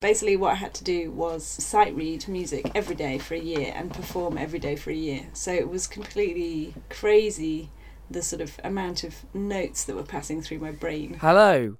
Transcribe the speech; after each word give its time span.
Basically, 0.00 0.34
what 0.34 0.52
I 0.52 0.54
had 0.54 0.72
to 0.74 0.84
do 0.84 1.10
was 1.10 1.44
sight 1.44 1.94
read 1.94 2.26
music 2.26 2.70
every 2.74 2.94
day 2.94 3.18
for 3.18 3.34
a 3.34 3.38
year 3.38 3.70
and 3.76 3.92
perform 3.92 4.38
every 4.38 4.58
day 4.58 4.74
for 4.74 4.88
a 4.88 4.94
year. 4.94 5.26
So 5.34 5.52
it 5.52 5.68
was 5.68 5.86
completely 5.86 6.72
crazy 6.88 7.68
the 8.10 8.22
sort 8.22 8.40
of 8.40 8.58
amount 8.64 9.04
of 9.04 9.14
notes 9.34 9.84
that 9.84 9.94
were 9.94 10.02
passing 10.02 10.40
through 10.40 10.60
my 10.60 10.70
brain. 10.70 11.18
Hello, 11.20 11.76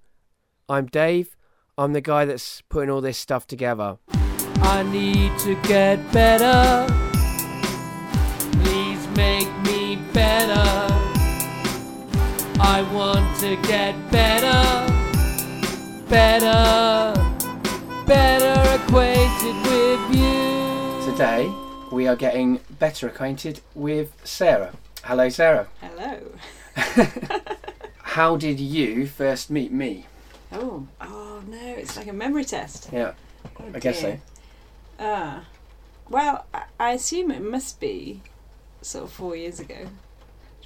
I'm 0.69 0.85
Dave. 0.85 1.35
I'm 1.79 1.95
the 1.95 2.03
guy 2.03 2.27
that's 2.27 2.61
putting 2.69 2.91
all 2.91 3.01
this 3.01 3.17
stuff 3.17 3.46
together. 3.46 3.96
I 4.11 4.82
need 4.82 5.39
to 5.39 5.55
get 5.62 6.12
better. 6.12 6.93
Please 8.62 9.09
make 9.16 9.48
me 9.62 9.96
better. 10.12 10.93
I 12.61 12.87
want 12.93 13.34
to 13.41 13.57
get 13.66 13.95
better, 14.11 14.93
better, 16.07 17.30
better 18.11 18.82
acquainted 18.82 19.54
with 19.70 20.16
you. 20.16 21.12
Today, 21.12 21.48
we 21.92 22.09
are 22.09 22.16
getting 22.16 22.59
better 22.80 23.06
acquainted 23.06 23.60
with 23.73 24.12
Sarah. 24.24 24.73
Hello, 25.05 25.28
Sarah. 25.28 25.68
Hello. 25.80 26.32
How 28.02 28.37
did 28.37 28.59
you 28.59 29.06
first 29.06 29.48
meet 29.48 29.70
me? 29.70 30.06
Oh, 30.51 30.88
oh 31.01 31.41
no, 31.46 31.56
it's 31.62 31.96
like 31.96 32.09
a 32.09 32.12
memory 32.12 32.45
test. 32.45 32.88
Yeah, 32.92 33.12
Oh, 33.60 33.65
I 33.73 33.78
guess 33.78 34.01
so. 34.01 34.06
dear. 34.09 34.20
Ah, 34.98 35.45
well, 36.09 36.46
I- 36.52 36.65
I 36.80 36.90
assume 36.95 37.30
it 37.30 37.42
must 37.42 37.79
be 37.79 38.23
sort 38.82 39.04
of 39.04 39.12
four 39.12 39.37
years 39.37 39.60
ago, 39.60 39.87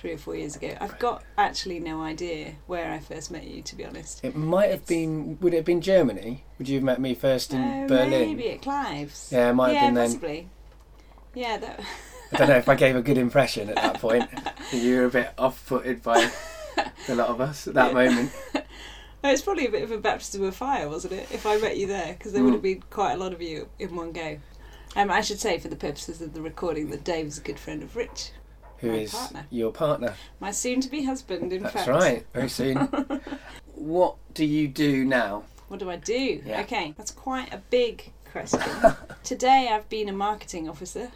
three 0.05 0.13
or 0.13 0.19
four 0.19 0.37
years 0.37 0.55
ago. 0.55 0.77
I've 0.83 0.99
got 0.99 1.25
actually 1.39 1.81
no 1.81 2.03
idea 2.03 2.57
where 2.67 2.93
I 2.93 2.99
first 2.99 3.31
met 3.31 3.45
you, 3.45 3.63
to 3.63 3.75
be 3.75 3.87
honest. 3.87 4.23
It 4.23 4.37
might 4.37 4.65
have 4.67 4.75
It's- 4.83 4.89
been. 4.89 5.39
Would 5.41 5.55
it 5.55 5.57
have 5.57 5.65
been 5.65 5.81
Germany? 5.81 6.45
Would 6.59 6.69
you 6.69 6.75
have 6.75 6.85
met 6.85 7.01
me 7.01 7.15
first 7.15 7.55
in 7.55 7.63
Oh, 7.63 7.89
Berlin? 7.89 8.37
maybe 8.37 8.51
at 8.51 8.61
Clive's. 8.61 9.31
Yeah, 9.33 9.49
it 9.49 9.55
might 9.55 9.69
have 9.69 9.75
yeah, 9.77 9.87
been 9.87 9.95
then. 9.95 10.07
possibly. 10.09 10.49
Yeah, 11.35 11.57
that. 11.57 11.81
I 12.33 12.37
don't 12.37 12.49
know 12.51 12.57
if 12.59 12.69
I 12.69 12.75
gave 12.75 12.97
a 12.97 13.01
good 13.01 13.17
impression 13.17 13.71
at 13.71 13.77
that 13.77 13.99
point. 13.99 14.29
you 14.75 14.97
were 14.99 15.05
a 15.07 15.11
bit 15.11 15.33
off-putted 15.39 16.03
by 16.03 16.31
a 17.09 17.15
lot 17.15 17.29
of 17.31 17.41
us 17.41 17.67
at 17.67 17.73
that 17.75 17.89
Yeah. 17.89 17.93
moment. 18.11 18.31
No, 19.25 19.31
it's 19.31 19.41
probably 19.41 19.67
a 19.67 19.71
bit 19.71 19.83
of 19.83 19.91
a 19.91 19.97
baptism 19.97 20.45
of 20.45 20.55
fire, 20.55 20.87
wasn't 20.87 21.15
it? 21.15 21.27
If 21.33 21.47
I 21.47 21.57
met 21.57 21.79
you 21.79 21.87
there, 21.87 22.13
because 22.13 22.35
there 22.35 22.43
would 22.45 22.51
Mm. 22.51 22.57
have 22.57 22.63
been 22.63 22.83
quite 22.91 23.13
a 23.13 23.17
lot 23.17 23.33
of 23.33 23.41
you 23.41 23.71
in 23.79 23.97
one 23.97 24.13
go. 24.13 24.37
Um, 24.97 25.11
I 25.11 25.23
should 25.23 25.41
say, 25.41 25.59
for 25.59 25.69
the 25.69 25.77
purposes 25.77 26.21
of 26.21 26.35
the 26.35 26.43
recording, 26.43 26.91
that 26.91 27.05
Dave's 27.05 27.39
a 27.39 27.41
good 27.41 27.59
friend 27.59 27.83
of 27.83 27.97
Rich, 27.97 28.33
Who 28.79 28.89
My 28.91 28.99
is 28.99 29.13
partner. 29.15 29.47
your 29.51 29.73
partner? 29.73 30.15
my 30.41 30.51
soon-to-be 30.51 31.05
husband. 31.05 31.53
In 31.53 31.63
That's 31.63 31.75
fact, 31.75 31.89
right. 31.89 32.27
Very 32.33 32.49
soon. 32.49 32.77
what 33.75 34.17
do 34.35 34.45
you 34.45 34.69
do 34.69 35.05
now? 35.05 35.45
What 35.69 35.81
do 35.81 35.91
I 35.91 35.97
do? 35.97 36.43
Yeah. 36.45 36.61
Okay, 36.63 36.95
that's 36.97 37.11
quite 37.11 37.53
a 37.53 37.59
big 37.71 38.13
question. 38.31 38.61
Today 39.25 39.69
I've 39.73 39.89
been 39.89 40.09
a 40.09 40.13
marketing 40.13 40.69
officer, 40.69 41.11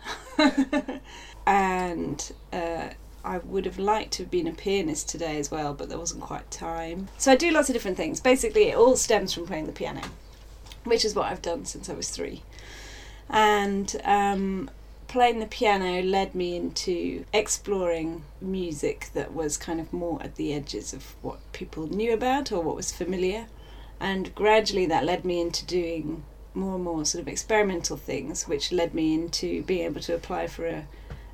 and 1.46 2.32
uh, 2.52 2.88
I 3.24 3.38
would 3.38 3.64
have 3.66 3.78
liked 3.78 4.12
to 4.14 4.22
have 4.22 4.30
been 4.30 4.46
a 4.46 4.52
pianist 4.52 5.08
today 5.08 5.38
as 5.38 5.50
well, 5.50 5.74
but 5.74 5.88
there 5.88 5.98
wasn't 5.98 6.22
quite 6.22 6.50
time. 6.50 7.08
So 7.18 7.32
I 7.32 7.36
do 7.36 7.50
lots 7.50 7.68
of 7.68 7.74
different 7.74 7.96
things. 7.96 8.20
Basically, 8.20 8.68
it 8.68 8.76
all 8.76 8.96
stems 8.96 9.32
from 9.34 9.46
playing 9.46 9.66
the 9.66 9.72
piano, 9.72 10.02
which 10.84 11.04
is 11.04 11.14
what 11.14 11.26
I've 11.26 11.42
done 11.42 11.64
since 11.64 11.90
I 11.90 11.94
was 11.94 12.08
three. 12.10 12.42
And 13.28 13.94
um, 14.04 14.70
playing 15.08 15.40
the 15.40 15.46
piano 15.46 16.02
led 16.02 16.34
me 16.34 16.54
into 16.54 17.24
exploring 17.32 18.22
music 18.40 19.08
that 19.14 19.32
was 19.32 19.56
kind 19.56 19.80
of 19.80 19.92
more 19.92 20.22
at 20.22 20.36
the 20.36 20.52
edges 20.52 20.92
of 20.92 21.16
what 21.22 21.40
people 21.52 21.86
knew 21.86 22.12
about 22.12 22.52
or 22.52 22.62
what 22.62 22.76
was 22.76 22.92
familiar. 22.92 23.46
And 23.98 24.34
gradually 24.34 24.86
that 24.86 25.04
led 25.04 25.24
me 25.24 25.40
into 25.40 25.64
doing 25.64 26.24
more 26.54 26.74
and 26.74 26.84
more 26.84 27.04
sort 27.04 27.22
of 27.22 27.28
experimental 27.28 27.96
things 27.96 28.46
which 28.46 28.70
led 28.70 28.94
me 28.94 29.14
into 29.14 29.62
being 29.62 29.86
able 29.86 30.00
to 30.02 30.14
apply 30.14 30.46
for 30.46 30.66
a 30.66 30.86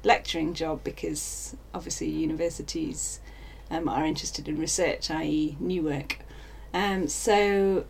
lecturing 0.05 0.55
job 0.55 0.85
because 0.85 1.57
obviously 1.73 2.09
universities 2.09 3.21
um, 3.71 3.89
are 3.89 4.05
interested 4.05 4.49
in 4.49 4.59
research 4.59 5.11
i.e 5.11 5.57
new 5.59 5.83
work. 5.83 6.19
Um, 6.73 7.09
so 7.09 7.85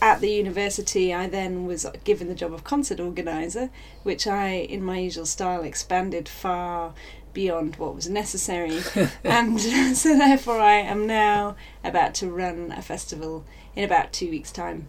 at 0.00 0.20
the 0.20 0.30
university 0.30 1.12
i 1.12 1.26
then 1.26 1.66
was 1.66 1.84
given 2.04 2.28
the 2.28 2.34
job 2.34 2.52
of 2.52 2.62
concert 2.64 3.00
organizer 3.00 3.70
which 4.02 4.26
i 4.26 4.48
in 4.50 4.82
my 4.82 4.98
usual 4.98 5.26
style 5.26 5.62
expanded 5.62 6.28
far 6.28 6.94
beyond 7.32 7.76
what 7.76 7.94
was 7.94 8.08
necessary 8.08 8.78
and 9.24 9.60
so 9.96 10.16
therefore 10.16 10.60
i 10.60 10.74
am 10.74 11.06
now 11.06 11.56
about 11.84 12.14
to 12.14 12.28
run 12.30 12.72
a 12.72 12.82
festival 12.82 13.44
in 13.76 13.84
about 13.84 14.12
two 14.12 14.30
weeks' 14.30 14.50
time 14.52 14.88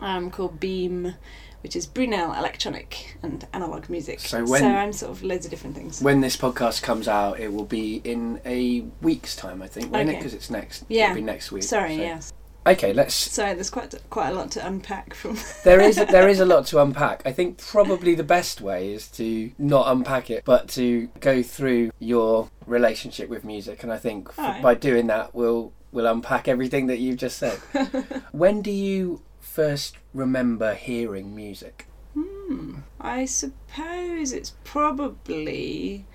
um, 0.00 0.30
called 0.30 0.60
Beam, 0.60 1.14
which 1.62 1.74
is 1.74 1.84
Brunel 1.84 2.32
Electronic 2.32 3.16
and 3.22 3.44
Analog 3.52 3.88
Music. 3.90 4.20
So 4.20 4.44
when- 4.44 4.64
I'm 4.64 4.92
sort 4.92 5.10
of 5.10 5.24
loads 5.24 5.44
of 5.46 5.50
different 5.50 5.74
things. 5.74 6.00
When 6.00 6.20
this 6.20 6.36
podcast 6.36 6.82
comes 6.82 7.08
out, 7.08 7.40
it 7.40 7.52
will 7.52 7.64
be 7.64 7.96
in 8.04 8.40
a 8.46 8.82
week's 9.02 9.34
time, 9.34 9.60
I 9.62 9.66
think, 9.66 9.92
won't 9.92 10.08
it? 10.08 10.16
Because 10.16 10.32
it's 10.32 10.48
next. 10.48 10.84
Yeah. 10.88 11.06
It'll 11.06 11.16
be 11.16 11.22
next 11.22 11.50
week. 11.50 11.64
Sorry, 11.64 11.96
so- 11.96 12.02
yes. 12.02 12.32
Okay, 12.66 12.92
let's. 12.92 13.14
Sorry, 13.14 13.54
there's 13.54 13.70
quite 13.70 13.94
quite 14.10 14.30
a 14.30 14.34
lot 14.34 14.50
to 14.52 14.66
unpack 14.66 15.14
from. 15.14 15.36
There 15.64 15.80
is 15.80 15.96
there 15.96 16.28
is 16.28 16.40
a 16.40 16.46
lot 16.46 16.66
to 16.66 16.80
unpack. 16.80 17.22
I 17.26 17.32
think 17.32 17.58
probably 17.58 18.14
the 18.14 18.22
best 18.24 18.60
way 18.60 18.92
is 18.92 19.08
to 19.12 19.50
not 19.58 19.90
unpack 19.90 20.30
it, 20.30 20.44
but 20.44 20.68
to 20.70 21.08
go 21.20 21.42
through 21.42 21.90
your 21.98 22.50
relationship 22.66 23.28
with 23.28 23.44
music. 23.44 23.82
And 23.82 23.92
I 23.92 23.98
think 23.98 24.28
f- 24.30 24.38
Alright. 24.38 24.62
by 24.62 24.74
doing 24.74 25.06
that, 25.08 25.34
we'll 25.34 25.72
we'll 25.92 26.06
unpack 26.06 26.48
everything 26.48 26.86
that 26.88 26.98
you've 26.98 27.18
just 27.18 27.38
said. 27.38 27.58
when 28.32 28.62
do 28.62 28.70
you 28.70 29.22
first 29.40 29.96
remember 30.12 30.74
hearing 30.74 31.34
music? 31.34 31.86
Hmm. 32.14 32.76
I 33.00 33.24
suppose 33.26 34.32
it's 34.32 34.54
probably, 34.64 36.06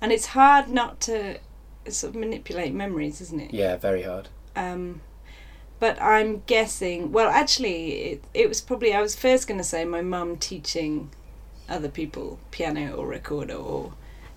and 0.00 0.12
it's 0.12 0.26
hard 0.26 0.68
not 0.68 1.00
to 1.02 1.38
sort 1.88 2.14
of 2.14 2.20
manipulate 2.20 2.72
memories, 2.74 3.20
isn't 3.20 3.40
it? 3.40 3.54
Yeah, 3.54 3.76
very 3.76 4.02
hard. 4.02 4.28
Um, 4.56 5.00
but 5.82 6.00
I'm 6.00 6.44
guessing. 6.46 7.10
Well, 7.10 7.28
actually, 7.28 7.90
it, 8.12 8.24
it 8.32 8.48
was 8.48 8.60
probably. 8.60 8.94
I 8.94 9.02
was 9.02 9.16
first 9.16 9.48
going 9.48 9.58
to 9.58 9.64
say 9.64 9.84
my 9.84 10.00
mum 10.00 10.36
teaching 10.36 11.10
other 11.68 11.88
people 11.88 12.38
piano 12.52 12.92
or 12.92 13.04
recorder 13.04 13.56
or, 13.56 13.92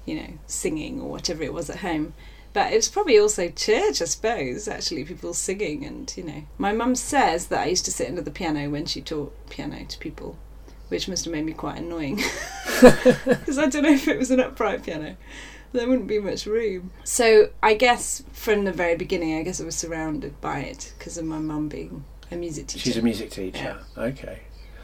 you 0.05 0.15
know, 0.15 0.29
singing 0.47 0.99
or 0.99 1.07
whatever 1.07 1.43
it 1.43 1.53
was 1.53 1.69
at 1.69 1.81
home. 1.81 2.15
But 2.53 2.73
it 2.73 2.77
was 2.77 2.89
probably 2.89 3.19
also 3.19 3.49
church, 3.49 4.01
I 4.01 4.05
suppose. 4.05 4.67
Actually, 4.67 5.05
people 5.05 5.35
singing 5.35 5.85
and 5.85 6.11
you 6.17 6.23
know, 6.23 6.43
my 6.57 6.71
mum 6.71 6.95
says 6.95 7.45
that 7.49 7.59
I 7.59 7.67
used 7.67 7.85
to 7.85 7.91
sit 7.91 8.09
under 8.09 8.23
the 8.23 8.31
piano 8.31 8.67
when 8.71 8.87
she 8.87 8.99
taught 8.99 9.31
piano 9.51 9.85
to 9.85 9.99
people, 9.99 10.39
which 10.87 11.07
must 11.07 11.25
have 11.25 11.31
made 11.31 11.45
me 11.45 11.53
quite 11.53 11.77
annoying 11.77 12.15
because 12.81 13.59
I 13.59 13.67
don't 13.67 13.83
know 13.83 13.91
if 13.91 14.07
it 14.07 14.17
was 14.17 14.31
an 14.31 14.39
upright 14.39 14.81
piano. 14.81 15.15
There 15.75 15.87
wouldn't 15.87 16.07
be 16.07 16.19
much 16.19 16.45
room. 16.45 16.91
So 17.03 17.49
I 17.61 17.73
guess 17.75 18.23
from 18.31 18.63
the 18.65 18.71
very 18.71 18.95
beginning, 18.95 19.37
I 19.37 19.43
guess 19.43 19.61
I 19.61 19.65
was 19.65 19.75
surrounded 19.75 20.39
by 20.41 20.59
it 20.59 20.93
because 20.97 21.17
of 21.17 21.25
my 21.25 21.39
mum 21.39 21.67
being 21.67 22.05
a 22.31 22.35
music 22.35 22.67
teacher. 22.67 22.83
She's 22.83 22.97
a 22.97 23.01
music 23.01 23.29
teacher. 23.31 23.77
Okay. 23.97 24.39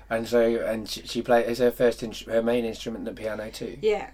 And 0.10 0.28
so, 0.28 0.42
and 0.42 0.90
she, 0.90 1.02
she 1.04 1.22
played 1.22 1.48
is 1.48 1.60
her 1.60 1.72
first, 1.72 2.04
in, 2.04 2.12
her 2.28 2.44
main 2.44 2.66
instrument 2.66 3.06
the 3.06 3.14
piano 3.14 3.50
too. 3.50 3.78
Yeah, 3.82 4.10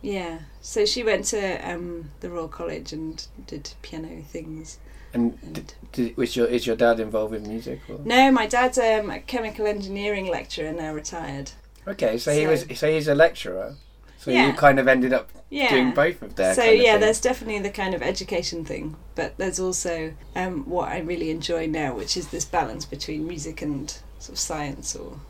yeah. 0.00 0.38
So 0.62 0.86
she 0.86 1.04
went 1.04 1.26
to 1.26 1.56
um, 1.70 2.10
the 2.20 2.30
Royal 2.30 2.48
College 2.48 2.92
and 2.94 3.26
did 3.46 3.74
piano 3.82 4.22
things. 4.22 4.78
And 5.12 5.38
d- 5.52 5.60
And 5.60 5.74
d- 5.92 6.14
was 6.16 6.36
your 6.36 6.46
is 6.46 6.66
your 6.66 6.76
dad 6.76 7.00
involved 7.00 7.32
with 7.32 7.46
music? 7.46 7.80
Or? 7.88 7.98
no, 8.04 8.30
my 8.30 8.46
dad's 8.46 8.78
um, 8.78 9.10
a 9.10 9.20
chemical 9.20 9.66
engineering 9.66 10.28
lecturer, 10.28 10.72
now 10.72 10.92
retired. 10.94 11.52
Okay, 11.86 12.18
so, 12.18 12.32
he 12.32 12.46
was 12.46 12.64
so 12.74 12.90
he's 12.90 13.06
a 13.06 13.14
lecturer. 13.14 13.76
So 14.18 14.30
you 14.30 14.52
kind 14.54 14.78
of 14.78 14.88
ended 14.88 15.12
up 15.12 15.30
Yeah. 15.50 15.70
doing 15.70 15.92
both 15.92 16.20
of 16.22 16.34
their. 16.34 16.54
so 16.54 16.62
kind 16.62 16.74
of 16.74 16.80
yeah, 16.82 16.92
thing. 16.92 17.00
there's 17.02 17.20
definitely 17.20 17.60
the 17.60 17.70
kind 17.70 17.94
of 17.94 18.02
education 18.02 18.64
thing, 18.64 18.96
but 19.14 19.36
there's 19.38 19.60
also 19.60 20.14
um, 20.34 20.68
what 20.68 20.88
I 20.88 20.98
really 20.98 21.30
enjoy 21.30 21.66
now, 21.66 21.94
which 21.94 22.16
is 22.16 22.28
this 22.28 22.44
balance 22.44 22.84
between 22.84 23.26
music 23.28 23.62
and 23.62 23.90
sort 24.18 24.34
of 24.34 24.38
science 24.38 24.96
or 24.96 25.20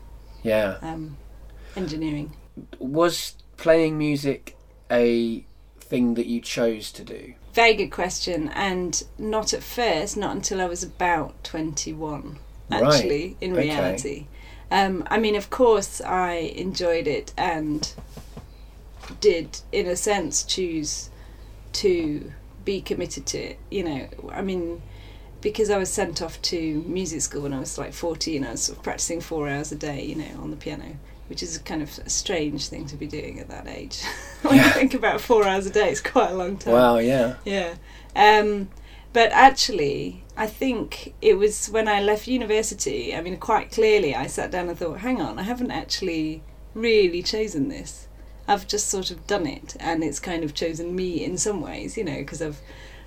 yeah. 0.41 0.77
um, 0.81 1.17
engineering. 1.75 2.33
Was 2.79 3.35
playing 3.57 3.97
music 3.97 4.57
a 4.89 5.45
thing 5.79 6.15
that 6.15 6.25
you 6.25 6.41
chose 6.41 6.91
to 6.93 7.03
do? 7.03 7.33
Very 7.53 7.73
good 7.75 7.89
question, 7.91 8.49
and 8.49 9.03
not 9.17 9.53
at 9.53 9.63
first, 9.63 10.15
not 10.17 10.35
until 10.35 10.61
I 10.61 10.65
was 10.65 10.83
about 10.83 11.43
21, 11.43 12.37
Right, 12.69 12.83
actually, 12.83 13.37
in 13.41 13.51
okay. 13.53 13.61
reality. 13.61 14.27
Um, 14.69 15.05
I 15.09 15.17
mean, 15.17 15.35
of 15.35 15.49
course, 15.49 16.01
I 16.01 16.33
enjoyed 16.33 17.07
it 17.07 17.31
and 17.37 17.91
did, 19.19 19.59
in 19.71 19.87
a 19.87 19.95
sense, 19.95 20.43
choose 20.43 21.09
to 21.73 22.31
be 22.65 22.81
committed 22.81 23.25
to 23.27 23.37
it. 23.37 23.59
You 23.69 23.83
know, 23.83 24.07
I 24.31 24.41
mean, 24.41 24.81
because 25.41 25.69
I 25.69 25.77
was 25.77 25.89
sent 25.89 26.21
off 26.21 26.41
to 26.43 26.83
music 26.87 27.21
school 27.21 27.43
when 27.43 27.53
I 27.53 27.59
was 27.59 27.77
like 27.77 27.93
14, 27.93 28.45
I 28.45 28.51
was 28.51 28.63
sort 28.63 28.77
of 28.77 28.83
practicing 28.83 29.21
four 29.21 29.47
hours 29.47 29.71
a 29.71 29.75
day, 29.75 30.03
you 30.03 30.15
know, 30.15 30.41
on 30.41 30.51
the 30.51 30.57
piano. 30.57 30.97
Which 31.27 31.43
is 31.43 31.57
kind 31.57 31.81
of 31.81 31.99
a 32.05 32.09
strange 32.09 32.69
thing 32.69 32.85
to 32.85 32.95
be 32.95 33.05
doing 33.05 33.37
at 33.41 33.49
that 33.49 33.67
age. 33.67 34.01
when 34.43 34.55
you 34.55 34.63
think 34.69 34.93
about 34.93 35.19
four 35.19 35.45
hours 35.45 35.65
a 35.65 35.69
day, 35.69 35.89
it's 35.89 35.99
quite 35.99 36.31
a 36.31 36.33
long 36.33 36.57
time. 36.57 36.73
Wow, 36.73 36.99
yeah. 36.99 37.35
Yeah. 37.43 37.75
Um, 38.15 38.69
but 39.11 39.31
actually, 39.33 40.23
I 40.37 40.47
think 40.47 41.15
it 41.21 41.33
was 41.33 41.67
when 41.67 41.89
I 41.89 42.01
left 42.01 42.27
university. 42.27 43.13
I 43.13 43.19
mean, 43.19 43.35
quite 43.37 43.71
clearly, 43.71 44.15
I 44.15 44.27
sat 44.27 44.51
down 44.51 44.69
and 44.69 44.77
thought, 44.77 44.99
"Hang 44.99 45.19
on, 45.19 45.37
I 45.37 45.43
haven't 45.43 45.71
actually 45.71 46.43
really 46.73 47.23
chosen 47.23 47.67
this. 47.67 48.06
I've 48.47 48.67
just 48.67 48.87
sort 48.87 49.11
of 49.11 49.27
done 49.27 49.45
it, 49.45 49.75
and 49.79 50.03
it's 50.03 50.19
kind 50.19 50.43
of 50.43 50.53
chosen 50.53 50.95
me 50.95 51.23
in 51.23 51.37
some 51.37 51.61
ways, 51.61 51.97
you 51.97 52.03
know, 52.03 52.17
because 52.17 52.41
I've 52.41 52.61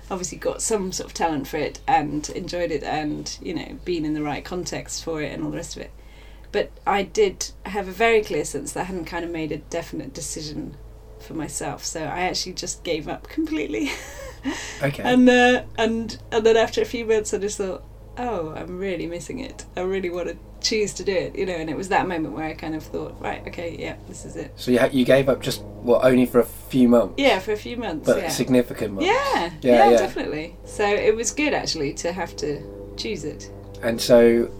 obviously 0.09 0.37
got 0.37 0.61
some 0.61 0.91
sort 0.91 1.09
of 1.09 1.13
talent 1.13 1.47
for 1.47 1.57
it 1.57 1.79
and 1.87 2.29
enjoyed 2.31 2.71
it, 2.71 2.83
and 2.83 3.37
you 3.41 3.53
know, 3.53 3.77
been 3.85 4.05
in 4.05 4.13
the 4.13 4.23
right 4.23 4.43
context 4.45 5.03
for 5.03 5.21
it, 5.21 5.31
and 5.31 5.43
all 5.43 5.51
the 5.51 5.57
rest 5.57 5.75
of 5.75 5.81
it. 5.81 5.91
But 6.51 6.69
I 6.85 7.03
did 7.03 7.51
have 7.65 7.87
a 7.87 7.91
very 7.91 8.21
clear 8.21 8.43
sense 8.43 8.73
that 8.73 8.81
I 8.81 8.83
hadn't 8.83 9.05
kind 9.05 9.23
of 9.23 9.31
made 9.31 9.51
a 9.51 9.57
definite 9.57 10.13
decision 10.13 10.75
for 11.19 11.33
myself, 11.33 11.85
so 11.85 12.03
I 12.03 12.21
actually 12.21 12.53
just 12.53 12.83
gave 12.83 13.07
up 13.07 13.27
completely. 13.27 13.91
Okay. 14.81 15.03
and 15.03 15.29
uh, 15.29 15.61
and 15.77 16.17
and 16.31 16.43
then 16.43 16.57
after 16.57 16.81
a 16.81 16.85
few 16.85 17.05
months, 17.05 17.31
I 17.31 17.37
just 17.37 17.59
thought, 17.59 17.83
oh, 18.17 18.53
I'm 18.55 18.77
really 18.77 19.07
missing 19.07 19.39
it. 19.39 19.65
I 19.75 19.81
really 19.81 20.09
want 20.09 20.27
to 20.27 20.37
choose 20.61 20.93
to 20.93 21.03
do 21.03 21.13
it, 21.13 21.35
you 21.35 21.45
know. 21.45 21.53
And 21.55 21.69
it 21.69 21.77
was 21.77 21.89
that 21.89 22.07
moment 22.07 22.33
where 22.35 22.45
I 22.45 22.53
kind 22.53 22.75
of 22.75 22.83
thought, 22.83 23.19
right, 23.21 23.45
okay, 23.47 23.75
yeah, 23.79 23.95
this 24.07 24.25
is 24.25 24.35
it. 24.35 24.51
so 24.55 24.71
you, 24.71 24.79
you 24.91 25.05
gave 25.05 25.29
up 25.29 25.41
just 25.41 25.61
what 25.63 26.03
only 26.05 26.25
for 26.25 26.39
a 26.39 26.45
few 26.45 26.87
months, 26.87 27.15
Yeah, 27.17 27.39
for 27.39 27.51
a 27.53 27.57
few 27.57 27.77
months. 27.77 28.05
but 28.05 28.17
yeah. 28.17 28.29
significant 28.29 28.93
months. 28.93 29.07
yeah, 29.07 29.51
Yeah, 29.61 29.89
yeah, 29.89 29.97
definitely. 29.97 30.55
So 30.65 30.85
it 30.85 31.15
was 31.15 31.31
good 31.31 31.53
actually 31.53 31.93
to 31.95 32.11
have 32.11 32.35
to 32.37 32.61
choose 32.97 33.23
it. 33.23 33.49
And 33.81 33.99
so, 33.99 34.51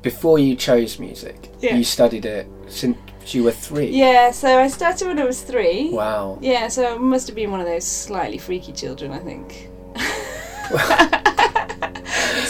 before 0.00 0.38
you 0.38 0.56
chose 0.56 0.98
music, 0.98 1.50
Yeah. 1.60 1.74
you 1.76 1.84
studied 1.84 2.24
it 2.24 2.46
since 2.68 2.96
you 3.26 3.44
were 3.44 3.52
three. 3.52 3.86
Yeah, 3.90 4.30
so 4.30 4.58
I 4.58 4.68
started 4.68 5.06
when 5.08 5.18
I 5.18 5.24
was 5.24 5.42
three. 5.42 5.90
Wow. 5.92 6.38
Yeah, 6.40 6.68
so 6.68 6.94
I 6.94 6.98
must 6.98 7.26
have 7.26 7.36
been 7.36 7.50
one 7.50 7.60
of 7.60 7.66
those 7.66 7.84
slightly 7.86 8.38
freaky 8.38 8.72
children, 8.72 9.12
I 9.12 9.18
think. 9.18 9.68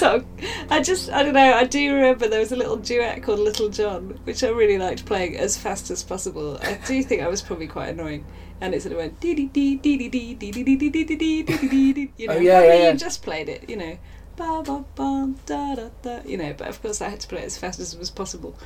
so 0.03 0.25
I 0.69 0.83
just, 0.83 1.11
I 1.11 1.23
don't 1.23 1.35
know, 1.35 1.55
I 1.55 1.63
do 1.63 1.95
remember 1.95 2.27
there 2.27 2.41
was 2.41 2.51
a 2.51 2.57
little 2.57 2.77
duet 2.77 3.23
called 3.23 3.39
Little 3.39 3.69
John, 3.69 4.19
which 4.25 4.43
I 4.43 4.49
really 4.49 4.77
liked 4.77 5.07
playing 5.07 5.37
as 5.37 5.57
fast 5.57 5.93
as 5.93 6.03
possible. 6.03 6.59
I 6.61 6.75
do 6.89 7.05
think 7.05 7.23
I 7.23 7.29
was 7.29 7.41
probably 7.41 7.69
quite 7.69 7.91
annoying. 7.91 8.27
And 8.61 8.75
it 8.75 8.83
sort 8.83 8.93
of 8.95 8.99
went 8.99 9.21
dee 9.21 9.35
dee 9.35 9.47
dee 9.47 9.77
dee 9.77 9.97
dee 9.97 10.09
dee 10.09 10.35
dee 10.35 10.51
dee 10.51 10.75
dee 10.75 10.91
dee 10.91 11.05
dee 11.05 11.05
dee 11.05 11.43
dee 11.43 11.69
dee 11.69 11.93
dee 11.93 12.13
you 12.17 12.27
know. 12.27 12.35
Oh, 12.35 12.41
yeah, 12.41 12.65
yeah, 12.65 12.75
yeah. 12.75 12.91
you 12.91 12.99
just 12.99 13.23
played 13.23 13.49
it, 13.49 13.71
you 13.71 13.77
know. 13.77 13.97
Ba 14.37 14.63
ba 14.65 14.85
ba 14.97 15.35
da 15.47 15.75
da 15.77 15.89
da 16.03 16.21
you 16.25 16.37
know, 16.37 16.53
but 16.57 16.67
of 16.67 16.83
course 16.83 17.01
I 17.01 17.09
had 17.09 17.21
to 17.21 17.29
play 17.29 17.43
it 17.43 17.45
as 17.45 17.57
fast 17.57 17.79
as 17.79 17.97
was 17.97 18.11
possible. 18.11 18.57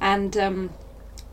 And 0.00 0.36
um 0.36 0.70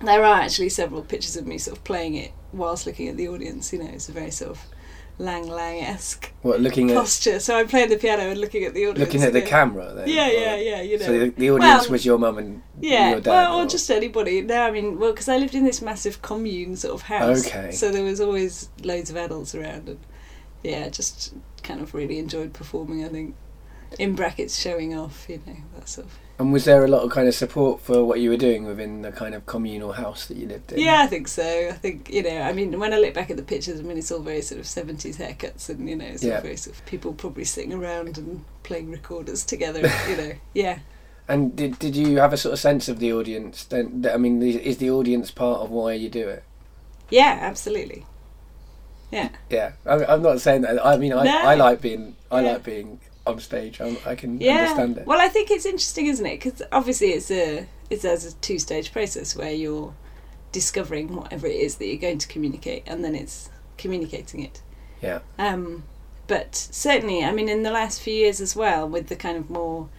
there 0.02 0.24
are 0.24 0.42
actually 0.42 0.70
several 0.70 1.04
pictures 1.04 1.38
of 1.38 1.46
me 1.46 1.60
sort 1.60 1.78
of 1.78 1.84
playing 1.84 2.16
it 2.16 2.32
whilst 2.52 2.88
looking 2.88 3.08
at 3.08 3.18
the 3.18 3.28
audience. 3.28 3.72
You 3.72 3.84
know, 3.84 3.90
it's 3.90 4.10
a 4.10 4.14
very 4.14 4.32
sort 4.32 4.52
of 4.52 4.60
Lang 5.20 5.48
Lang 5.48 5.80
esque 5.80 6.34
What 6.42 6.60
looking 6.60 6.90
at 6.90 6.98
posture. 6.98 7.40
So 7.40 7.56
I'm 7.56 7.68
playing 7.68 7.90
the 7.90 7.98
piano 7.98 8.24
and 8.24 8.40
looking 8.42 8.64
at 8.64 8.74
the 8.74 8.88
audience. 8.88 9.00
looking 9.00 9.24
at 9.24 9.32
the 9.32 9.42
camera 9.44 9.94
then. 9.94 10.08
Yeah, 10.10 10.28
or- 10.28 10.32
yeah, 10.32 10.56
yeah. 10.56 10.82
You 10.82 10.98
know. 10.98 11.06
So 11.06 11.20
the, 11.20 11.30
the 11.30 11.52
audience 11.52 11.84
Well, 11.84 11.92
was 11.92 12.06
your 12.06 12.18
mum 12.18 12.38
and 12.40 12.64
yeah, 12.82 13.12
your 13.12 13.20
dad. 13.22 13.30
well, 13.32 13.60
or 13.60 13.64
or- 13.64 13.68
just 13.68 13.90
anybody. 13.92 14.42
No, 14.42 14.62
I 14.64 14.72
mean, 14.72 15.00
well, 15.00 15.12
because 15.12 15.30
I 15.30 15.38
lived 15.38 15.54
in 15.54 15.66
this 15.66 15.82
massive 15.82 16.22
commune 16.22 16.76
sort 16.76 16.96
of 16.96 17.04
house. 17.04 17.46
Okay. 17.48 17.72
So 17.72 17.92
there 17.92 18.04
was 18.04 18.20
always 18.20 18.70
loads 18.84 19.10
of 19.12 19.18
adults 19.18 19.54
around, 19.54 19.88
and 19.88 20.00
yeah, 20.64 20.90
just 20.90 21.34
kind 21.62 21.80
of 21.80 21.94
really 21.94 22.18
enjoyed 22.18 22.54
performing. 22.54 23.06
I 23.06 23.10
think, 23.10 23.36
in 24.00 24.16
brackets, 24.16 24.60
showing 24.60 24.98
off. 24.98 25.28
You 25.30 25.42
know, 25.46 25.56
that 25.76 25.88
sort 25.88 26.08
of. 26.08 26.14
And 26.40 26.52
was 26.52 26.66
there 26.66 26.84
a 26.84 26.88
lot 26.88 27.04
of 27.04 27.12
kind 27.12 27.28
of 27.28 27.36
support 27.36 27.80
for 27.80 28.04
what 28.04 28.20
you 28.20 28.30
were 28.32 28.38
doing 28.38 28.66
within 28.66 29.04
the 29.04 29.12
kind 29.12 29.36
of 29.36 29.46
communal 29.46 29.94
house 29.94 30.26
that 30.26 30.36
you 30.36 30.48
lived 30.48 30.72
in? 30.72 30.80
Yeah, 30.80 31.02
I 31.02 31.08
think 31.08 31.28
so. 31.28 31.70
I 31.70 31.74
think 31.74 32.10
you 32.12 32.24
know. 32.24 32.42
I 32.42 32.54
mean, 32.54 32.78
when 32.80 32.92
I 32.92 32.98
look 32.98 33.14
back 33.14 33.30
at 33.30 33.38
the 33.38 33.44
pictures, 33.44 33.80
I 33.80 33.84
mean, 33.84 33.98
it's 34.00 34.12
all 34.12 34.20
very 34.20 34.42
sort 34.42 34.60
of 34.60 34.66
seventies 34.68 35.18
haircuts, 35.20 35.70
and 35.70 35.88
you 35.88 35.96
know, 35.96 36.06
it's 36.06 36.24
Yeah. 36.24 36.38
all 36.38 36.42
very 36.42 36.58
sort 36.58 36.76
of 36.76 36.86
people 36.88 37.14
probably 37.14 37.44
sitting 37.46 37.72
around 37.72 38.18
and 38.18 38.44
playing 38.64 38.90
recorders 38.90 39.46
together. 39.46 39.80
you 40.10 40.18
know, 40.18 40.32
yeah. 40.56 40.80
And 41.28 41.56
did 41.56 41.78
did 41.78 41.96
you 41.96 42.18
have 42.18 42.34
a 42.34 42.38
sort 42.38 42.54
of 42.54 42.60
sense 42.60 42.90
of 42.90 42.98
the 43.00 43.14
audience? 43.14 43.64
Then 43.66 44.06
I 44.12 44.18
mean, 44.18 44.42
is- 44.42 44.78
the 44.78 44.90
audience 44.90 45.30
part 45.30 45.62
of 45.62 45.70
why 45.70 45.94
you 45.94 46.10
do 46.10 46.28
it? 46.28 46.44
Yeah, 47.10 47.38
absolutely. 47.42 48.06
Yeah. 49.12 49.30
Yeah, 49.52 49.74
I, 49.86 50.04
I'm 50.06 50.24
not 50.24 50.42
saying 50.42 50.64
that. 50.64 50.84
I 50.84 50.98
mean, 50.98 51.14
I, 51.14 51.24
No. 51.26 51.38
I 51.38 51.54
like 51.54 51.80
being 51.80 52.16
I 52.32 52.42
Yeah. 52.42 52.54
like 52.54 52.64
being 52.64 53.00
on 53.26 53.40
stage. 53.40 53.80
I'm, 53.82 53.98
I 54.06 54.16
can 54.16 54.40
Yeah. 54.42 54.58
understand 54.60 54.98
it. 54.98 55.08
Well, 55.08 55.22
I 55.22 55.30
think 55.30 55.50
it's 55.52 55.66
interesting, 55.66 56.08
isn't 56.08 56.26
it? 56.26 56.40
Because 56.42 56.62
obviously 56.72 57.10
it's 57.12 57.32
a 57.32 57.68
it's 57.90 58.06
as 58.06 58.26
a 58.26 58.34
two 58.36 58.60
stage 58.60 58.92
process 58.92 59.36
where 59.36 59.52
you're 59.52 59.94
discovering 60.52 61.16
whatever 61.16 61.48
it 61.48 61.56
is 61.56 61.76
that 61.76 61.88
you're 61.88 61.98
going 61.98 62.18
to 62.20 62.28
communicate, 62.28 62.84
and 62.86 63.04
then 63.04 63.16
it's 63.16 63.50
communicating 63.78 64.42
it. 64.44 64.62
Yeah. 65.02 65.20
Um, 65.40 65.84
but 66.28 66.56
certainly, 66.56 67.24
I 67.24 67.32
mean, 67.32 67.50
in 67.50 67.64
the 67.64 67.72
last 67.72 68.02
few 68.02 68.14
years 68.14 68.40
as 68.42 68.56
well, 68.56 68.88
with 68.88 69.08
the 69.08 69.16
kind 69.16 69.38
of 69.38 69.50
more 69.50 69.90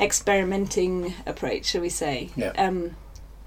experimenting 0.00 1.14
approach, 1.26 1.66
shall 1.66 1.80
we 1.80 1.88
say? 1.88 2.30
Yeah. 2.36 2.52
Um, 2.58 2.96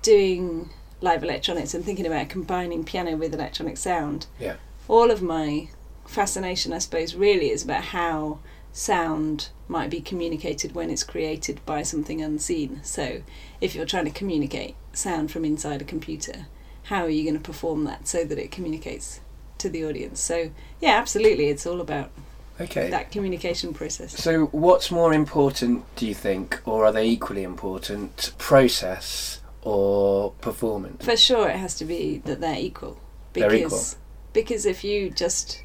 doing 0.02 0.70
live 1.02 1.24
electronics 1.24 1.74
and 1.74 1.84
thinking 1.84 2.06
about 2.06 2.30
combining 2.30 2.84
piano 2.84 3.16
with 3.18 3.34
electronic 3.34 3.78
sound. 3.78 4.28
Yeah. 4.40 4.56
All 4.88 5.12
of 5.12 5.22
my 5.22 5.70
fascination, 6.08 6.72
I 6.74 6.78
suppose, 6.80 7.16
really 7.16 7.50
is 7.50 7.64
about 7.64 7.86
how 7.86 8.40
sound 8.76 9.48
might 9.70 9.90
be 9.90 10.02
communicated 10.02 10.76
when 10.76 10.90
it's 10.90 11.04
created 11.04 11.66
by 11.66 11.82
something 11.82 12.22
unseen. 12.22 12.82
So, 12.84 13.22
if 13.62 13.74
you're 13.74 13.86
trying 13.86 14.04
to 14.06 14.12
communicate 14.12 14.76
sound 14.92 15.32
from 15.32 15.46
inside 15.46 15.82
a 15.82 15.86
computer, 15.86 16.48
how 16.84 17.04
are 17.06 17.10
you 17.10 17.24
going 17.24 17.38
to 17.38 17.42
perform 17.42 17.86
that 17.86 18.06
so 18.06 18.26
that 18.26 18.38
it 18.38 18.52
communicates 18.52 19.22
to 19.60 19.70
the 19.70 19.86
audience? 19.86 20.20
So, 20.20 20.52
yeah, 20.82 20.92
absolutely, 20.98 21.48
it's 21.48 21.66
all 21.66 21.80
about 21.80 22.12
Okay. 22.60 22.90
that 22.90 23.12
communication 23.12 23.74
process. 23.74 24.12
So, 24.22 24.48
what's 24.48 24.92
more 24.92 25.14
important, 25.14 25.84
do 25.96 26.06
you 26.06 26.14
think, 26.14 26.62
or 26.66 26.86
are 26.86 26.92
they 26.92 27.08
equally 27.08 27.44
important? 27.44 28.34
Process 28.38 29.40
or 29.62 30.32
performance? 30.42 31.04
For 31.06 31.16
sure, 31.16 31.48
it 31.50 31.58
has 31.58 31.76
to 31.76 31.86
be 31.86 32.18
that 32.26 32.42
they're 32.42 32.60
equal. 32.60 33.00
Because, 33.32 33.52
They're 33.52 33.66
equal. 33.66 33.84
Because 34.34 34.66
if 34.66 34.84
you 34.84 35.10
just 35.10 35.64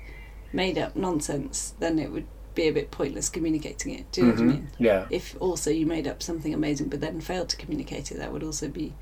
made 0.52 0.78
up 0.78 0.94
nonsense, 0.94 1.74
then 1.80 1.98
it 1.98 2.10
would 2.12 2.26
be 2.54 2.68
a 2.68 2.72
bit 2.72 2.90
pointless 2.90 3.28
communicating 3.28 3.94
it. 3.94 4.10
Do 4.12 4.20
you 4.22 4.26
know 4.28 4.32
what 4.34 4.40
I 4.40 4.44
Mhm. 4.44 4.48
mean? 4.48 4.68
Yeah. 4.78 5.06
if 5.10 5.36
also 5.40 5.70
you 5.70 5.86
made 5.86 6.06
up 6.06 6.22
something 6.22 6.52
amazing 6.54 6.88
but 6.88 7.00
then 7.00 7.20
failed 7.20 7.48
to 7.50 7.56
communicate 7.56 8.10
it, 8.10 8.18
that 8.18 8.32
would 8.32 8.42
also 8.42 8.68
be 8.68 8.92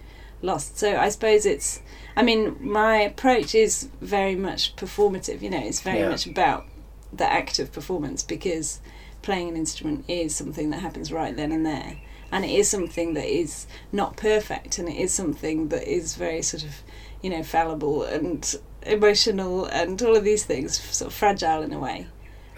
lost. 0.42 0.78
So 0.78 0.96
I 0.96 1.08
suppose 1.08 1.44
it's, 1.46 1.80
I 2.16 2.22
mean, 2.22 2.56
my 2.60 2.96
approach 3.00 3.54
is 3.54 3.88
very 4.00 4.36
much 4.36 4.76
performative, 4.76 5.42
you 5.42 5.50
know, 5.50 5.58
it's 5.62 5.80
very 5.80 6.00
Yeah. 6.00 6.08
much 6.10 6.26
about 6.26 6.66
the 7.12 7.30
act 7.30 7.58
of 7.58 7.72
performance 7.72 8.22
because 8.22 8.80
playing 9.22 9.48
an 9.48 9.56
instrument 9.56 10.04
is 10.08 10.34
something 10.34 10.70
that 10.70 10.80
happens 10.80 11.10
right 11.12 11.34
then 11.36 11.50
and 11.52 11.64
there. 11.66 11.96
And 12.30 12.44
it 12.44 12.50
is 12.50 12.68
something 12.68 13.14
that 13.14 13.26
is 13.26 13.66
not 13.90 14.16
perfect 14.16 14.78
and 14.78 14.88
it 14.88 14.96
is 14.96 15.12
something 15.12 15.68
that 15.68 15.90
is 15.90 16.14
very 16.14 16.42
sort 16.42 16.62
of, 16.64 16.82
you 17.22 17.30
know, 17.30 17.42
fallible 17.42 18.02
and 18.04 18.54
emotional 18.82 19.64
and 19.66 20.00
all 20.02 20.14
of 20.16 20.24
these 20.24 20.44
things, 20.44 20.78
sort 20.94 21.10
of 21.10 21.14
fragile 21.16 21.62
in 21.62 21.72
a 21.72 21.78
way. 21.78 22.06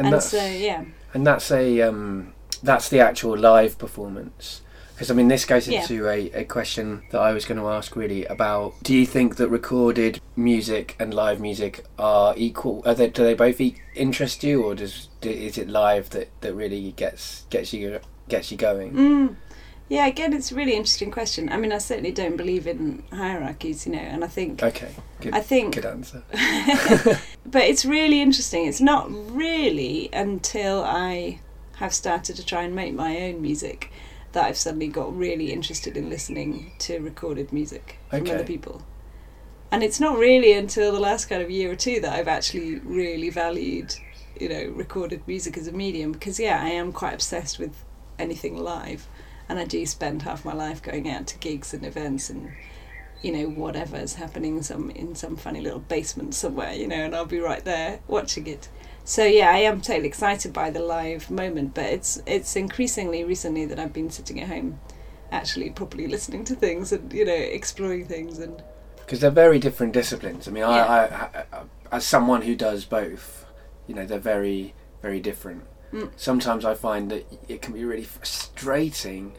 And, 0.00 0.06
And, 0.06 0.14
that's 0.14 0.30
so, 0.30 0.44
yeah. 0.44 0.84
and 1.12 1.26
that's 1.26 1.50
a 1.50 1.82
um, 1.82 2.32
that's 2.62 2.88
the 2.88 3.00
actual 3.00 3.36
live 3.36 3.76
performance. 3.78 4.62
Because 4.94 5.10
I 5.10 5.14
mean, 5.14 5.28
this 5.28 5.44
goes 5.44 5.66
Yeah. 5.68 5.80
into 5.82 6.08
a, 6.08 6.30
a 6.32 6.44
question 6.44 7.02
that 7.10 7.20
I 7.20 7.32
was 7.32 7.44
going 7.44 7.58
to 7.60 7.68
ask 7.68 7.96
really 7.96 8.24
about. 8.26 8.74
Do 8.82 8.94
you 8.94 9.06
think 9.06 9.36
that 9.36 9.48
recorded 9.48 10.20
music 10.36 10.94
and 10.98 11.12
live 11.14 11.38
music 11.40 11.84
are 11.98 12.34
equal? 12.36 12.82
Are 12.86 12.94
they, 12.94 13.08
do 13.08 13.24
they 13.24 13.34
both 13.34 13.60
e- 13.60 13.76
interest 13.94 14.42
you, 14.42 14.62
or 14.62 14.74
does 14.74 15.08
do, 15.20 15.30
is 15.30 15.56
it 15.58 15.68
live 15.68 16.10
that, 16.10 16.28
that 16.42 16.54
really 16.54 16.92
gets 16.92 17.44
gets 17.50 17.72
you 17.72 18.00
gets 18.28 18.50
you 18.50 18.58
going? 18.58 18.92
Mm. 18.92 19.36
Yeah, 19.90 20.06
again, 20.06 20.32
it's 20.32 20.52
a 20.52 20.54
really 20.54 20.74
interesting 20.74 21.10
question. 21.10 21.48
I 21.48 21.56
mean, 21.56 21.72
I 21.72 21.78
certainly 21.78 22.12
don't 22.12 22.36
believe 22.36 22.68
in 22.68 23.02
hierarchies, 23.12 23.86
you 23.86 23.92
know, 23.92 23.98
and 23.98 24.22
I 24.22 24.28
think, 24.28 24.62
Okay, 24.62 24.94
good, 25.20 25.34
I 25.34 25.40
think, 25.40 25.74
good 25.74 25.84
answer. 25.84 26.22
but 27.44 27.62
it's 27.62 27.84
really 27.84 28.22
interesting. 28.22 28.66
It's 28.66 28.80
not 28.80 29.10
really 29.10 30.08
until 30.12 30.84
I 30.84 31.40
have 31.78 31.92
started 31.92 32.36
to 32.36 32.46
try 32.46 32.62
and 32.62 32.72
make 32.72 32.94
my 32.94 33.20
own 33.20 33.42
music 33.42 33.90
that 34.30 34.44
I've 34.44 34.56
suddenly 34.56 34.86
got 34.86 35.14
really 35.16 35.52
interested 35.52 35.96
in 35.96 36.08
listening 36.08 36.70
to 36.78 37.00
recorded 37.00 37.52
music 37.52 37.98
from 38.10 38.20
Okay. 38.20 38.34
other 38.34 38.44
people. 38.44 38.82
And 39.72 39.82
it's 39.82 39.98
not 39.98 40.16
really 40.18 40.52
until 40.52 40.92
the 40.92 41.00
last 41.00 41.28
kind 41.28 41.42
of 41.42 41.50
year 41.50 41.72
or 41.72 41.76
two 41.76 42.00
that 42.00 42.12
I've 42.12 42.28
actually 42.28 42.76
really 42.76 43.28
valued, 43.30 43.92
you 44.38 44.48
know, 44.48 44.68
recorded 44.72 45.26
music 45.26 45.56
as 45.58 45.66
a 45.66 45.72
medium 45.72 46.12
because 46.12 46.38
yeah, 46.38 46.62
I 46.62 46.68
am 46.68 46.92
quite 46.92 47.14
obsessed 47.14 47.58
with 47.58 47.74
anything 48.20 48.56
live 48.56 49.08
and 49.50 49.58
I 49.58 49.64
do 49.64 49.84
spend 49.84 50.22
half 50.22 50.44
my 50.44 50.54
life 50.54 50.80
going 50.80 51.10
out 51.10 51.26
to 51.26 51.38
gigs 51.38 51.74
and 51.74 51.84
events 51.84 52.30
and 52.30 52.52
you 53.20 53.32
know 53.32 53.50
whatever's 53.50 54.14
happening 54.14 54.58
in 54.58 54.62
some 54.62 54.90
in 54.90 55.14
some 55.14 55.36
funny 55.36 55.60
little 55.60 55.80
basement 55.80 56.34
somewhere, 56.34 56.72
you 56.72 56.86
know, 56.86 56.96
and 56.96 57.14
I'll 57.14 57.26
be 57.26 57.40
right 57.40 57.64
there 57.64 58.00
watching 58.06 58.46
it. 58.46 58.68
So 59.04 59.24
yeah, 59.24 59.50
I 59.50 59.58
am 59.58 59.80
totally 59.80 60.06
excited 60.06 60.52
by 60.52 60.70
the 60.70 60.80
live 60.80 61.30
moment, 61.30 61.74
but 61.74 61.86
it's 61.86 62.22
it's 62.26 62.54
increasingly 62.56 63.24
recently 63.24 63.66
that 63.66 63.78
I've 63.78 63.92
been 63.92 64.10
sitting 64.10 64.40
at 64.40 64.48
home 64.48 64.80
actually 65.32 65.70
properly 65.70 66.06
listening 66.06 66.44
to 66.44 66.54
things 66.54 66.92
and 66.92 67.12
you 67.12 67.24
know 67.24 67.32
exploring 67.32 68.04
things 68.06 68.38
and 68.38 68.62
because 68.96 69.18
they're 69.18 69.30
very 69.30 69.58
different 69.58 69.92
disciplines. 69.92 70.46
I 70.46 70.52
mean, 70.52 70.62
Yeah. 70.62 70.86
I, 70.86 71.38
I, 71.38 71.58
I, 71.58 71.62
as 71.90 72.06
someone 72.06 72.42
who 72.42 72.54
does 72.54 72.84
both, 72.84 73.44
you 73.88 73.94
know, 73.96 74.06
they're 74.06 74.20
very, 74.20 74.72
very 75.02 75.18
different. 75.18 75.64
Mm. 75.92 76.10
Sometimes 76.16 76.64
I 76.64 76.74
find 76.74 77.10
that 77.10 77.26
it 77.48 77.62
can 77.62 77.74
be 77.74 77.84
really 77.84 78.04
frustrating 78.04 79.32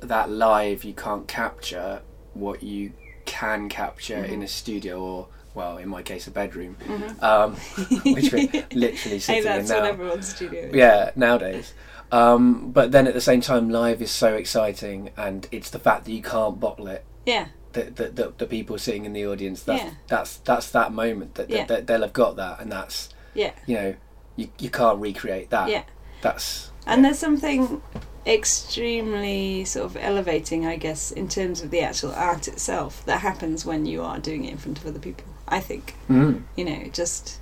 that 0.00 0.30
live 0.30 0.82
you 0.84 0.94
can't 0.94 1.28
capture 1.28 2.00
what 2.34 2.62
you 2.62 2.92
can 3.26 3.68
capture 3.68 4.16
Mm-hmm. 4.16 4.32
in 4.32 4.42
a 4.42 4.48
studio 4.48 5.00
or 5.02 5.28
well 5.54 5.76
in 5.78 5.88
my 5.88 6.02
case 6.02 6.26
a 6.26 6.30
bedroom 6.30 6.76
Mhm. 6.86 7.22
um, 7.22 7.54
which 8.14 8.32
we're 8.32 8.48
literally 8.72 9.16
Hey, 9.16 9.18
sitting 9.18 9.38
in 9.38 9.44
that's 9.44 9.68
now 9.68 9.80
what 9.80 9.90
everyone's 9.90 10.28
studio. 10.28 10.70
yeah 10.72 11.10
nowadays 11.16 11.74
um, 12.12 12.70
but 12.72 12.92
then 12.92 13.06
at 13.06 13.14
the 13.14 13.20
same 13.20 13.40
time 13.40 13.68
live 13.68 14.00
is 14.00 14.10
so 14.10 14.34
exciting 14.34 15.10
and 15.16 15.46
it's 15.52 15.70
the 15.70 15.78
fact 15.78 16.06
that 16.06 16.12
you 16.12 16.22
can't 16.22 16.58
bottle 16.58 16.86
it 16.88 17.04
Yeah. 17.26 17.48
the, 17.72 17.82
the, 17.84 18.08
the, 18.08 18.32
the 18.38 18.46
people 18.46 18.78
sitting 18.78 19.04
in 19.04 19.12
the 19.12 19.26
audience 19.26 19.62
that's 19.64 19.82
Yeah. 19.84 19.90
that's 20.08 20.36
that's 20.38 20.70
that 20.70 20.92
moment 20.92 21.34
that, 21.34 21.48
that, 21.48 21.56
Yeah. 21.56 21.64
that 21.66 21.86
they'll 21.86 22.02
have 22.02 22.12
got 22.14 22.36
that 22.36 22.58
and 22.60 22.72
that's 22.72 23.10
Yeah. 23.34 23.52
you 23.66 23.74
know 23.76 23.94
you, 24.40 24.48
you 24.58 24.70
can't 24.70 24.98
recreate 24.98 25.50
that 25.50 25.68
Yeah. 25.68 25.84
that's 26.22 26.70
And 26.86 27.04
there's 27.04 27.18
something 27.18 27.82
extremely 28.26 29.64
sort 29.64 29.86
of 29.86 29.96
elevating, 29.96 30.66
I 30.66 30.76
guess, 30.76 31.10
in 31.10 31.28
terms 31.28 31.62
of 31.62 31.70
the 31.70 31.80
actual 31.80 32.12
art 32.12 32.48
itself 32.48 33.04
that 33.06 33.20
happens 33.20 33.64
when 33.64 33.86
you 33.86 34.02
are 34.02 34.18
doing 34.18 34.44
it 34.44 34.52
in 34.52 34.58
front 34.58 34.78
of 34.78 34.86
other 34.86 34.98
people. 34.98 35.26
I 35.48 35.60
think, 35.60 35.94
mm. 36.08 36.42
you 36.56 36.64
know, 36.64 36.72
it 36.72 36.94
just 36.94 37.38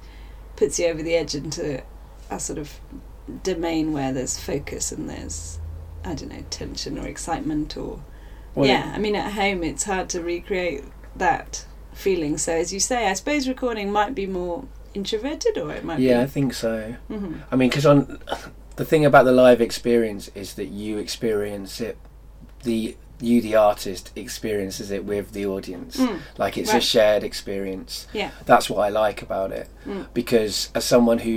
puts 0.56 0.78
you 0.78 0.86
over 0.86 1.02
the 1.02 1.14
edge 1.14 1.34
into 1.34 1.82
a 2.30 2.40
sort 2.40 2.58
of 2.58 2.80
domain 3.42 3.92
where 3.92 4.12
there's 4.12 4.38
focus 4.38 4.92
and 4.92 5.08
there's, 5.08 5.58
I 6.04 6.14
don't 6.14 6.30
know, 6.30 6.44
tension 6.50 6.98
or 6.98 7.06
excitement 7.06 7.76
or. 7.76 8.02
Well, 8.54 8.66
yeah, 8.66 8.92
I 8.94 8.98
mean, 8.98 9.14
at 9.14 9.32
home 9.32 9.62
it's 9.62 9.84
hard 9.84 10.08
to 10.10 10.22
recreate 10.22 10.84
that 11.14 11.64
feeling. 11.92 12.38
So, 12.38 12.52
as 12.52 12.72
you 12.72 12.80
say, 12.80 13.06
I 13.08 13.12
suppose 13.12 13.46
recording 13.46 13.92
might 13.92 14.14
be 14.14 14.26
more 14.26 14.64
introverted 14.98 15.54
or 15.62 15.70
it 15.78 15.84
might 15.84 15.98
yeah 16.00 16.20
i 16.26 16.26
think 16.36 16.50
so. 16.64 16.72
Hmm 17.08 17.34
i 17.52 17.54
mean 17.56 17.68
because 17.70 17.86
on 17.86 17.98
the 18.80 18.84
thing 18.90 19.04
about 19.10 19.24
the 19.24 19.32
live 19.44 19.60
experience 19.68 20.24
is 20.42 20.54
that 20.58 20.66
you 20.82 20.92
experience 20.98 21.80
it 21.88 21.96
the 22.68 22.96
you 23.20 23.40
the 23.48 23.56
artist 23.70 24.04
experiences 24.14 24.90
it 24.96 25.02
with 25.12 25.26
the 25.32 25.44
audience. 25.54 25.96
Mm. 25.96 26.18
like 26.42 26.54
it's 26.60 26.72
a 26.72 26.80
shared 26.80 27.22
experience. 27.30 27.92
Yeah. 28.20 28.30
that's 28.50 28.66
what 28.70 28.80
i 28.86 28.90
like 29.04 29.20
about 29.28 29.50
it. 29.60 29.68
Mm. 29.86 30.06
because 30.20 30.54
as 30.78 30.84
someone 30.84 31.18
who 31.28 31.36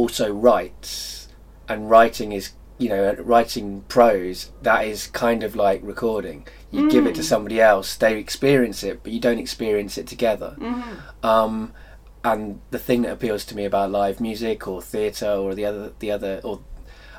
also 0.00 0.26
writes 0.32 1.28
and 1.70 1.78
writing 1.92 2.32
is 2.32 2.52
you 2.82 2.88
know 2.92 3.02
writing 3.32 3.66
prose 3.96 4.38
that 4.62 4.80
is 4.92 5.06
kind 5.26 5.42
of 5.42 5.52
like 5.66 5.80
recording. 5.94 6.46
You 6.72 6.88
give 6.94 7.04
it 7.10 7.14
to 7.16 7.22
Mm. 7.22 7.32
somebody 7.32 7.58
else 7.72 7.88
they 7.96 8.14
experience 8.26 8.80
it 8.88 8.96
but 9.02 9.10
you 9.14 9.20
don't 9.26 9.38
experience 9.46 9.94
it 10.00 10.06
together. 10.14 10.50
Hmm 10.58 10.82
um, 11.32 11.72
and 12.22 12.60
the 12.70 12.78
thing 12.78 13.02
that 13.02 13.12
appeals 13.12 13.44
to 13.46 13.56
me 13.56 13.64
about 13.64 13.90
live 13.90 14.20
music 14.20 14.66
or 14.68 14.82
theatre 14.82 15.30
or 15.32 15.54
the 15.54 15.64
other 15.64 15.92
the 16.00 16.10
other 16.10 16.40
or 16.44 16.60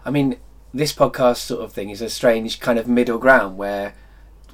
I 0.05 0.11
mean 0.11 0.37
this 0.73 0.93
podcast 0.93 1.37
sort 1.37 1.61
of 1.63 1.73
thing 1.73 1.89
is 1.89 2.01
a 2.01 2.09
strange 2.09 2.59
kind 2.59 2.77
of 2.79 2.87
middle 2.87 3.17
ground 3.17 3.57
where 3.57 3.93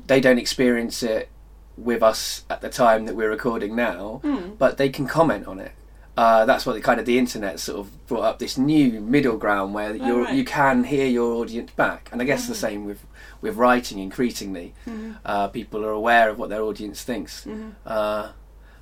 they 0.07 0.19
don't 0.21 0.39
experience 0.39 1.03
it 1.03 1.29
with 1.77 2.01
us 2.01 2.43
at 2.49 2.61
the 2.61 2.69
time 2.69 3.05
that 3.05 3.15
we're 3.15 3.29
recording 3.29 3.75
now 3.75 4.21
Mm. 4.23 4.57
but 4.57 4.77
they 4.77 4.89
can 4.89 5.05
comment 5.07 5.47
on 5.47 5.59
it 5.59 5.73
uh, 6.17 6.45
that's 6.45 6.65
what 6.65 6.73
the 6.73 6.81
kind 6.81 6.99
of 6.99 7.05
the 7.05 7.19
internet 7.19 7.59
sort 7.59 7.77
of 7.79 8.07
brought 8.07 8.23
up 8.23 8.39
this 8.39 8.57
new 8.57 8.99
middle 8.99 9.37
ground 9.37 9.75
where 9.75 9.95
you're, 9.95 10.23
right. 10.23 10.33
you 10.33 10.43
can 10.43 10.83
hear 10.85 11.05
your 11.05 11.33
audience 11.35 11.69
back 11.73 12.09
and 12.11 12.19
I 12.21 12.25
guess 12.25 12.47
the 12.47 12.55
same 12.55 12.85
with 12.85 13.05
with 13.41 13.55
writing 13.57 13.99
increasingly 13.99 14.73
Mhm. 14.87 15.17
uh, 15.23 15.47
people 15.49 15.85
are 15.85 15.91
aware 15.91 16.29
of 16.29 16.39
what 16.39 16.49
their 16.49 16.63
audience 16.63 17.03
thinks 17.03 17.45
Mhm. 17.45 17.73
uh, 17.85 18.29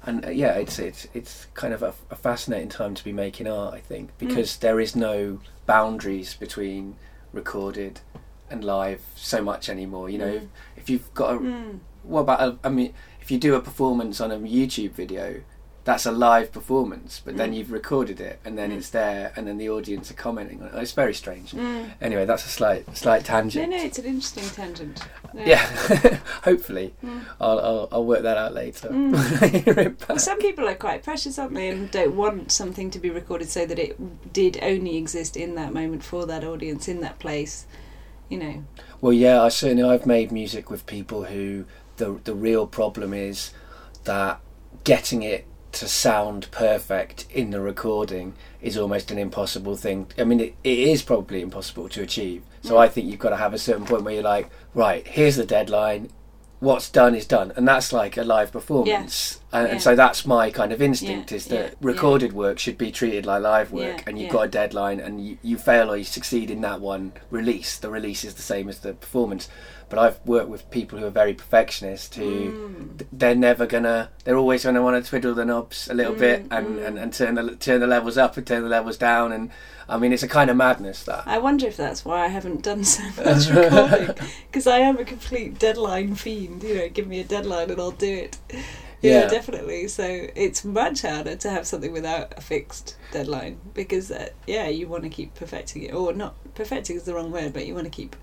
and 0.06 0.26
uh, 0.26 0.30
yeah, 0.30 0.54
it's 0.54 0.80
it's 0.80 1.08
it's 1.14 1.48
kind 1.54 1.74
of 1.74 1.82
a, 1.84 1.94
a 2.10 2.16
fascinating 2.16 2.70
time 2.70 2.94
to 2.96 3.04
be 3.04 3.12
making 3.12 3.48
art. 3.48 3.74
I 3.74 3.80
think 3.80 4.12
because 4.18 4.58
there 4.58 4.80
is 4.80 4.96
no 4.96 5.40
boundaries 5.66 6.34
between 6.36 6.96
recorded 7.34 8.02
and 8.50 8.64
live 8.64 9.02
so 9.16 9.42
much 9.42 9.70
anymore. 9.70 10.10
You 10.10 10.18
know, 10.20 10.34
Mm. 10.40 10.48
if 10.78 10.90
you've 10.90 11.14
got 11.14 11.36
a 11.36 11.40
Mm. 11.40 11.80
what 12.04 12.22
about 12.22 12.42
a, 12.42 12.58
I 12.64 12.70
mean, 12.70 12.94
if 13.22 13.32
you 13.32 13.38
do 13.40 13.56
a 13.56 13.60
performance 13.62 14.22
on 14.22 14.32
a 14.32 14.38
YouTube 14.38 14.92
video, 14.92 15.42
that's 15.86 16.06
a 16.06 16.12
live 16.12 16.52
performance, 16.52 17.22
but 17.24 17.38
then 17.38 17.52
Mm. 17.52 17.58
you've 17.58 17.72
recorded 17.72 18.20
it 18.20 18.40
and 18.44 18.58
then 18.58 18.72
Mm. 18.72 18.78
it's 18.78 18.90
there, 18.90 19.32
and 19.36 19.48
then 19.48 19.58
the 19.58 19.70
audience 19.70 20.10
are 20.12 20.16
commenting 20.16 20.62
on 20.62 20.68
it. 20.70 20.74
It's 20.82 20.92
very 20.94 21.14
strange. 21.14 21.52
Mm. 21.52 21.92
Anyway, 22.02 22.26
that's 22.26 22.44
a 22.46 22.50
slight 22.50 22.98
slight 22.98 23.24
tangent. 23.24 23.70
no, 23.70 23.78
it's 23.78 24.00
an 24.00 24.06
interesting 24.06 24.44
tangent. 24.50 25.02
Yeah, 25.36 25.66
hopefully. 26.44 26.94
I'll, 27.42 27.60
I'll 27.60 27.88
I'll 27.92 28.06
work 28.06 28.24
that 28.24 28.38
out 28.38 28.54
later. 28.54 28.88
When 28.90 29.14
I 29.16 29.48
hear 29.48 29.78
it 29.80 30.08
back. 30.08 30.20
Some 30.20 30.40
people 30.40 30.66
are 30.68 30.76
quite 30.76 31.04
precious, 31.04 31.38
aren't 31.38 31.56
they, 31.56 31.68
and 31.70 31.92
don't 31.92 32.16
want 32.16 32.52
something 32.54 32.90
to 32.92 33.00
be 33.00 33.10
recorded 33.10 33.50
so 33.50 33.66
that 33.66 33.78
it 33.78 34.32
did 34.34 34.58
only 34.62 34.96
exist 34.98 35.36
in 35.36 35.56
that 35.56 35.74
moment 35.74 36.04
for 36.04 36.26
that 36.26 36.44
audience 36.46 36.88
in 36.88 37.02
that 37.02 37.20
place. 37.20 37.66
You 38.30 38.38
know. 38.40 38.64
Well, 39.02 39.14
yeah, 39.14 39.44
I 39.44 39.50
certainly 39.50 39.84
I've 39.84 40.06
made 40.06 40.32
music 40.32 40.72
with 40.72 40.86
people 40.88 41.26
who 41.26 41.66
the 41.98 42.20
the 42.24 42.34
real 42.34 42.66
problem 42.66 43.14
is 43.14 43.52
that 44.06 44.40
getting 44.86 45.22
it 45.22 45.46
to 45.76 45.88
sound 45.88 46.48
perfect 46.52 47.26
in 47.32 47.52
the 47.52 47.60
recording 47.62 48.34
is 48.62 48.78
almost 48.78 49.12
an 49.12 49.18
impossible 49.18 49.76
thing. 49.76 50.08
I 50.18 50.24
mean, 50.24 50.40
it, 50.40 50.56
it 50.64 50.80
is 50.80 51.04
probably 51.04 51.42
impossible 51.42 51.90
to 51.90 52.02
achieve. 52.02 52.44
So 52.62 52.76
Mm. 52.76 52.80
I 52.80 52.88
think 52.88 53.08
you've 53.08 53.20
got 53.20 53.30
to 53.30 53.38
have 53.38 53.54
a 53.54 53.60
certain 53.60 53.86
point 53.86 54.04
where 54.04 54.14
you're 54.16 54.24
like, 54.24 54.50
right, 54.74 55.06
here's 55.08 55.36
the 55.36 55.46
deadline. 55.46 56.10
What's 56.62 56.90
done 56.90 57.14
is 57.14 57.28
done, 57.28 57.52
and 57.58 57.68
that's 57.68 57.92
like 57.92 58.16
a 58.18 58.24
live 58.24 58.52
performance. 58.54 59.42
And, 59.52 59.68
Yeah. 59.68 59.72
and 59.74 59.82
so 59.82 59.94
that's 59.96 60.26
my 60.26 60.50
kind 60.50 60.72
of 60.72 60.82
instinct: 60.82 61.30
Yeah, 61.32 61.36
is 61.38 61.46
that 61.48 61.56
yeah, 61.56 61.62
yeah. 61.66 61.72
recorded 61.82 62.32
work 62.34 62.58
should 62.60 62.78
be 62.78 62.92
treated 62.92 63.26
like 63.26 63.44
live 63.44 63.72
work, 63.74 63.98
Yeah, 63.98 64.04
and 64.08 64.18
you've 64.18 64.28
yeah. 64.28 64.32
got 64.34 64.46
a 64.46 64.48
deadline, 64.48 65.00
and 65.02 65.24
you, 65.24 65.38
you 65.44 65.58
fail 65.58 65.92
or 65.92 65.98
you 65.98 66.06
succeed 66.06 66.50
in 66.50 66.62
that 66.62 66.80
one 66.80 67.12
release. 67.30 67.78
The 67.78 67.90
release 67.92 68.24
is 68.24 68.36
the 68.36 68.42
same 68.42 68.70
as 68.70 68.80
the 68.80 68.94
performance. 68.94 69.50
But 69.90 70.00
I've 70.00 70.20
worked 70.26 70.50
with 70.50 70.70
people 70.72 71.00
who 71.00 71.06
are 71.06 71.10
very 71.12 71.34
perfectionist 71.34 72.16
who 72.16 72.52
Mm. 72.52 72.98
th- 72.98 73.10
they're 73.14 73.36
never 73.36 73.66
gonna 73.66 74.10
they're 74.24 74.38
always 74.38 74.64
gonna 74.64 74.82
want 74.82 75.02
to 75.04 75.08
twiddle 75.10 75.34
the 75.36 75.46
knobs 75.46 75.88
a 75.90 75.94
little 75.94 76.14
Mm, 76.14 76.18
bit 76.20 76.40
and, 76.52 76.80
mm. 76.80 76.88
and, 76.88 76.98
and 77.00 77.14
turn 77.14 77.36
the 77.36 77.56
turn 77.56 77.80
the 77.82 77.88
levels 77.88 78.18
up 78.18 78.36
and 78.38 78.46
turn 78.48 78.64
the 78.64 78.70
levels 78.70 78.98
down 78.98 79.32
and 79.32 79.52
I 79.88 79.98
mean 79.98 80.12
it's 80.12 80.24
a 80.24 80.28
kind 80.28 80.50
of 80.50 80.58
madness 80.58 81.04
that 81.04 81.24
I 81.28 81.38
wonder 81.38 81.68
if 81.68 81.78
that's 81.78 82.04
why 82.04 82.26
I 82.26 82.28
haven't 82.30 82.64
done 82.64 82.84
so 82.84 83.04
much 83.24 83.48
recording 83.50 84.16
because 84.48 84.66
I 84.68 84.80
am 84.80 84.98
a 84.98 85.06
complete 85.06 85.60
deadline 85.60 86.16
fiend. 86.16 86.64
You 86.64 86.76
know, 86.76 86.90
give 86.90 87.08
me 87.08 87.20
a 87.20 87.24
deadline 87.24 87.70
and 87.70 87.80
I'll 87.80 87.92
do 87.92 88.12
it. 88.12 88.38
Yeah, 89.02 89.22
Yeah. 89.22 89.28
definitely. 89.28 89.88
So 89.88 90.28
it's 90.36 90.66
much 90.66 91.04
harder 91.04 91.36
to 91.36 91.50
have 91.52 91.68
something 91.68 91.92
without 91.92 92.34
a 92.38 92.42
fixed 92.42 92.96
deadline 93.12 93.60
because, 93.76 94.10
uh, 94.10 94.30
yeah, 94.48 94.68
you 94.68 94.88
want 94.88 95.04
to 95.04 95.10
keep 95.10 95.36
perfecting 95.36 95.84
it, 95.84 95.94
or 95.94 96.12
not 96.14 96.34
perfecting 96.56 96.96
is 96.96 97.04
the 97.04 97.14
wrong 97.14 97.30
word, 97.32 97.54
but 97.54 97.68
you 97.68 97.76
want 97.76 97.86
to 97.86 97.92
keep 97.92 98.16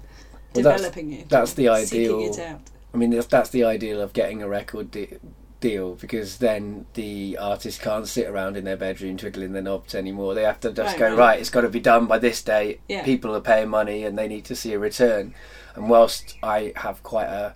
Well, 0.55 0.65
that's- 0.65 0.81
developing 0.81 1.13
it. 1.13 1.29
that's 1.29 1.53
the 1.55 1.69
seeking 1.87 2.15
ideal- 2.17 2.33
it 2.33 2.39
out. 2.39 2.61
I 2.95 2.97
mean 2.99 3.11
that's, 3.11 3.27
that's 3.27 3.51
the 3.51 3.65
ideal 3.65 4.01
of 4.01 4.13
getting 4.13 4.43
a 4.43 4.49
record 4.49 4.91
de- 4.91 5.19
deal 5.61 5.95
because 5.95 6.39
then 6.39 6.87
the 6.95 7.39
artist 7.41 7.81
can't 7.81 8.07
sit 8.09 8.27
around 8.27 8.57
in 8.57 8.65
their 8.65 8.77
bedroom 8.77 9.17
twiddling 9.17 9.53
their 9.53 9.63
knobs 9.63 9.95
anymore 9.95 10.35
they 10.35 10.43
have 10.43 10.59
to 10.61 10.73
just 10.73 10.95
Right, 10.95 10.99
go 10.99 11.09
right. 11.11 11.19
right 11.19 11.41
it's 11.41 11.51
got 11.51 11.61
to 11.61 11.69
be 11.69 11.79
done 11.81 12.07
by 12.07 12.19
this 12.19 12.43
date 12.43 12.81
Yeah. 12.89 13.05
people 13.05 13.35
are 13.37 13.41
paying 13.41 13.69
money 13.69 14.03
and 14.05 14.19
they 14.19 14.27
need 14.29 14.45
to 14.47 14.57
see 14.57 14.73
a 14.73 14.79
return 14.81 15.35
and 15.77 15.89
whilst 15.89 16.37
I 16.43 16.73
have 16.77 17.03
quite 17.05 17.29
a 17.29 17.55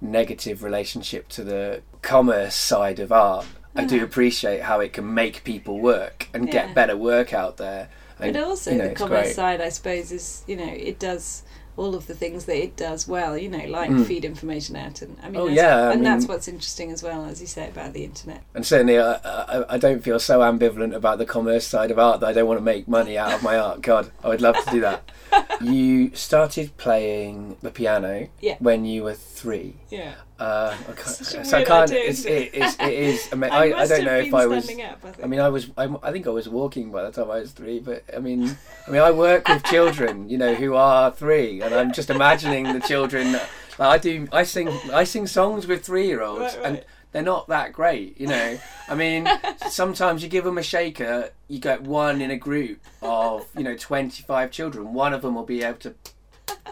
negative 0.00 0.62
relationship 0.62 1.28
to 1.28 1.44
the 1.44 1.82
commerce 2.02 2.54
side 2.54 2.98
of 2.98 3.12
art 3.12 3.46
I 3.76 3.84
do 3.84 3.96
uh-huh. 3.96 4.04
appreciate 4.04 4.62
how 4.62 4.80
it 4.80 4.92
can 4.92 5.14
make 5.14 5.44
people 5.44 5.78
work 5.80 6.28
and 6.34 6.46
Yeah. 6.46 6.52
get 6.66 6.74
better 6.74 6.96
work 6.96 7.32
out 7.32 7.56
there 7.56 7.88
and, 8.20 8.32
But 8.34 8.42
also 8.44 8.70
you 8.72 8.78
know, 8.78 8.88
the 8.88 8.94
commerce 8.94 9.26
great. 9.26 9.34
side, 9.36 9.60
I 9.60 9.68
suppose, 9.70 10.12
is 10.12 10.44
you 10.46 10.56
know 10.56 10.68
it 10.72 10.98
does 11.00 11.42
all 11.76 11.94
of 11.94 12.06
the 12.06 12.14
things 12.14 12.44
that 12.44 12.56
it 12.56 12.76
does 12.76 13.06
well. 13.08 13.36
You 13.36 13.48
know, 13.48 13.64
like 13.66 13.90
Mm. 13.90 14.06
feed 14.06 14.24
information 14.24 14.76
out, 14.76 15.02
and 15.02 15.16
I 15.22 15.28
mean, 15.30 15.40
Oh, 15.40 15.46
yeah, 15.48 15.88
I 15.88 15.92
and 15.92 16.04
that's 16.06 16.26
what's 16.26 16.48
interesting 16.48 16.90
as 16.92 17.02
well, 17.02 17.24
as 17.24 17.40
you 17.40 17.46
say 17.46 17.68
about 17.68 17.92
the 17.92 18.04
internet. 18.04 18.42
And 18.54 18.64
certainly, 18.66 18.98
I, 18.98 19.14
I, 19.24 19.74
I 19.74 19.78
don't 19.78 20.02
feel 20.02 20.18
so 20.20 20.40
ambivalent 20.40 20.94
about 20.94 21.18
the 21.18 21.26
commerce 21.26 21.66
side 21.66 21.90
of 21.90 21.98
art 21.98 22.20
that 22.20 22.26
I 22.28 22.32
don't 22.32 22.46
want 22.48 22.58
to 22.58 22.64
make 22.64 22.86
money 22.88 23.18
out 23.18 23.32
of 23.32 23.42
my 23.42 23.58
art. 23.58 23.82
God, 23.82 24.10
I 24.22 24.28
would 24.28 24.40
love 24.40 24.56
to 24.64 24.70
do 24.70 24.80
that. 24.80 25.10
you 25.62 26.14
started 26.14 26.76
playing 26.76 27.56
the 27.62 27.70
piano 27.70 28.28
Yeah. 28.40 28.56
when 28.60 28.84
you 28.84 29.02
were 29.04 29.14
three. 29.14 29.76
Yeah, 29.90 30.14
Uh, 30.38 30.74
I 30.88 30.92
can't, 30.92 31.06
so 31.46 31.58
I 31.58 31.64
can't. 31.64 31.90
It's, 31.92 32.24
it? 32.24 32.32
it 32.32 32.54
is. 32.54 32.76
It 32.80 32.92
is. 32.92 33.28
ama- 33.32 33.46
I, 33.52 33.70
I, 33.70 33.78
I 33.82 33.86
don't 33.86 34.04
know 34.04 34.18
if 34.18 34.34
I 34.34 34.46
was. 34.46 34.64
up. 34.68 34.70
I, 35.04 35.10
think. 35.10 35.24
I 35.24 35.26
mean, 35.28 35.40
I 35.40 35.48
was. 35.48 35.70
I'm, 35.76 35.96
I 36.02 36.10
think 36.10 36.26
I 36.26 36.30
was 36.30 36.48
walking 36.48 36.90
by 36.90 37.04
the 37.04 37.12
time 37.12 37.30
I 37.30 37.38
was 37.40 37.52
three. 37.52 37.78
But 37.78 38.02
I 38.14 38.18
mean, 38.18 38.56
I 38.86 38.90
mean, 38.90 39.00
I 39.00 39.10
work 39.12 39.46
with 39.48 39.62
children, 39.64 40.28
you 40.28 40.36
know, 40.38 40.54
who 40.54 40.74
are 40.74 41.10
three, 41.12 41.60
and 41.62 41.72
I'm 41.74 41.92
just 41.92 42.10
imagining 42.10 42.64
the 42.72 42.80
children. 42.80 43.32
Like 43.32 43.80
I 43.80 43.98
do. 43.98 44.26
I 44.32 44.42
sing. 44.42 44.68
I 44.92 45.04
sing 45.04 45.26
songs 45.28 45.66
with 45.66 45.84
three-year-olds, 45.84 46.40
Right, 46.40 46.56
right. 46.56 46.64
and 46.66 46.84
they're 47.12 47.22
not 47.22 47.46
that 47.46 47.72
great, 47.72 48.20
you 48.20 48.26
know. 48.26 48.58
I 48.88 48.94
mean, 48.96 49.28
sometimes 49.70 50.22
you 50.24 50.28
give 50.28 50.42
them 50.44 50.58
a 50.58 50.64
shaker, 50.64 51.30
you 51.46 51.60
get 51.60 51.82
one 51.82 52.20
in 52.20 52.32
a 52.32 52.36
group 52.36 52.80
of, 53.02 53.46
you 53.56 53.62
know, 53.62 53.76
25 53.76 54.50
children. 54.50 54.92
One 54.92 55.14
of 55.14 55.22
them 55.22 55.36
will 55.36 55.44
be 55.44 55.62
able 55.62 55.78
to 55.78 55.94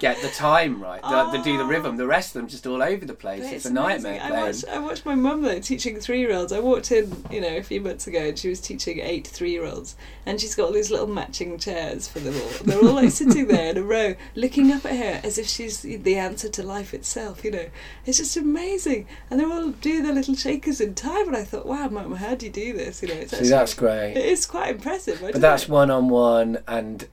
get 0.01 0.21
the 0.21 0.29
time 0.29 0.83
right, 0.83 1.01
the, 1.03 1.39
the, 1.39 1.45
do 1.45 1.57
the 1.57 1.65
ah. 1.65 1.69
rhythm. 1.69 1.97
The 1.97 2.07
rest 2.07 2.35
of 2.35 2.41
them 2.41 2.49
just 2.49 2.67
all 2.67 2.83
over 2.83 3.05
the 3.05 3.15
place. 3.15 3.43
But 3.43 3.53
It's, 3.53 3.65
a 3.67 3.73
nightmare. 3.73 4.21
I 4.23 4.31
watched, 4.31 4.65
I 4.69 4.79
watched 4.79 5.07
my 5.07 5.15
mum 5.15 5.43
though 5.43 5.61
teaching 5.61 5.99
three 6.01 6.21
year 6.21 6.35
olds. 6.35 6.53
I 6.53 6.61
walked 6.61 6.93
in, 6.93 7.25
you 7.31 7.41
know, 7.41 7.57
a 7.57 7.63
few 7.63 7.81
months 7.81 8.07
ago 8.07 8.21
and 8.21 8.39
she 8.39 8.49
was 8.49 8.61
teaching 8.61 9.01
eight 9.01 9.27
three 9.27 9.51
year 9.51 9.65
olds. 9.65 9.97
And 10.27 10.41
she's 10.41 10.55
got 10.55 10.67
all 10.67 10.73
these 10.73 10.91
little 10.91 11.07
matching 11.07 11.59
chairs 11.59 12.09
for 12.09 12.21
them 12.21 12.35
all. 12.35 12.65
They're 12.65 12.81
all 12.81 12.95
like 12.95 13.11
sitting 13.11 13.49
there 13.49 13.71
in 13.71 13.79
a 13.79 13.83
row, 13.83 14.15
looking 14.35 14.73
up 14.73 14.85
at 14.85 14.97
her 14.97 15.21
as 15.27 15.39
if 15.39 15.47
she's 15.49 15.83
the 15.83 16.17
answer 16.17 16.49
to 16.49 16.63
life 16.63 16.95
itself, 16.95 17.45
you 17.45 17.51
know. 17.51 17.67
It's 18.07 18.19
just 18.19 18.37
amazing. 18.37 19.07
And 19.31 19.41
they're 19.41 19.53
all 19.53 19.71
doing 19.71 20.05
their 20.05 20.15
little 20.15 20.35
shakers 20.35 20.81
in 20.81 20.95
time. 20.95 21.29
And 21.29 21.37
I 21.37 21.45
thought, 21.45 21.67
wow, 21.67 21.89
mum, 21.89 22.17
how 22.17 22.35
do 22.35 22.47
you 22.47 22.53
do 22.53 22.73
this? 22.73 23.03
You 23.03 23.09
know, 23.09 23.15
it's 23.15 23.31
See, 23.31 23.37
actually, 23.37 23.51
that's 23.51 23.75
great. 23.75 24.13
it 24.17 24.25
is 24.25 24.47
quite 24.47 24.71
impressive. 24.71 25.21
But 25.21 25.41
that's 25.41 25.69
one 25.69 25.91
on 25.91 26.09
one, 26.09 26.63
and 26.67 27.07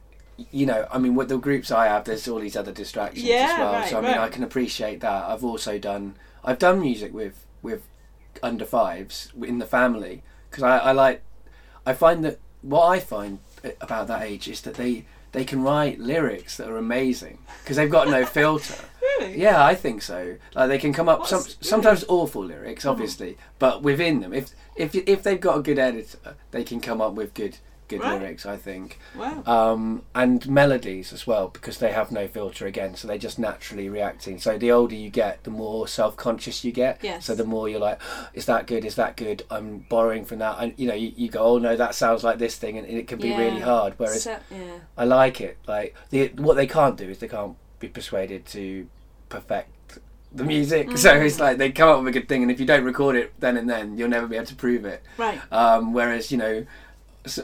you 0.51 0.65
know, 0.65 0.87
I 0.91 0.97
mean, 0.97 1.15
with 1.15 1.29
the 1.29 1.37
groups 1.37 1.71
I 1.71 1.87
have, 1.87 2.03
there's 2.05 2.27
all 2.27 2.39
these 2.39 2.55
other 2.55 2.71
distractions 2.71 3.23
Yeah, 3.23 3.49
as 3.51 3.59
well. 3.59 3.73
right, 3.73 3.89
so 3.89 3.97
I 3.97 4.01
mean, 4.01 4.11
right. 4.11 4.19
I 4.21 4.29
can 4.29 4.43
appreciate 4.43 4.99
that. 5.01 5.25
I've 5.29 5.43
also 5.43 5.77
done, 5.79 6.15
I've 6.43 6.59
done 6.59 6.79
music 6.81 7.13
with 7.13 7.45
with 7.61 7.81
under 8.43 8.65
fives 8.65 9.31
in 9.41 9.57
the 9.59 9.65
family 9.65 10.21
because 10.49 10.63
I, 10.63 10.77
I 10.77 10.91
like, 10.93 11.21
I 11.85 11.93
find 11.93 12.23
that 12.25 12.39
what 12.61 12.85
I 12.87 12.99
find 12.99 13.39
about 13.81 14.07
that 14.07 14.21
age 14.23 14.47
is 14.47 14.61
that 14.61 14.75
they 14.75 15.05
they 15.31 15.43
can 15.45 15.61
write 15.61 15.99
lyrics 15.99 16.57
that 16.57 16.67
are 16.69 16.77
amazing 16.77 17.37
because 17.63 17.75
they've 17.77 17.89
got 17.91 18.07
no 18.09 18.25
filter. 18.37 18.75
Really? 19.01 19.39
Yeah, 19.39 19.63
I 19.63 19.75
think 19.75 20.01
so. 20.01 20.37
Like 20.55 20.69
they 20.69 20.77
can 20.79 20.93
come 20.93 21.09
up 21.09 21.27
some 21.27 21.39
What's- 21.41 21.57
sometimes 21.67 22.03
awful 22.07 22.43
lyrics, 22.43 22.85
Mm. 22.85 22.89
obviously, 22.91 23.37
but 23.59 23.83
within 23.83 24.21
them, 24.21 24.33
if 24.33 24.51
if 24.75 24.95
if 24.95 25.21
they've 25.23 25.39
got 25.41 25.57
a 25.57 25.61
good 25.61 25.77
editor, 25.79 26.35
they 26.51 26.63
can 26.63 26.79
come 26.79 27.01
up 27.01 27.13
with 27.13 27.33
good 27.33 27.57
good 27.89 27.99
Right. 28.01 28.21
lyrics. 28.21 28.45
I 28.45 28.55
think, 28.55 28.97
Wow. 29.17 29.43
um, 29.45 30.03
and 30.15 30.47
melodies 30.47 31.11
as 31.11 31.27
well 31.27 31.49
because 31.49 31.79
they 31.79 31.91
have 31.91 32.11
no 32.11 32.27
filter 32.27 32.65
again, 32.65 32.95
so 32.95 33.07
they're 33.07 33.17
just 33.17 33.37
naturally 33.39 33.89
reacting. 33.89 34.39
So 34.39 34.57
the 34.57 34.71
older 34.71 34.95
you 34.95 35.09
get, 35.09 35.43
the 35.43 35.49
more 35.51 35.87
self 35.87 36.15
conscious 36.15 36.63
you 36.63 36.71
get. 36.71 36.99
Yes. 37.01 37.25
So 37.25 37.35
the 37.35 37.43
more 37.43 37.67
you're 37.67 37.79
like, 37.81 37.99
is 38.33 38.45
that 38.45 38.67
good? 38.67 38.85
Is 38.85 38.95
that 38.95 39.17
good? 39.17 39.43
I'm 39.51 39.79
borrowing 39.89 40.23
from 40.23 40.39
that, 40.39 40.57
and 40.59 40.73
you 40.77 40.87
know, 40.87 40.93
you, 40.95 41.11
you 41.17 41.29
go, 41.29 41.39
oh 41.41 41.57
no, 41.57 41.75
that 41.75 41.95
sounds 41.95 42.23
like 42.23 42.37
this 42.37 42.55
thing, 42.55 42.77
and 42.77 42.87
it 42.87 43.07
can 43.07 43.19
be 43.19 43.35
really 43.35 43.59
hard. 43.59 43.95
Whereas 43.97 44.23
So- 44.23 44.37
yeah. 44.51 44.79
I 44.97 45.03
like 45.03 45.41
it. 45.41 45.57
Like 45.67 45.95
the 46.11 46.27
what 46.37 46.55
they 46.55 46.67
can't 46.67 46.95
do 46.95 47.09
is 47.09 47.17
they 47.19 47.27
can't 47.27 47.57
be 47.79 47.87
persuaded 47.89 48.45
to 48.47 48.87
perfect 49.29 49.69
the 50.31 50.43
music. 50.43 50.89
So 50.97 51.11
Mm. 51.13 51.25
it's 51.25 51.39
like 51.39 51.57
they 51.57 51.71
come 51.71 51.89
up 51.89 51.99
with 52.03 52.09
a 52.15 52.19
good 52.19 52.27
thing, 52.29 52.43
and 52.43 52.51
if 52.51 52.59
you 52.59 52.65
don't 52.65 52.83
record 52.83 53.15
it 53.15 53.33
then 53.39 53.57
and 53.57 53.67
then, 53.69 53.97
you'll 53.97 54.09
never 54.09 54.27
be 54.27 54.35
able 54.35 54.45
to 54.47 54.55
prove 54.55 54.85
it. 54.85 55.01
Right. 55.17 55.39
Um, 55.51 55.91
whereas 55.93 56.31
you 56.31 56.37
know, 56.37 56.65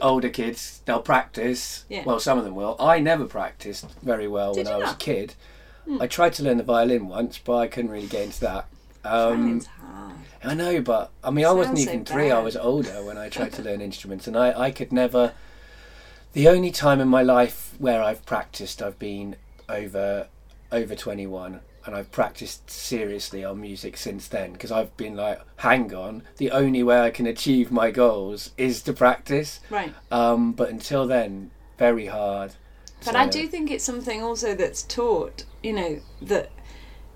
older 0.01 0.29
kids 0.29 0.81
they'll 0.85 1.01
practice. 1.01 1.85
Yeah. 1.89 2.03
Well, 2.05 2.19
some 2.19 2.37
of 2.39 2.43
them 2.45 2.55
will. 2.55 2.75
I 2.79 2.99
never 2.99 3.25
practiced 3.25 3.85
very 4.01 4.27
well 4.27 4.53
Did 4.53 4.65
when 4.65 4.73
I 4.73 4.77
was 4.77 4.85
not? 4.87 4.95
a 4.95 4.97
kid. 4.97 5.35
Hmm. 5.85 6.01
I 6.01 6.07
tried 6.07 6.33
to 6.33 6.43
learn 6.43 6.57
the 6.57 6.63
violin 6.63 7.07
once, 7.07 7.37
but 7.37 7.57
I 7.57 7.67
couldn't 7.67 7.91
really 7.91 8.07
get 8.07 8.23
into 8.23 8.39
that. 8.41 8.65
Um. 9.03 9.61
I 10.43 10.53
know, 10.53 10.79
but 10.81 11.11
I 11.23 11.31
mean, 11.31 11.45
I 11.45 11.51
wasn't 11.51 11.77
Sounds 11.77 11.87
so 11.87 11.93
even 11.93 12.05
three. 12.05 12.31
I 12.31 12.39
was 12.39 12.55
older 12.55 13.03
when 13.03 13.17
I 13.17 13.29
tried 13.29 13.53
to 13.53 13.61
learn 13.67 13.81
instruments, 13.81 14.27
and 14.27 14.37
I, 14.37 14.59
I 14.59 14.71
could 14.71 14.91
never. 14.91 15.33
The 16.33 16.47
only 16.47 16.69
time 16.71 16.99
in 16.99 17.07
my 17.07 17.23
life 17.23 17.73
where 17.77 18.03
I've 18.03 18.25
practiced, 18.25 18.81
I've 18.81 18.99
been 18.99 19.35
over 19.69 20.27
over 20.71 20.95
twenty 20.95 21.25
one, 21.25 21.61
and 21.85 21.95
I've 21.95 22.11
practiced 22.11 22.69
seriously 22.69 23.43
on 23.45 23.61
music 23.61 23.95
since 23.97 24.27
then 24.27 24.53
because 24.53 24.71
I've 24.71 24.95
been 24.97 25.15
like, 25.15 25.39
hang 25.57 25.93
on, 25.93 26.23
the 26.37 26.51
only 26.51 26.83
way 26.83 26.99
I 27.01 27.11
can 27.11 27.25
achieve 27.27 27.71
my 27.71 27.91
goals 27.91 28.51
is 28.57 28.81
to 28.83 28.93
practice. 28.93 29.59
Right. 29.69 29.93
Um, 30.11 30.53
but 30.53 30.69
until 30.69 31.05
then, 31.07 31.51
very 31.77 32.07
hard. 32.07 32.53
But 33.03 33.13
So- 33.13 33.19
I 33.19 33.27
do 33.27 33.47
think 33.47 33.69
it's 33.71 33.83
something 33.83 34.23
also 34.23 34.55
that's 34.55 34.81
taught, 34.83 35.43
you 35.61 35.73
know, 35.73 35.99
that 36.21 36.49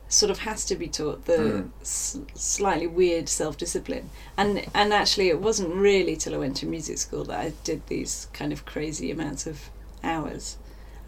sort 0.08 0.32
of 0.32 0.40
has 0.40 0.66
to 0.66 0.76
be 0.76 0.88
taught 0.88 1.26
the 1.26 1.38
Mm. 1.38 1.70
s- 1.82 2.18
slightly 2.34 2.88
weird 2.88 3.30
self-discipline. 3.30 4.10
And 4.38 4.66
and 4.74 4.92
actually 4.92 5.30
it 5.30 5.40
wasn't 5.40 5.74
really 5.76 6.16
till 6.16 6.34
I 6.34 6.38
went 6.38 6.58
to 6.58 6.66
music 6.66 6.98
school 6.98 7.24
that 7.26 7.40
I 7.40 7.54
did 7.64 7.86
these 7.88 8.28
kind 8.34 8.52
of 8.52 8.66
crazy 8.66 9.12
amounts 9.12 9.46
of 9.46 9.70
hours. 10.04 10.58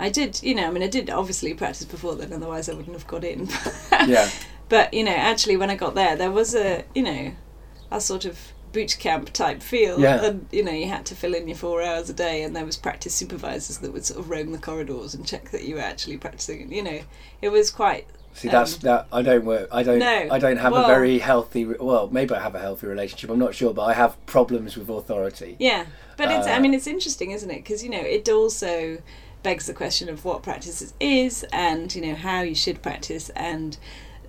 I 0.01 0.10
did, 0.10 0.41
you 0.43 0.55
know, 0.55 0.67
I 0.67 0.72
mean 0.72 0.84
I 0.84 0.88
did 0.88 1.10
obviously 1.10 1.53
practice 1.53 1.86
before 1.86 2.15
then 2.15 2.34
otherwise 2.34 2.67
I 2.70 2.74
wouldn't 2.74 2.96
have 2.96 3.08
got 3.08 3.24
in. 3.24 3.48
Yeah. 4.08 4.29
But, 4.70 4.93
you 4.93 5.03
know, 5.03 5.12
actually 5.31 5.58
when 5.58 5.70
I 5.70 5.75
got 5.75 5.96
there 5.96 6.15
there 6.15 6.31
was 6.31 6.55
a, 6.55 6.84
you 6.96 7.03
know, 7.03 7.34
a 7.91 8.00
sort 8.01 8.25
of 8.25 8.38
boot 8.72 8.96
camp 9.00 9.31
type 9.34 9.62
feel 9.62 10.00
Yeah. 10.00 10.24
and 10.24 10.48
you 10.51 10.64
know 10.64 10.72
you 10.72 10.87
had 10.87 11.05
to 11.07 11.16
fill 11.16 11.35
in 11.35 11.46
your 11.50 11.57
four 11.57 11.81
hours 11.81 12.09
a 12.09 12.14
day 12.14 12.42
and 12.44 12.55
there 12.55 12.66
was 12.66 12.77
practice 12.77 13.14
supervisors 13.14 13.79
that 13.79 13.92
would 13.92 14.05
sort 14.05 14.22
of 14.22 14.29
roam 14.29 14.53
the 14.53 14.57
corridors 14.57 15.14
and 15.14 15.27
check 15.27 15.51
that 15.51 15.66
you 15.66 15.75
were 15.75 15.81
actually 15.81 16.16
practicing 16.18 16.72
you 16.72 16.81
know 16.81 17.01
it 17.42 17.50
was 17.50 17.70
quite 17.70 18.07
See, 18.33 18.48
that's 18.48 18.75
Um, 18.75 18.79
that. 18.83 19.07
I 19.11 19.24
don't 19.24 19.44
work. 19.44 19.68
I 19.74 19.83
don't. 19.83 20.00
No. 20.00 20.27
I 20.31 20.40
don't 20.40 20.55
have 20.55 20.72
Well- 20.72 20.85
a 20.85 20.87
very 20.87 21.20
healthy. 21.20 21.66
Well, 21.66 22.07
maybe 22.14 22.33
I 22.33 22.40
have 22.42 22.55
a 22.55 22.59
healthy 22.59 22.87
relationship. 22.87 23.29
I'm 23.29 23.37
not 23.40 23.53
sure, 23.55 23.74
but 23.74 23.83
I 23.83 23.94
have 23.94 24.16
problems 24.25 24.77
with 24.77 24.87
authority. 24.87 25.57
yeah 25.59 25.83
but 26.16 26.31
it's 26.31 26.48
i 26.48 26.53
Uh, 26.55 26.59
mean 26.61 26.74
it's 26.74 26.87
interesting 26.87 27.31
isn't 27.31 27.51
it 27.51 27.61
because 27.64 27.83
you 27.83 27.90
know 27.90 28.00
it 28.18 28.29
also 28.29 29.00
begs 29.44 29.68
the 29.68 29.74
question 29.74 30.10
of 30.10 30.24
what 30.24 30.44
practice 30.44 30.94
is 31.00 31.44
and 31.51 31.94
you 31.96 32.01
know 32.01 32.16
how 32.16 32.42
you 32.42 32.56
should 32.56 32.82
practice 32.82 33.30
and 33.30 33.77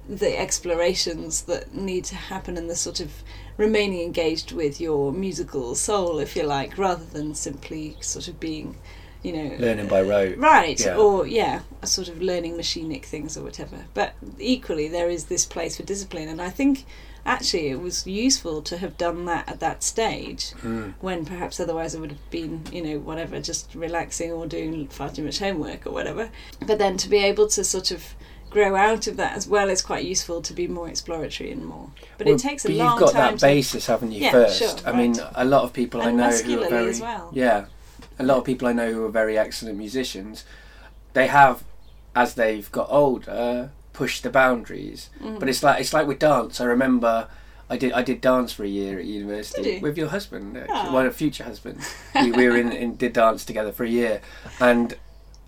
the 0.08 0.38
explorations 0.38 1.42
that 1.42 1.74
need 1.74 2.04
to 2.04 2.16
happen 2.16 2.56
and 2.56 2.68
the 2.68 2.74
sort 2.74 3.00
of 3.00 3.22
remaining 3.56 4.00
engaged 4.00 4.52
with 4.52 4.80
your 4.80 5.12
musical 5.12 5.74
soul 5.74 6.18
if 6.18 6.34
you 6.34 6.42
like 6.42 6.76
rather 6.76 7.04
than 7.04 7.34
simply 7.34 7.96
sort 8.00 8.26
of 8.26 8.40
being 8.40 8.76
you 9.22 9.32
know 9.32 9.56
Learning 9.58 9.86
by 9.88 10.02
rote. 10.02 10.36
right 10.38 10.78
Yeah. 10.80 10.96
or 10.96 11.26
yeah 11.26 11.60
a 11.80 11.86
sort 11.86 12.08
of 12.08 12.20
learning 12.20 12.56
machinic 12.56 13.04
things 13.04 13.36
or 13.36 13.42
whatever 13.44 13.84
but 13.94 14.14
equally 14.38 14.88
there 14.88 15.08
is 15.08 15.26
this 15.26 15.44
place 15.46 15.76
for 15.76 15.84
discipline 15.84 16.28
and 16.28 16.40
i 16.42 16.50
think 16.50 16.84
actually 17.24 17.68
it 17.68 17.80
was 17.80 18.04
useful 18.06 18.60
to 18.62 18.78
have 18.78 18.98
done 18.98 19.24
that 19.26 19.48
at 19.48 19.60
that 19.60 19.82
stage 19.84 20.52
Mm. 20.64 20.94
when 21.00 21.24
perhaps 21.24 21.60
otherwise 21.60 21.94
I 21.94 22.00
would 22.00 22.10
have 22.10 22.30
been, 22.30 22.64
you 22.72 22.82
know, 22.82 22.98
whatever, 22.98 23.38
just 23.40 23.72
relaxing 23.76 24.32
or 24.32 24.44
doing 24.48 24.88
far 24.88 25.08
too 25.08 25.22
much 25.22 25.38
homework 25.38 25.86
or 25.86 25.92
whatever. 25.92 26.30
But 26.66 26.78
then 26.80 26.96
to 26.96 27.08
be 27.08 27.18
able 27.18 27.46
to 27.50 27.62
sort 27.62 27.92
of 27.92 28.16
grow 28.50 28.74
out 28.74 29.06
of 29.06 29.16
that 29.18 29.36
as 29.36 29.46
well 29.46 29.68
is 29.70 29.82
quite 29.82 30.04
useful 30.04 30.42
to 30.42 30.52
be 30.52 30.66
more 30.66 30.88
exploratory 30.88 31.52
and 31.52 31.64
more. 31.64 31.90
But 32.18 32.26
Well, 32.26 32.34
it 32.34 32.40
takes 32.40 32.64
a 32.64 32.68
but 32.70 32.76
long 32.76 32.88
time. 32.88 32.92
you've 32.98 33.00
got 33.00 33.12
time 33.20 33.32
that 33.34 33.38
to 33.38 33.46
basis, 33.46 33.86
haven't 33.86 34.10
you? 34.10 34.22
Yeah, 34.22 34.32
first, 34.32 34.58
sure, 34.58 34.74
I 34.84 34.90
mean, 34.90 35.14
a 35.36 35.44
lot 35.44 35.62
of 35.62 35.72
people 35.72 36.02
I 36.02 36.10
know 36.10 36.28
who 36.28 36.60
are 36.64 36.68
very 36.68 36.90
as 36.90 37.00
well. 37.00 37.30
yeah, 37.32 37.66
a 38.22 38.26
lot 38.26 38.38
of 38.38 38.44
people 38.44 38.68
I 38.68 38.72
know 38.72 38.92
who 38.92 39.04
are 39.04 39.10
very 39.10 39.36
excellent 39.38 39.76
musicians. 39.78 40.44
They 41.12 41.26
have, 41.26 41.64
as 42.14 42.34
they've 42.34 42.70
got 42.72 42.88
older, 42.90 43.70
pushed 43.92 44.22
the 44.22 44.30
boundaries. 44.30 45.10
Mm. 45.20 45.38
But 45.38 45.48
it's 45.48 45.62
like 45.62 45.80
it's 45.80 45.92
like 45.92 46.06
with 46.06 46.18
dance. 46.18 46.60
I 46.60 46.64
remember. 46.64 47.28
I 47.70 47.76
did 47.78 47.92
I 47.92 48.02
did 48.02 48.20
dance 48.20 48.52
for 48.52 48.64
a 48.64 48.68
year 48.68 48.98
at 48.98 49.06
university 49.06 49.74
you? 49.74 49.80
with 49.80 49.96
your 49.96 50.08
husband, 50.08 50.58
actually, 50.58 50.74
Ah. 50.76 50.92
well, 50.92 51.06
a 51.06 51.10
future 51.10 51.44
husband. 51.44 51.78
we, 52.14 52.30
we 52.32 52.46
were 52.48 52.56
in, 52.56 52.70
in 52.70 52.96
did 52.96 53.14
dance 53.14 53.46
together 53.46 53.72
for 53.72 53.84
a 53.84 53.88
year, 53.88 54.20
and 54.60 54.94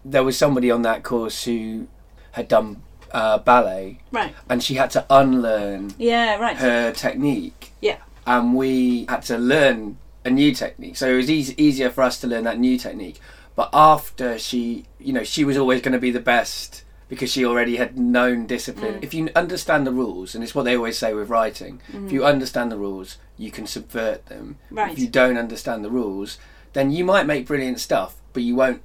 there 0.07 0.25
was 0.25 0.37
somebody 0.39 0.71
on 0.71 0.83
that 0.83 1.03
course 1.03 1.45
who 1.45 1.87
had 2.33 2.49
done 2.49 2.83
uh, 3.13 3.37
ballet, 3.39 4.01
right. 4.11 4.35
and 4.49 4.63
she 4.63 4.75
had 4.75 4.91
to 4.93 5.05
unlearn 5.11 5.93
Yeah, 5.99 6.37
right. 6.39 6.57
her 6.57 6.93
technique. 6.93 7.73
Yeah. 7.83 7.99
And 8.27 8.55
we 8.55 9.05
had 9.07 9.23
to 9.25 9.37
learn 9.37 9.99
a 10.25 10.31
new 10.31 10.55
technique. 10.55 10.97
So 10.97 11.09
it 11.09 11.17
was 11.17 11.31
easy, 11.31 11.55
easier 11.63 11.91
for 11.91 12.03
us 12.03 12.21
to 12.21 12.27
learn 12.27 12.45
that 12.45 12.59
new 12.59 12.79
technique. 12.79 13.21
But 13.57 13.71
after 13.73 14.39
she, 14.39 14.87
you 14.99 15.13
know, 15.13 15.25
she 15.25 15.45
was 15.45 15.57
always 15.57 15.81
going 15.81 15.93
to 15.93 15.99
be 15.99 16.11
the 16.11 16.21
best 16.21 16.85
because 17.09 17.31
she 17.31 17.45
already 17.45 17.77
had 17.77 17.99
known 17.99 18.47
discipline. 18.47 18.95
Mm. 18.95 19.05
If 19.05 19.15
you 19.15 19.29
understand 19.37 19.87
the 19.87 19.93
rules, 19.93 20.35
and 20.35 20.43
it's 20.43 20.55
what 20.55 20.65
they 20.65 20.77
always 20.77 20.99
say 20.99 21.15
with 21.15 21.29
writing, 21.29 21.81
if 21.93 22.11
you 22.11 22.25
understand 22.25 22.73
the 22.73 22.79
rules, 22.79 23.19
you 23.37 23.51
can 23.51 23.67
subvert 23.67 24.27
them. 24.27 24.59
Mm. 24.73 24.77
Right. 24.77 24.93
If 24.93 24.99
you 24.99 25.09
don't 25.09 25.37
understand 25.37 25.85
the 25.85 25.91
rules, 25.91 26.39
then 26.73 26.91
you 26.91 27.05
might 27.05 27.27
make 27.27 27.47
brilliant 27.47 27.79
stuff, 27.79 28.17
but 28.33 28.43
you 28.43 28.57
won't 28.57 28.83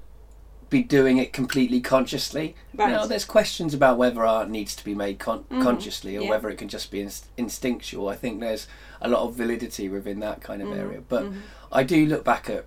be 0.70 0.84
doing 0.84 1.18
it 1.18 1.34
completely 1.34 1.82
consciously. 1.82 2.56
Right. 2.76 2.90
Now, 2.92 3.06
there's 3.06 3.26
questions 3.26 3.74
about 3.74 3.98
whether 3.98 4.26
art 4.26 4.50
needs 4.50 4.76
to 4.76 4.84
be 4.86 4.94
made 4.94 5.18
con- 5.20 5.46
Mhm. 5.50 5.64
consciously 5.64 6.16
or 6.18 6.22
Yeah. 6.22 6.30
whether 6.30 6.50
it 6.50 6.58
can 6.58 6.68
just 6.70 6.92
be 6.92 7.02
inst- 7.02 7.26
instinctual. 7.38 8.08
I 8.08 8.16
think 8.16 8.40
there's 8.40 8.68
a 9.02 9.10
lot 9.10 9.22
of 9.24 9.36
validity 9.36 9.90
within 9.90 10.20
that 10.20 10.42
kind 10.42 10.62
of 10.62 10.68
Mhm. 10.70 10.78
area. 10.78 11.02
But 11.08 11.24
Mhm. 11.24 11.38
I 11.72 11.84
do 11.84 12.06
look 12.06 12.24
back 12.24 12.50
at 12.50 12.66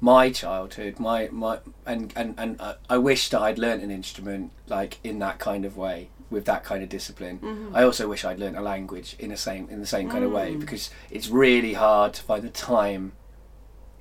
my 0.00 0.30
childhood, 0.30 1.00
my 1.00 1.28
my, 1.32 1.58
and 1.86 2.12
and 2.14 2.34
and 2.38 2.60
uh, 2.60 2.74
I 2.88 2.98
wish 2.98 3.30
that 3.30 3.40
I'd 3.40 3.58
learnt 3.58 3.82
an 3.82 3.90
instrument 3.90 4.52
like 4.68 4.98
in 5.02 5.18
that 5.20 5.38
kind 5.38 5.64
of 5.64 5.76
way 5.76 6.10
with 6.28 6.44
that 6.44 6.64
kind 6.64 6.82
of 6.82 6.88
discipline. 6.88 7.38
Mhm. 7.38 7.70
I 7.74 7.82
also 7.82 8.06
wish 8.08 8.24
I'd 8.24 8.38
learnt 8.38 8.56
a 8.58 8.60
language 8.60 9.16
in 9.18 9.30
the 9.30 9.36
same 9.36 9.68
in 9.70 9.80
the 9.80 9.86
same 9.86 10.10
kind 10.10 10.22
of 10.24 10.32
way 10.32 10.54
Mm. 10.54 10.60
because 10.60 10.90
it's 11.10 11.28
really 11.28 11.72
hard 11.72 12.12
to 12.14 12.22
find 12.22 12.42
the 12.44 12.50
time 12.50 13.12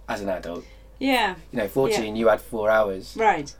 as 0.10 0.22
an 0.22 0.30
adult. 0.30 0.66
Yeah, 1.00 1.36
You 1.52 1.60
know, 1.60 1.68
fourteen, 1.68 2.16
you 2.16 2.28
had 2.30 2.42
four 2.42 2.70
hours. 2.70 3.16
right. 3.18 3.54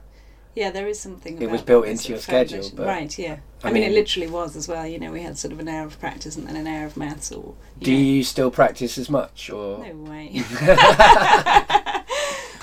Yeah, 0.54 0.70
there 0.70 0.86
is 0.88 0.98
something. 0.98 1.42
It 1.42 1.50
was 1.50 1.60
built 1.60 1.84
into 1.86 2.08
your 2.08 2.18
schedule, 2.18 2.70
but- 2.74 2.86
right, 2.86 3.18
yeah. 3.18 3.40
I 3.62 3.68
I, 3.68 3.72
mean, 3.72 3.82
it 3.82 3.92
literally 3.92 4.26
was 4.28 4.56
as 4.56 4.66
well. 4.68 4.86
You 4.86 4.98
know, 4.98 5.12
we 5.12 5.20
had 5.20 5.36
sort 5.36 5.52
of 5.52 5.60
an 5.60 5.68
hour 5.68 5.84
of 5.86 5.98
practice 6.00 6.36
and 6.36 6.46
then 6.48 6.56
an 6.56 6.66
hour 6.66 6.86
of 6.86 6.96
maths, 6.96 7.30
or 7.30 7.54
Do 7.82 7.92
know. 7.92 7.98
you 7.98 8.24
still 8.24 8.50
practice 8.50 8.96
as 8.96 9.10
much, 9.10 9.50
or 9.50 9.78
No 9.86 9.94
way. 10.10 10.30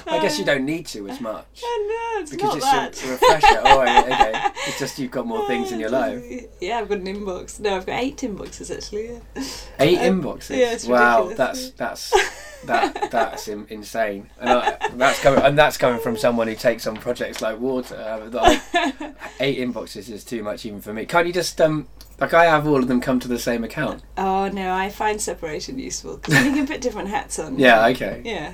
I 0.05 0.19
guess 0.21 0.37
you 0.39 0.45
don't 0.45 0.65
need 0.65 0.85
to 0.87 1.07
as 1.07 1.19
much. 1.21 1.61
Oh, 1.63 2.13
no, 2.15 2.21
it's 2.21 2.31
Because 2.31 2.55
not 2.63 2.87
it's 2.89 3.01
that. 3.01 3.03
a, 3.03 3.07
a 3.07 3.11
refresher. 3.11 3.61
oh, 3.63 3.81
okay. 3.81 4.49
It's 4.67 4.79
just 4.79 4.99
you've 4.99 5.11
got 5.11 5.25
more 5.25 5.47
things 5.47 5.71
in 5.71 5.79
your 5.79 5.89
life. 5.89 6.23
Yeah, 6.59 6.79
I've 6.79 6.89
got 6.89 6.97
an 6.99 7.05
inbox. 7.07 7.59
No, 7.59 7.77
I've 7.77 7.85
got 7.85 7.99
eight 8.01 8.17
inboxes 8.17 8.75
actually. 8.75 9.11
Yeah. 9.35 9.43
Eight 9.79 9.99
Um, 9.99 10.21
inboxes. 10.21 10.57
yeah, 10.57 10.73
it's 10.73 10.85
wow, 10.85 11.23
ridiculous, 11.27 11.71
that's 11.77 12.11
that's 12.11 12.52
that 12.67 13.09
that's 13.11 13.47
in, 13.47 13.65
insane. 13.69 14.29
And 14.39 14.49
I, 14.49 14.77
that's 14.95 15.19
coming 15.21 15.41
and 15.43 15.57
that's 15.57 15.77
coming 15.77 15.99
from 15.99 16.17
someone 16.17 16.47
who 16.47 16.55
takes 16.55 16.87
on 16.87 16.95
projects 16.97 17.41
like 17.41 17.59
water. 17.59 17.95
Uh, 17.95 18.29
I- 18.73 19.13
eight 19.39 19.57
inboxes 19.59 20.09
is 20.09 20.23
too 20.23 20.43
much 20.43 20.65
even 20.65 20.81
for 20.81 20.93
me. 20.93 21.05
Can't 21.05 21.27
you 21.27 21.33
just 21.33 21.59
um 21.61 21.87
like 22.19 22.33
I 22.33 22.45
have 22.45 22.67
all 22.67 22.77
of 22.77 22.87
them 22.87 23.01
come 23.01 23.19
to 23.19 23.27
the 23.27 23.39
same 23.39 23.63
account? 23.63 24.03
Oh 24.17 24.47
no, 24.49 24.73
I 24.73 24.89
find 24.89 25.19
separation 25.21 25.79
useful 25.79 26.17
because 26.17 26.43
you 26.45 26.51
can 26.53 26.67
put 26.67 26.81
different 26.81 27.09
hats 27.09 27.39
on. 27.39 27.57
Yeah, 27.59 27.85
okay. 27.87 28.21
Yeah, 28.23 28.53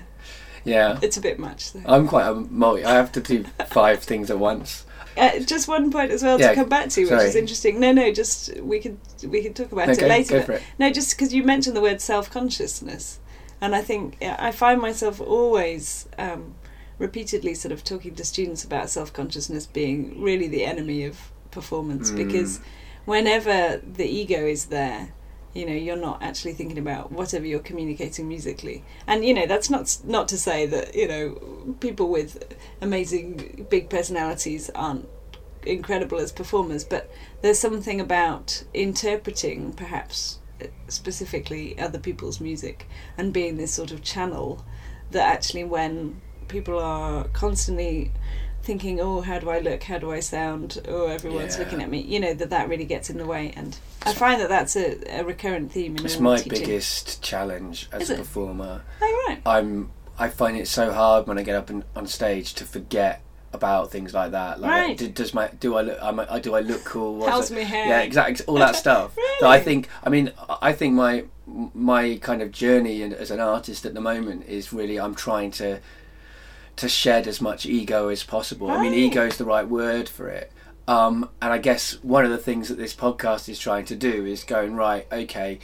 Yeah. 0.63 0.99
it's 1.01 1.17
a 1.17 1.21
bit 1.21 1.39
much 1.39 1.73
though. 1.73 1.81
I'm 1.85 2.07
quite 2.07 2.27
a 2.27 2.33
multi. 2.35 2.85
I 2.85 2.93
have 2.95 3.11
to 3.13 3.21
do 3.21 3.45
five 3.67 4.01
things 4.03 4.29
at 4.31 4.39
once. 4.39 4.85
Uh, 5.17 5.39
just 5.39 5.67
one 5.67 5.91
point 5.91 6.11
as 6.11 6.23
well 6.23 6.39
Yeah, 6.39 6.49
to 6.49 6.55
come 6.55 6.69
back 6.69 6.87
to, 6.89 7.01
which 7.01 7.09
sorry. 7.09 7.25
is 7.25 7.35
interesting. 7.35 7.77
No, 7.79 7.91
no, 7.91 8.09
just 8.13 8.57
we 8.61 8.79
could 8.79 8.97
we 9.27 9.41
could 9.43 9.53
talk 9.55 9.71
about 9.73 9.87
No, 9.87 9.93
it 9.93 9.99
go, 9.99 10.07
later. 10.07 10.39
go 10.39 10.45
for 10.45 10.51
it. 10.53 10.63
No, 10.77 10.89
just 10.91 11.09
because 11.17 11.33
you 11.33 11.43
mentioned 11.43 11.75
the 11.75 11.81
word 11.81 11.99
self 11.99 12.31
consciousness, 12.31 13.19
and 13.61 13.75
I 13.75 13.81
think 13.81 14.17
I 14.21 14.51
find 14.51 14.81
myself 14.81 15.19
always 15.21 16.07
um, 16.17 16.55
repeatedly 16.97 17.53
sort 17.53 17.71
of 17.71 17.83
talking 17.83 18.15
to 18.15 18.23
students 18.25 18.63
about 18.63 18.89
self 18.89 19.11
consciousness 19.13 19.65
being 19.65 20.21
really 20.21 20.47
the 20.47 20.65
enemy 20.65 21.03
of 21.05 21.31
performance 21.51 22.11
Mm. 22.11 22.17
because 22.17 22.59
whenever 23.05 23.81
the 23.85 24.05
ego 24.05 24.45
is 24.45 24.65
there. 24.65 25.13
You 25.51 25.65
know, 25.65 25.73
you're 25.73 25.95
not 25.95 26.21
actually 26.21 26.53
thinking 26.53 26.77
about 26.77 27.11
whatever 27.11 27.43
you're 27.43 27.59
communicating 27.59 28.27
musically, 28.27 28.83
and 29.07 29.25
you 29.25 29.33
know 29.33 29.47
that's 29.47 29.67
not 29.67 29.97
not 30.03 30.27
to 30.27 30.37
say 30.37 30.67
that 30.67 30.93
you 30.93 31.07
know 31.07 31.75
people 31.79 32.07
with 32.09 32.55
amazing 32.81 33.65
big 33.67 33.89
personalities 33.89 34.69
aren't 34.75 35.09
incredible 35.65 36.19
as 36.19 36.31
performers, 36.31 36.83
but 36.83 37.09
there's 37.41 37.57
something 37.57 37.99
about 37.99 38.63
interpreting 38.75 39.73
perhaps 39.73 40.38
specifically 40.87 41.77
other 41.79 41.99
people's 41.99 42.39
music 42.41 42.87
and 43.17 43.31
being 43.33 43.57
this 43.57 43.71
sort 43.73 43.91
of 43.91 44.01
channel 44.03 44.65
that 45.11 45.27
actually 45.27 45.63
when 45.63 46.19
people 46.47 46.79
are 46.79 47.23
constantly 47.29 48.11
thinking 48.61 48.99
oh 48.99 49.21
how 49.21 49.39
do 49.39 49.49
i 49.49 49.59
look 49.59 49.83
how 49.83 49.97
do 49.97 50.11
i 50.11 50.19
sound 50.19 50.81
oh 50.87 51.07
everyone's 51.07 51.57
Yeah. 51.57 51.63
looking 51.63 51.81
at 51.81 51.89
me 51.89 52.01
you 52.01 52.19
know 52.19 52.33
that 52.33 52.49
that 52.49 52.67
really 52.67 52.85
gets 52.85 53.09
in 53.09 53.17
the 53.17 53.25
way 53.25 53.53
and 53.55 53.77
i 54.03 54.13
find 54.13 54.41
that 54.41 54.49
that's 54.49 54.75
a, 54.75 54.97
a 55.19 55.23
recurrent 55.23 55.71
theme 55.71 55.95
in 55.97 56.05
It's 56.05 56.19
my 56.19 56.37
teaching. 56.37 56.59
biggest 56.59 57.21
challenge 57.23 57.87
as 57.91 58.09
a 58.09 58.15
performer. 58.15 58.83
oh 59.01 59.25
right 59.27 59.41
I'm 59.45 59.91
I 60.17 60.27
find 60.27 60.57
it 60.57 60.67
so 60.67 60.91
hard 60.91 61.27
when 61.27 61.37
I 61.37 61.43
get 61.43 61.55
up 61.55 61.69
and, 61.69 61.85
on 61.95 62.05
stage 62.05 62.53
to 62.55 62.65
forget 62.65 63.21
about 63.53 63.91
things 63.91 64.13
like 64.13 64.31
that. 64.31 64.59
Like, 64.59 64.69
Right. 64.71 64.97
do, 64.97 65.07
does 65.09 65.33
my 65.33 65.47
do 65.59 65.75
I 65.75 65.81
look? 65.81 65.97
Am 66.01 66.19
I, 66.19 66.39
do 66.39 66.55
I 66.55 66.59
look 66.61 66.83
cool? 66.83 67.15
What's 67.15 67.31
how's 67.31 67.51
my 67.51 67.61
hair 67.61 67.87
Yeah, 67.87 68.01
exactly. 68.01 68.45
All 68.45 68.55
that 68.55 68.75
stuff. 68.85 69.15
That 69.41 69.49
I 69.49 69.59
think. 69.59 69.87
I 70.03 70.09
mean, 70.09 70.31
I 70.61 70.73
think 70.73 70.93
my 70.93 71.25
my 71.47 72.17
kind 72.21 72.41
of 72.41 72.51
journey 72.51 73.01
in- 73.01 73.13
as 73.13 73.31
an 73.31 73.39
artist 73.39 73.85
at 73.85 73.93
the 73.95 74.01
moment 74.01 74.45
is 74.47 74.71
really 74.71 74.99
I'm 74.99 75.15
trying 75.15 75.51
to 75.51 75.79
to 76.75 76.87
shed 76.87 77.27
as 77.27 77.41
much 77.41 77.65
ego 77.65 78.07
as 78.09 78.23
possible. 78.23 78.69
I 78.71 78.81
mean, 78.81 78.93
ego 78.93 79.25
is 79.25 79.37
the 79.37 79.45
right 79.45 79.67
word 79.67 80.07
for 80.07 80.27
it. 80.29 80.51
Um, 80.87 81.29
and 81.41 81.51
I 81.53 81.57
guess 81.57 82.01
one 82.03 82.23
of 82.25 82.31
the 82.31 82.37
things 82.37 82.67
that 82.69 82.77
this 82.77 82.95
podcast 82.95 83.49
is 83.49 83.59
trying 83.59 83.85
to 83.85 83.95
do 83.95 84.25
is 84.25 84.43
going 84.43 84.75
right. 84.75 85.05
Okay, 85.11 85.59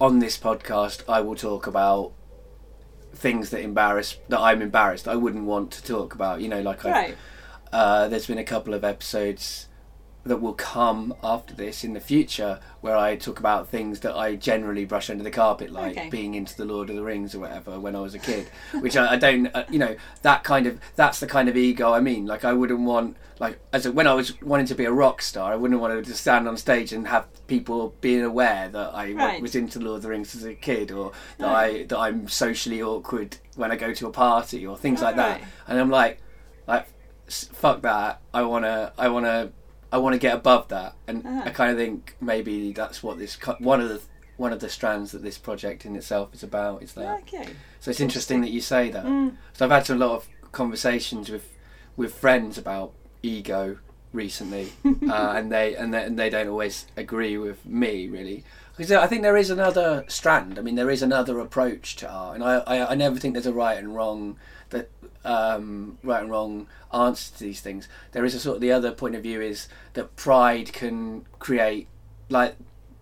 on 0.00 0.20
this 0.20 0.38
podcast, 0.38 1.02
I 1.08 1.20
will 1.20 1.34
talk 1.36 1.66
about 1.66 2.12
things 3.18 3.50
that 3.50 3.60
embarrass 3.60 4.16
that 4.28 4.40
I'm 4.40 4.62
embarrassed. 4.62 5.08
I 5.08 5.16
wouldn't 5.16 5.44
want 5.44 5.70
to 5.72 5.82
talk 5.82 6.14
about. 6.14 6.40
You 6.40 6.48
know, 6.48 6.60
like 6.60 6.84
I've 6.84 6.92
uh, 7.72 8.08
there's 8.08 8.26
been 8.26 8.38
a 8.38 8.44
couple 8.44 8.74
of 8.74 8.84
episodes 8.84 9.67
that 10.28 10.38
will 10.40 10.54
come 10.54 11.14
after 11.22 11.54
this 11.54 11.82
in 11.84 11.92
the 11.94 12.00
future 12.00 12.60
where 12.80 12.96
I 12.96 13.16
talk 13.16 13.38
about 13.40 13.68
things 13.68 14.00
that 14.00 14.16
I 14.16 14.36
generally 14.36 14.84
brush 14.84 15.10
under 15.10 15.24
the 15.24 15.30
carpet, 15.30 15.70
like 15.72 15.96
Okay. 15.98 16.08
being 16.10 16.34
into 16.34 16.56
the 16.56 16.64
Lord 16.64 16.88
of 16.90 16.96
the 16.96 17.02
Rings 17.02 17.34
or 17.34 17.40
whatever 17.40 17.80
when 17.80 17.96
I 17.96 18.00
was 18.00 18.14
a 18.14 18.18
kid. 18.18 18.48
Which 18.80 18.96
I, 18.96 19.14
I 19.14 19.16
don't, 19.16 19.46
uh, 19.54 19.64
you 19.70 19.78
know, 19.78 19.96
that 20.22 20.44
kind 20.44 20.66
of 20.66 20.78
that's 20.96 21.18
the 21.20 21.26
kind 21.26 21.48
of 21.48 21.56
ego 21.56 21.92
I 21.92 22.00
mean. 22.00 22.26
Like 22.26 22.44
I 22.44 22.52
wouldn't 22.52 22.80
want, 22.80 23.16
like 23.40 23.58
as 23.72 23.86
a, 23.86 23.92
when 23.92 24.06
I 24.06 24.14
was 24.14 24.40
wanting 24.42 24.66
to 24.66 24.74
be 24.74 24.84
a 24.84 24.92
rock 24.92 25.20
star, 25.22 25.52
I 25.52 25.56
wouldn't 25.56 25.80
want 25.80 25.92
to 25.94 26.02
just 26.08 26.20
stand 26.20 26.46
on 26.46 26.56
stage 26.56 26.92
and 26.92 27.08
have 27.08 27.26
people 27.46 27.94
being 28.00 28.22
aware 28.22 28.68
that 28.68 28.94
I 28.94 29.12
Right. 29.12 29.42
was 29.42 29.54
into 29.54 29.80
Lord 29.80 29.96
of 29.96 30.02
the 30.02 30.08
Rings 30.10 30.34
as 30.36 30.44
a 30.44 30.54
kid, 30.54 30.90
or 30.92 31.12
that 31.38 31.46
Right. 31.46 31.80
I 31.80 31.82
that 31.84 31.98
I'm 31.98 32.28
socially 32.28 32.80
awkward 32.82 33.38
when 33.56 33.72
I 33.72 33.76
go 33.76 33.92
to 33.94 34.06
a 34.06 34.10
party 34.12 34.66
or 34.66 34.76
things 34.76 35.02
like 35.02 35.16
that. 35.16 35.40
And 35.66 35.80
I'm 35.80 35.90
like, 35.90 36.20
like 36.66 36.86
fuck 37.28 37.82
that. 37.82 38.20
I 38.32 38.42
wanna, 38.42 38.92
I 38.98 39.08
wanna, 39.08 39.52
I 39.92 39.98
wanna 39.98 40.18
get 40.18 40.34
above 40.34 40.68
that. 40.68 40.94
And 41.06 41.22
Ah. 41.26 41.42
I 41.46 41.50
kind 41.50 41.70
of 41.70 41.76
think 41.78 42.16
maybe 42.20 42.72
that's 42.72 43.02
what 43.02 43.18
this 43.18 43.36
one 43.58 43.80
of 43.80 43.88
the 43.88 44.00
one 44.36 44.52
of 44.52 44.60
the 44.60 44.68
strands 44.68 45.10
that 45.12 45.22
this 45.22 45.36
project 45.38 45.84
in 45.84 45.96
itself 45.96 46.32
is 46.32 46.42
about. 46.42 46.82
Is 46.82 46.92
that? 46.94 47.20
okay 47.20 47.48
So 47.80 47.90
it's 47.90 48.00
interesting 48.00 48.40
that 48.42 48.50
you 48.50 48.60
say 48.60 48.90
that. 48.90 49.04
Mm. 49.04 49.36
So 49.52 49.64
I've 49.64 49.70
had 49.72 49.90
a 49.90 49.94
lot 49.94 50.12
of 50.12 50.28
conversations 50.52 51.30
with 51.30 51.56
with 51.96 52.14
friends 52.14 52.56
about 52.58 52.92
ego 53.22 53.78
recently, 54.12 54.72
uh, 54.84 55.32
and 55.36 55.50
they 55.50 55.74
and 55.74 55.92
they, 55.92 56.04
and 56.04 56.18
they 56.18 56.30
don't 56.30 56.48
always 56.48 56.86
agree 56.96 57.36
with 57.36 57.64
me 57.66 58.08
really. 58.08 58.44
Because 58.76 58.92
I 58.92 59.08
think 59.08 59.22
there 59.22 59.36
is 59.36 59.50
another 59.50 60.04
strand. 60.06 60.56
I 60.56 60.62
mean, 60.62 60.76
there 60.76 60.88
is 60.90 61.02
another 61.02 61.40
approach 61.40 61.96
to 61.96 62.08
art, 62.08 62.36
and 62.36 62.44
I, 62.44 62.58
I, 62.58 62.92
I 62.92 62.94
never 62.94 63.18
think 63.18 63.34
there's 63.34 63.44
a 63.44 63.52
right 63.52 63.76
and 63.76 63.92
wrong 63.92 64.36
that 64.70 64.90
um, 65.24 65.98
right 66.02 66.22
and 66.22 66.30
wrong 66.30 66.66
answer 66.92 67.32
to 67.36 67.44
these 67.44 67.60
things. 67.60 67.88
There 68.12 68.24
is 68.24 68.34
a 68.34 68.40
sort 68.40 68.56
of 68.56 68.60
the 68.60 68.72
other 68.72 68.92
point 68.92 69.14
of 69.14 69.22
view 69.22 69.40
is 69.40 69.68
that 69.94 70.16
pride 70.16 70.72
can 70.72 71.24
create 71.38 71.88
like 72.28 72.56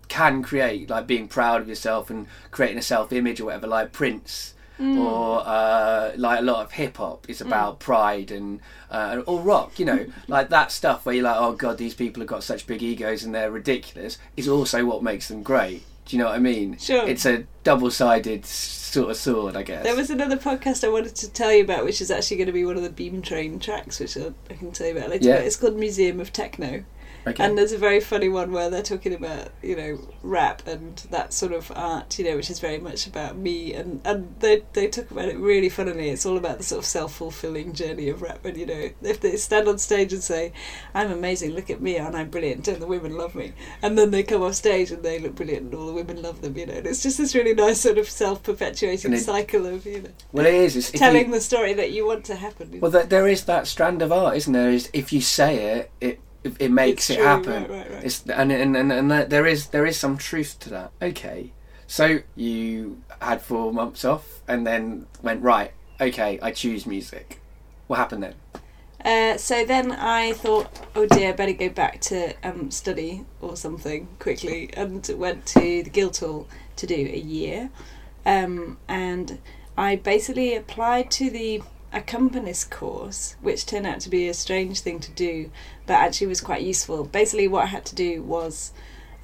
can 0.09 0.42
create 0.42 0.88
like 0.88 1.07
being 1.07 1.29
proud 1.29 1.61
of 1.61 1.68
yourself 1.68 2.11
and 2.11 2.26
creating 2.50 2.79
a 2.79 2.83
self 2.83 3.12
image 3.12 3.40
or 3.40 3.46
whatever, 3.46 3.66
like 3.66 3.92
Prince. 3.92 4.55
Or 4.98 5.42
uh, 5.46 6.12
like 6.16 6.40
a 6.40 6.42
lot 6.42 6.62
of 6.62 6.72
hip 6.72 6.98
hop 6.98 7.31
is 7.31 7.40
about 7.40 7.81
pride 7.81 8.31
and 8.31 8.61
uh, 8.90 9.22
or 9.26 9.40
rock, 9.40 9.79
you 9.79 9.87
know, 9.87 10.07
like 10.29 10.50
that 10.50 10.70
stuff 10.70 11.07
where 11.07 11.14
you're 11.14 11.24
like, 11.24 11.37
oh 11.38 11.52
god, 11.52 11.79
these 11.79 11.94
people 11.94 12.20
have 12.20 12.29
got 12.29 12.44
such 12.44 12.66
big 12.66 12.83
egos 12.83 13.24
and 13.24 13.35
they're 13.35 13.50
ridiculous. 13.50 14.18
Is 14.37 14.48
also 14.48 14.85
what 14.85 15.02
makes 15.02 15.29
them 15.29 15.42
great. 15.42 15.83
Do 16.07 16.16
you 16.16 16.23
know 16.23 16.29
what 16.29 16.37
I 16.37 16.38
mean? 16.38 16.79
Sure. 16.79 17.07
It's 17.07 17.27
a 17.27 17.45
double-sided 17.64 18.47
sort 18.47 19.11
of 19.11 19.16
sword, 19.16 19.57
I 19.57 19.64
guess. 19.64 19.83
There 19.83 19.97
was 19.97 20.09
another 20.09 20.37
podcast 20.37 20.85
I 20.85 20.88
wanted 20.88 21.16
to 21.16 21.31
tell 21.31 21.53
you 21.53 21.64
about, 21.64 21.85
which 21.85 22.01
is 22.01 22.12
actually 22.12 22.37
going 22.37 22.47
to 22.47 22.53
be 22.53 22.64
one 22.64 22.77
of 22.77 22.85
the 22.85 22.90
Beam 22.90 23.23
Train 23.23 23.59
tracks, 23.59 23.99
which 23.99 24.16
I, 24.16 24.33
I 24.49 24.55
can 24.55 24.71
tell 24.71 24.87
you 24.87 24.97
about 24.97 25.11
later. 25.11 25.29
Yeah. 25.29 25.37
But 25.37 25.47
it's 25.47 25.57
called 25.57 25.77
Museum 25.77 26.21
of 26.21 26.33
Techno. 26.33 26.85
Okay. 27.27 27.45
And 27.45 27.57
there's 27.59 27.73
a 27.73 27.79
very 27.79 28.01
funny 28.01 28.29
one 28.29 28.53
where 28.53 28.71
they're 28.71 28.83
talking 28.83 29.15
about, 29.15 29.49
you 29.62 29.77
know, 29.77 29.99
rap 30.23 30.67
and 30.67 30.97
that 31.11 31.33
sort 31.33 31.53
of 31.53 31.73
art, 31.75 32.19
you 32.19 32.25
know, 32.25 32.37
which 32.37 32.51
is 32.51 32.61
very 32.61 32.79
much 32.79 33.07
about 33.07 33.37
me. 33.37 33.73
And, 33.75 34.01
and 34.05 34.35
they, 34.41 34.62
they 34.73 34.89
talk 34.89 35.11
about 35.11 35.29
it 35.29 35.37
really 35.39 35.69
funnily. 35.69 36.11
It's 36.11 36.27
all 36.27 36.37
about 36.37 36.59
the 36.59 36.65
sort 36.65 36.81
of 36.81 36.85
self 36.85 37.15
fulfilling 37.15 37.73
journey 37.73 38.09
of 38.09 38.23
rap. 38.23 38.45
And, 38.45 38.57
you 38.57 38.67
know, 38.67 38.91
if 39.03 39.21
they 39.21 39.37
stand 39.37 39.69
on 39.69 39.79
stage 39.79 40.12
and 40.12 40.23
say, 40.23 40.53
I'm 40.95 41.11
amazing, 41.11 41.53
look 41.53 41.71
at 41.71 41.81
me, 41.81 41.97
and 41.97 42.17
I'm 42.17 42.31
brilliant, 42.31 42.65
don't 42.65 42.81
the 42.81 42.87
women 42.87 43.17
love 43.17 43.35
me? 43.35 43.53
And 43.83 43.99
then 43.99 44.11
they 44.11 44.23
come 44.23 44.43
off 44.43 44.55
stage 44.55 44.91
and 44.91 45.03
they 45.03 45.19
look 45.19 45.35
brilliant 45.35 45.67
and 45.67 45.75
all 45.75 45.87
the 45.87 45.93
women 45.93 46.23
love 46.23 46.43
them, 46.43 46.57
you 46.57 46.67
know. 46.67 46.75
And 46.75 46.87
it's 46.87 47.03
just 47.03 47.19
this 47.19 47.35
really 47.35 47.55
nice 47.55 47.81
sort 47.81 47.99
of 47.99 48.09
self 48.09 48.43
perpetuating 48.43 49.12
it- 49.12 49.19
cycle 49.19 49.67
of, 49.67 49.87
you 49.87 50.03
know, 50.03 50.11
well, 50.33 50.47
it 50.47 50.55
is. 50.55 50.77
It's, 50.77 50.91
telling 50.91 51.27
you, 51.27 51.33
the 51.33 51.41
story 51.41 51.73
that 51.75 51.93
you 51.93 52.07
want 52.07 52.25
to 52.27 52.37
happen. 52.37 52.81
well, 52.81 52.91
there, 52.91 53.05
there 53.05 53.29
is 53.29 53.45
that 53.45 53.67
strand 53.67 54.03
of 54.03 54.12
art, 54.12 54.37
isn't 54.37 54.53
there? 54.53 54.71
Is 54.71 54.89
if 54.93 55.12
you 55.12 55.21
say 55.21 55.79
it, 55.79 55.91
it 56.01 56.21
it, 56.59 56.70
makes 56.70 57.11
It's 57.11 57.11
it 57.11 57.16
true, 57.16 57.24
happen. 57.24 57.62
right, 57.62 57.70
right, 57.70 57.90
right. 57.92 58.04
It's 58.04 58.24
and 58.26 58.52
and 58.52 58.76
and, 58.76 58.92
and 58.92 59.11
there 59.30 59.46
is 59.46 59.68
there 59.68 59.87
is 59.87 59.98
some 59.98 60.16
truth 60.18 60.59
to 60.61 60.70
that. 60.70 60.90
Okay, 61.00 61.52
so 61.87 62.20
you 62.35 63.02
had 63.20 63.40
four 63.42 63.72
months 63.72 64.04
off 64.04 64.40
and 64.48 64.66
then 64.66 65.06
went 65.22 65.42
right. 65.42 65.72
Okay, 66.00 66.38
I 66.42 66.50
choose 66.52 66.87
music. 66.87 67.40
What 67.87 67.96
happened 67.96 68.22
then? 68.22 68.35
Uh, 69.04 69.37
so 69.37 69.64
then 69.64 69.92
I 69.92 70.32
thought, 70.32 70.68
oh 70.96 71.06
dear, 71.06 71.28
I 71.28 71.32
better 71.32 71.52
go 71.52 71.68
back 71.68 72.00
to 72.02 72.35
um, 72.42 72.70
study 72.72 73.24
or 73.40 73.56
something 73.56 74.09
quickly, 74.18 74.68
and 74.74 75.09
went 75.16 75.46
to 75.46 75.82
the 75.85 75.90
Guildhall 75.90 76.48
to 76.76 76.87
do 76.87 76.94
a 76.94 77.18
year. 77.18 77.70
Um, 78.24 78.78
and 78.88 79.38
I 79.78 79.94
basically 79.96 80.56
applied 80.56 81.11
to 81.12 81.30
the 81.30 81.62
accompanist 81.96 82.70
course, 82.70 83.37
which 83.40 83.66
turned 83.66 83.87
out 83.87 84.00
to 84.00 84.11
be 84.11 84.28
a 84.28 84.35
strange 84.35 84.80
thing 84.80 85.00
to 85.00 85.11
do, 85.12 85.50
but 85.87 85.94
actually 85.94 86.28
was 86.28 86.40
quite 86.40 86.62
useful. 86.62 87.04
Basically, 87.04 87.48
what 87.48 87.64
I 87.64 87.66
had 87.66 87.87
to 87.87 87.94
do 87.94 88.22
was 88.22 88.72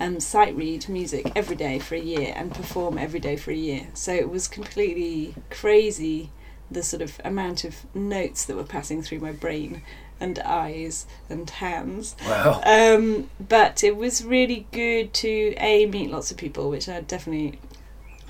um, 0.00 0.18
sight 0.18 0.56
read 0.56 0.88
music 0.88 1.30
every 1.37 1.54
day 1.54 1.78
for 1.78 1.94
a 1.94 2.00
year 2.00 2.32
and 2.35 2.54
perform 2.54 2.98
every 2.98 3.20
day 3.20 3.37
for 3.37 3.50
a 3.50 3.56
year. 3.56 3.88
So 3.94 4.12
it 4.12 4.30
was 4.30 4.48
completely 4.48 5.35
crazy 5.50 6.30
the 6.70 6.82
sort 6.82 7.02
of 7.02 7.20
amount 7.24 7.64
of 7.64 7.85
notes 7.94 8.46
that 8.46 8.56
were 8.56 8.64
passing 8.64 9.02
through 9.02 9.20
my 9.20 9.32
brain 9.32 9.82
and 10.18 10.38
eyes 10.38 11.06
and 11.28 11.48
hands. 11.50 12.16
Wow. 12.26 12.62
Um, 12.64 13.28
but 13.38 13.85
it 13.85 13.96
was 13.96 14.24
really 14.24 14.66
good 14.72 15.12
to 15.14 15.54
a 15.58 15.87
meet 15.87 16.11
lots 16.11 16.30
of 16.30 16.37
people, 16.38 16.70
which 16.70 16.88
I 16.88 17.00
definitely, 17.02 17.58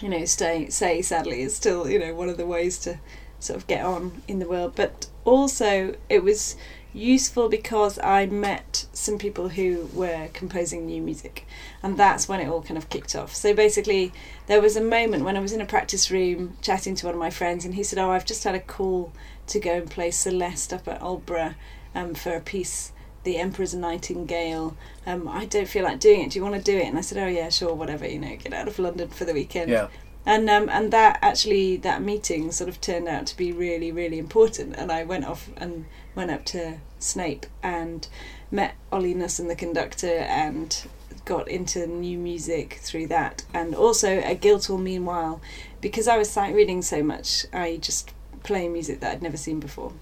you 0.00 0.09
know, 0.09 0.24
stay 0.24 0.68
say 0.68 1.00
sadly 1.02 1.42
is 1.42 1.55
still 1.55 1.88
you 1.88 1.98
know 1.98 2.14
one 2.14 2.28
of 2.28 2.38
the 2.38 2.46
ways 2.46 2.78
to 2.81 2.98
sort 3.42 3.57
of 3.57 3.66
get 3.66 3.85
on 3.85 4.22
in 4.28 4.38
the 4.38 4.48
world. 4.48 4.72
But 4.76 5.09
also, 5.24 5.94
it 6.09 6.22
was 6.22 6.57
useful 6.94 7.48
because 7.48 7.98
I 7.98 8.26
met 8.26 8.87
some 8.92 9.18
people 9.18 9.50
who 9.50 9.88
were 9.94 10.28
composing 10.33 10.87
new 10.87 11.02
music, 11.02 11.46
and 11.83 11.96
that's 11.96 12.28
when 12.28 12.40
it 12.40 12.48
all 12.48 12.62
kind 12.62 12.78
of 12.78 12.88
kicked 12.88 13.14
off. 13.16 13.35
So 13.35 13.55
basically, 13.55 14.12
there 14.46 14.61
was 14.61 14.76
a 14.76 14.83
moment 14.83 15.24
when 15.24 15.37
I 15.37 15.40
was 15.40 15.52
in 15.52 15.61
a 15.61 15.66
practice 15.66 16.11
room 16.11 16.57
chatting 16.61 16.94
to 16.96 17.07
one 17.07 17.14
of 17.14 17.20
my 17.20 17.31
friends, 17.31 17.64
and 17.64 17.74
he 17.74 17.83
said, 17.83 17.98
"Oh, 17.98 18.11
I've 18.11 18.26
just 18.26 18.44
had 18.44 18.55
a 18.55 18.61
call 18.61 19.12
to 19.48 19.59
go 19.61 19.72
and 19.72 19.90
play 19.90 20.11
Celeste 20.11 20.72
up 20.72 20.88
at 20.88 21.00
Aldeburgh 21.00 21.55
um, 21.94 22.14
for 22.14 22.35
a 22.35 22.40
piece." 22.40 22.92
The 23.24 23.37
Emperor's 23.37 23.72
Nightingale. 23.72 24.76
Um, 25.07 25.28
I 25.28 25.44
don't 25.44 25.68
feel 25.68 25.85
like 25.85 26.00
doing 26.00 26.22
it. 26.22 26.31
Do 26.33 26.40
you 26.40 26.42
want 26.42 26.57
to 26.57 26.61
do 26.61 26.76
it? 26.76 26.87
And 26.87 26.98
I 26.98 27.02
said, 27.02 27.18
Oh 27.18 27.28
yeah, 27.28 27.50
sure, 27.50 27.72
whatever. 27.72 28.05
You 28.05 28.18
know, 28.18 28.35
get 28.35 28.52
out 28.52 28.66
of 28.66 28.81
London 28.81 29.11
for 29.11 29.24
the 29.24 29.33
weekend 29.33 29.70
Yeah. 29.70 29.87
And 30.25 30.49
um, 30.49 30.69
and 30.69 30.93
that 30.93 31.19
actually 31.21 31.77
that 31.79 32.03
meeting 32.03 32.53
sort 32.53 32.69
of 32.69 32.81
turned 32.81 33.09
out 33.09 33.27
to 33.27 33.37
be 33.37 33.53
really 33.53 33.91
really 33.91 34.19
important. 34.19 34.77
And 34.77 34.93
I 34.93 35.03
went 35.03 35.25
off 35.25 35.51
and 35.57 35.87
went 36.15 36.31
up 36.31 36.45
to 36.47 36.79
Snape 36.99 37.47
and 37.63 38.07
met 38.51 38.75
Ollie 38.93 39.15
Knussen 39.15 39.49
the 39.49 39.57
conductor 39.57 40.19
and 40.19 40.85
got 41.25 41.49
into 41.49 41.87
new 41.87 42.19
music 42.19 42.79
through 42.83 43.07
that. 43.09 43.45
And 43.53 43.75
also 43.75 44.19
at 44.19 44.41
Guildhall 44.41 44.79
meanwhile. 44.79 45.41
Because 45.81 46.07
I 46.07 46.17
was 46.17 46.31
sight 46.31 46.55
reading 46.55 46.83
so 46.83 47.03
much 47.03 47.47
I 47.53 47.79
just 47.79 48.13
play 48.45 48.69
music 48.69 49.01
that 49.01 49.13
I'd 49.13 49.23
never 49.23 49.37
seen 49.37 49.61
before 49.61 49.93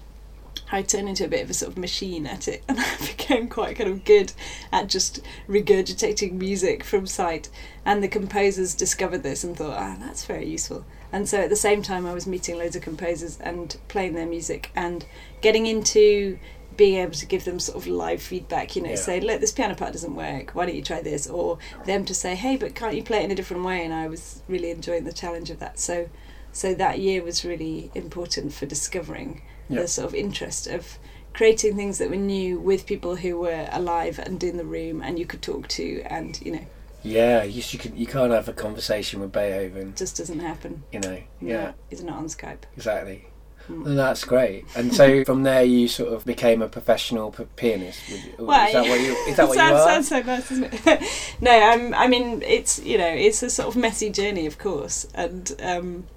I 0.71 0.81
turned 0.83 1.09
into 1.09 1.25
a 1.25 1.27
bit 1.27 1.43
of 1.43 1.49
a 1.49 1.53
sort 1.53 1.71
of 1.73 1.77
machine 1.77 2.25
at 2.25 2.47
it 2.47 2.63
and 2.69 2.79
I 2.79 2.97
became 2.99 3.47
quite 3.49 3.75
kind 3.75 3.89
of 3.89 4.05
good 4.05 4.31
at 4.71 4.87
just 4.87 5.21
regurgitating 5.47 6.33
music 6.33 6.83
from 6.83 7.05
sight. 7.07 7.49
And 7.85 8.01
the 8.01 8.07
composers 8.07 8.73
discovered 8.75 9.23
this 9.23 9.43
and 9.43 9.55
thought 9.55 9.77
ah 9.77 9.97
that's 9.99 10.25
very 10.25 10.47
useful. 10.47 10.85
And 11.11 11.27
so 11.27 11.39
at 11.41 11.49
the 11.49 11.55
same 11.57 11.81
time 11.81 12.05
I 12.05 12.13
was 12.13 12.25
meeting 12.25 12.57
loads 12.57 12.75
of 12.75 12.81
composers 12.83 13.37
and 13.39 13.75
playing 13.89 14.13
their 14.13 14.25
music 14.25 14.71
and 14.75 15.05
getting 15.41 15.65
into 15.67 16.39
being 16.77 16.99
able 16.99 17.11
to 17.11 17.25
give 17.25 17.43
them 17.43 17.59
sort 17.59 17.77
of 17.77 17.85
live 17.85 18.21
feedback 18.21 18.77
you 18.77 18.81
know 18.81 18.89
Yeah. 18.91 18.95
say 18.95 19.19
look 19.19 19.41
this 19.41 19.51
piano 19.51 19.75
part 19.75 19.91
doesn't 19.91 20.15
work. 20.15 20.51
Why 20.51 20.65
don't 20.65 20.75
you 20.75 20.81
try 20.81 21.01
this? 21.01 21.27
Or 21.27 21.57
them 21.85 22.05
to 22.05 22.13
say 22.13 22.35
hey 22.35 22.55
but 22.55 22.75
can't 22.75 22.95
you 22.95 23.03
play 23.03 23.19
it 23.19 23.25
in 23.25 23.31
a 23.31 23.35
different 23.35 23.65
way? 23.65 23.83
And 23.83 23.93
I 23.93 24.07
was 24.07 24.41
really 24.47 24.71
enjoying 24.71 25.03
the 25.03 25.11
challenge 25.13 25.49
of 25.49 25.59
that. 25.59 25.79
So 25.79 26.09
so 26.53 26.73
that 26.73 26.99
year 26.99 27.23
was 27.23 27.43
really 27.45 27.91
important 27.93 28.53
for 28.53 28.65
discovering 28.65 29.41
Yeah. 29.69 29.81
the 29.81 29.87
sort 29.87 30.07
of 30.07 30.15
interest 30.15 30.67
of 30.67 30.97
creating 31.33 31.75
things 31.77 31.97
that 31.99 32.09
were 32.09 32.15
new 32.17 32.59
with 32.59 32.85
people 32.85 33.15
who 33.15 33.39
were 33.39 33.67
alive 33.71 34.19
and 34.19 34.43
in 34.43 34.57
the 34.57 34.65
room 34.65 35.01
and 35.01 35.17
you 35.17 35.25
could 35.25 35.41
talk 35.41 35.67
to 35.69 36.01
and 36.07 36.39
you 36.41 36.51
know 36.51 36.65
Yeah, 37.03 37.43
you, 37.43 37.63
you, 37.69 37.79
can, 37.79 37.95
you 37.97 38.05
can't 38.05 38.31
have 38.33 38.49
a 38.49 38.53
conversation 38.53 39.21
with 39.21 39.31
Beethoven, 39.31 39.93
just 39.95 40.17
doesn't 40.17 40.39
happen 40.39 40.83
you 40.91 40.99
know. 40.99 41.21
yeah, 41.39 41.71
it's 41.89 42.01
not 42.01 42.17
on 42.17 42.25
Skype 42.25 42.63
exactly. 42.75 43.27
Mm. 43.69 43.85
And 43.85 43.99
that's 43.99 44.23
great. 44.23 44.65
And 44.75 44.93
so 44.93 45.23
from 45.29 45.43
there, 45.43 45.63
you 45.63 45.87
sort 45.87 46.11
of 46.13 46.25
became 46.25 46.63
a 46.63 46.67
professional 46.67 47.31
p- 47.31 47.45
pianist. 47.55 48.01
Well, 48.39 48.67
is 48.67 48.73
that 48.73 48.87
what 48.89 48.99
you? 48.99 49.11
Is 49.27 49.37
that 49.37 49.47
what 49.47 49.55
sounds, 49.55 49.69
you 49.71 49.75
are? 49.77 49.87
sounds 49.87 50.07
so 50.09 50.21
nice, 50.23 50.51
isn't 50.51 50.73
it? 50.73 51.35
no, 51.41 51.51
I'm, 51.51 51.93
I 51.93 52.07
mean, 52.07 52.41
it's 52.41 52.79
you 52.83 52.97
know, 52.97 53.07
it's 53.07 53.43
a 53.43 53.51
sort 53.51 53.67
of 53.69 53.75
messy 53.75 54.09
journey, 54.09 54.47
of 54.47 54.57
course, 54.57 55.07
and 55.13 55.53
um, 55.61 56.07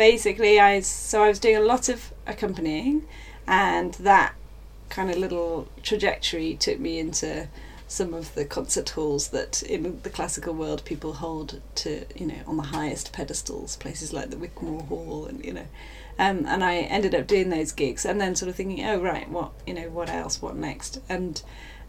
basically, 0.00 0.58
I 0.58 0.80
so 0.80 1.22
I 1.22 1.28
was 1.28 1.38
doing 1.38 1.56
a 1.56 1.60
lot 1.60 1.90
of 1.90 2.14
accompanying, 2.26 3.06
and 3.46 3.92
that 3.94 4.34
kind 4.88 5.10
of 5.10 5.18
little 5.18 5.68
trajectory 5.82 6.56
took 6.56 6.78
me 6.80 6.98
into 6.98 7.48
some 7.86 8.14
of 8.14 8.34
the 8.34 8.46
concert 8.46 8.88
halls 8.90 9.28
that 9.28 9.62
in 9.62 10.00
the 10.02 10.08
classical 10.08 10.54
world 10.54 10.82
people 10.86 11.12
hold 11.14 11.60
to 11.74 12.06
you 12.16 12.24
know 12.24 12.40
on 12.46 12.56
the 12.56 12.70
highest 12.78 13.12
pedestals 13.12 13.76
places 13.76 14.10
like 14.10 14.30
the 14.30 14.38
Wigmore 14.38 14.84
Hall 14.84 15.26
and 15.26 15.44
you 15.44 15.52
know. 15.52 15.66
Um, 16.18 16.46
and 16.46 16.64
I 16.64 16.76
ended 16.76 17.14
up 17.14 17.26
doing 17.26 17.50
those 17.50 17.70
gigs 17.70 18.06
and 18.06 18.18
then 18.18 18.34
sort 18.34 18.48
of 18.48 18.56
thinking 18.56 18.82
oh 18.86 18.98
right 19.02 19.28
what 19.28 19.52
you 19.66 19.74
know 19.74 19.90
what 19.90 20.08
else? 20.08 20.40
What 20.40 20.56
next? 20.56 20.98
And 21.10 21.42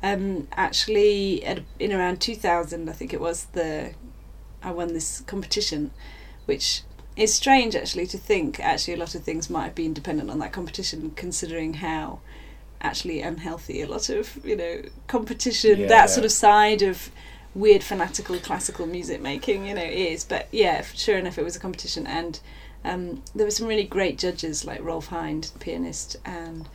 um, 0.04 0.50
actually 0.52 1.45
at, 1.45 1.63
in 1.80 1.93
around 1.93 2.19
2000 2.19 2.89
I 2.89 2.91
think 2.91 3.13
it 3.13 3.21
was 3.21 3.45
the 3.54 3.93
I 4.62 4.71
won 4.71 4.93
this 4.93 5.21
competition 5.21 5.91
which 6.45 6.82
is 7.15 7.34
strange 7.34 7.76
actually 7.76 8.08
to 8.08 8.17
think 8.17 8.60
actually 8.60 8.93
a 8.93 8.97
lot 8.97 9.15
of 9.15 9.24
things 9.24 9.50
might 9.50 9.65
have 9.65 9.76
been 9.76 9.93
dependent 9.93 10.30
on 10.30 10.39
that 10.39 10.54
competition 10.54 11.12
considering 11.15 11.76
how 11.76 12.19
actually 12.82 13.21
unhealthy 13.21 13.82
a 13.82 13.88
lot 13.88 14.10
of 14.10 14.39
you 14.43 14.56
know 14.56 14.82
competition 15.08 15.82
Yeah. 15.82 15.88
that 15.88 16.10
sort 16.10 16.26
of 16.26 16.32
side 16.32 16.82
of 16.82 17.12
weird 17.54 17.84
fanatical 17.84 18.38
classical 18.38 18.88
music 18.88 19.21
making 19.21 19.65
you 19.67 19.74
know 19.74 19.84
is. 19.84 20.24
But 20.24 20.47
yeah 20.52 20.84
sure 20.95 21.17
enough 21.17 21.38
it 21.38 21.43
was 21.43 21.56
a 21.56 21.60
competition. 21.60 22.08
And 22.08 22.39
um, 22.84 23.21
there 23.36 23.45
were 23.45 23.52
some 23.52 23.67
really 23.67 23.84
great 23.84 24.17
judges 24.17 24.65
like 24.65 24.82
Rolf 24.82 25.08
Hind 25.08 25.52
pianist. 25.60 26.15
And 26.26 26.67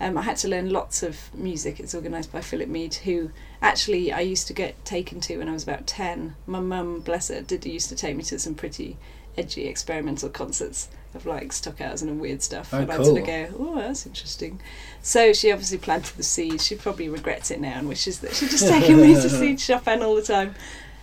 um, 0.00 0.16
I 0.16 0.22
had 0.22 0.36
to 0.38 0.48
learn 0.48 0.70
lots 0.70 1.02
of 1.02 1.18
music. 1.34 1.78
It's 1.78 1.94
organised 1.94 2.32
by 2.32 2.40
Philip 2.40 2.68
Mead 2.68 2.94
who 2.94 3.30
actually 3.60 4.10
I 4.12 4.20
used 4.20 4.46
to 4.46 4.54
get 4.54 4.82
taken 4.86 5.20
to 5.20 5.36
when 5.38 5.48
I 5.48 5.52
was 5.52 5.64
about 5.64 5.86
10 5.86 6.36
my 6.46 6.60
mum 6.60 7.00
bless 7.00 7.28
her 7.28 7.42
did 7.42 7.66
used 7.66 7.90
to 7.90 7.96
take 7.96 8.16
me 8.16 8.22
to 8.24 8.38
some 8.38 8.54
pretty 8.54 8.96
edgy 9.40 9.66
experimental 9.66 10.28
concerts 10.28 10.88
of 11.14 11.26
like 11.26 11.52
Stockhausen 11.52 12.08
and 12.08 12.20
weird 12.20 12.42
stuff 12.42 12.72
Oh, 12.72 12.78
and 12.78 12.92
I'd 12.92 13.04
sort 13.04 13.20
of 13.20 13.26
go 13.26 13.48
oh 13.58 13.74
that's 13.76 14.06
interesting 14.06 14.60
so 15.02 15.32
she 15.32 15.50
obviously 15.50 15.78
planted 15.78 16.16
the 16.16 16.22
seed. 16.22 16.60
She 16.60 16.76
probably 16.76 17.08
regrets 17.08 17.50
it 17.50 17.60
now 17.60 17.78
and 17.78 17.88
wishes 17.88 18.20
that 18.20 18.34
she'd 18.34 18.50
just 18.50 18.68
taken 18.68 19.00
me 19.00 19.14
to 19.14 19.30
see 19.30 19.56
Chopin 19.56 20.02
all 20.02 20.14
the 20.14 20.22
time. 20.22 20.54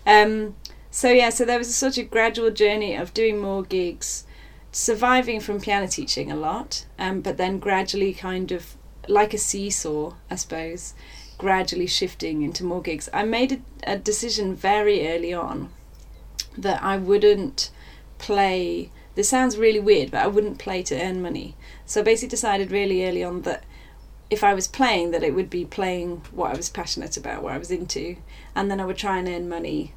Um, 0.06 0.56
so 0.92 1.10
yeah, 1.10 1.30
so 1.30 1.46
there 1.46 1.58
was 1.58 1.76
such 1.76 1.98
a 1.98 2.04
gradual 2.04 2.52
journey 2.52 2.96
of 2.96 3.14
doing 3.14 3.40
more 3.40 3.64
gigs, 3.64 4.26
surviving 4.72 5.40
from 5.40 5.60
piano 5.60 5.88
teaching 5.88 6.32
a 6.32 6.36
lot, 6.36 6.86
um, 7.00 7.22
but 7.22 7.38
then 7.38 7.60
gradually 7.60 8.14
kind 8.14 8.52
of 8.52 8.76
like 9.08 9.34
a 9.34 9.38
seesaw, 9.38 10.14
I 10.30 10.36
suppose, 10.36 10.94
gradually 11.38 11.88
shifting 11.88 12.42
into 12.44 12.64
more 12.64 12.82
gigs. 12.82 13.10
I 13.14 13.24
made 13.24 13.52
a, 13.52 13.94
a 13.94 13.98
decision 13.98 14.56
very 14.56 15.08
early 15.08 15.34
on 15.34 15.70
that 16.58 16.84
I 16.84 16.98
wouldn't 16.98 17.72
play. 18.18 18.92
This 19.16 19.30
sounds 19.30 19.58
really 19.58 19.80
weird, 19.80 20.12
but 20.12 20.22
I 20.22 20.28
wouldn't 20.28 20.60
play 20.60 20.84
to 20.84 21.02
earn 21.02 21.22
money. 21.22 21.56
So 21.86 22.02
I 22.02 22.04
basically 22.04 22.30
decided 22.30 22.72
really 22.72 23.06
early 23.06 23.24
on 23.24 23.42
that 23.44 23.64
if 24.30 24.44
I 24.44 24.54
was 24.54 24.68
playing, 24.68 25.12
that 25.12 25.24
it 25.24 25.34
would 25.34 25.50
be 25.50 25.66
playing 25.66 26.22
what 26.32 26.52
I 26.52 26.58
was 26.58 26.70
passionate 26.70 27.16
about, 27.18 27.42
what 27.44 27.54
I 27.54 27.58
was 27.58 27.72
into, 27.72 28.18
and 28.56 28.70
then 28.70 28.80
I 28.80 28.86
would 28.86 28.98
try 28.98 29.18
and 29.18 29.28
earn 29.28 29.48
money 29.50 29.94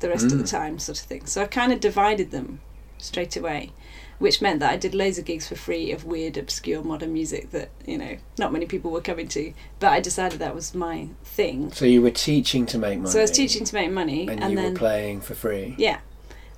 the 0.00 0.08
rest 0.08 0.26
of 0.26 0.38
the 0.38 0.44
Mm. 0.44 0.50
time, 0.50 0.78
sort 0.78 0.98
of 1.00 1.04
thing. 1.06 1.26
So 1.26 1.42
I 1.42 1.46
kind 1.46 1.72
of 1.72 1.80
divided 1.80 2.30
them 2.30 2.60
straight 2.98 3.36
away, 3.36 3.72
which 4.18 4.42
meant 4.42 4.60
that 4.60 4.70
I 4.70 4.76
did 4.76 4.94
loads 4.94 5.18
of 5.18 5.24
gigs 5.24 5.48
for 5.48 5.56
free 5.56 5.90
of 5.92 6.04
weird, 6.04 6.36
obscure 6.36 6.82
modern 6.82 7.12
music 7.12 7.50
that 7.52 7.70
you 7.86 7.96
know 7.98 8.16
not 8.38 8.52
many 8.52 8.66
people 8.66 8.90
were 8.90 9.00
coming 9.00 9.28
to. 9.28 9.52
But 9.78 9.92
I 9.92 10.00
decided 10.00 10.38
that 10.38 10.54
was 10.54 10.74
my 10.74 11.08
thing. 11.24 11.72
So 11.72 11.86
you 11.86 12.02
were 12.02 12.10
teaching 12.10 12.66
to 12.66 12.78
make 12.78 12.98
money. 12.98 13.10
So 13.10 13.18
I 13.18 13.22
was 13.22 13.30
teaching 13.30 13.64
to 13.64 13.74
make 13.74 13.90
money, 13.90 14.28
and, 14.28 14.42
and, 14.42 14.50
you 14.52 14.56
then 14.56 14.72
were 14.74 14.78
playing 14.78 15.22
for 15.22 15.34
free. 15.34 15.74
yeah, 15.78 15.98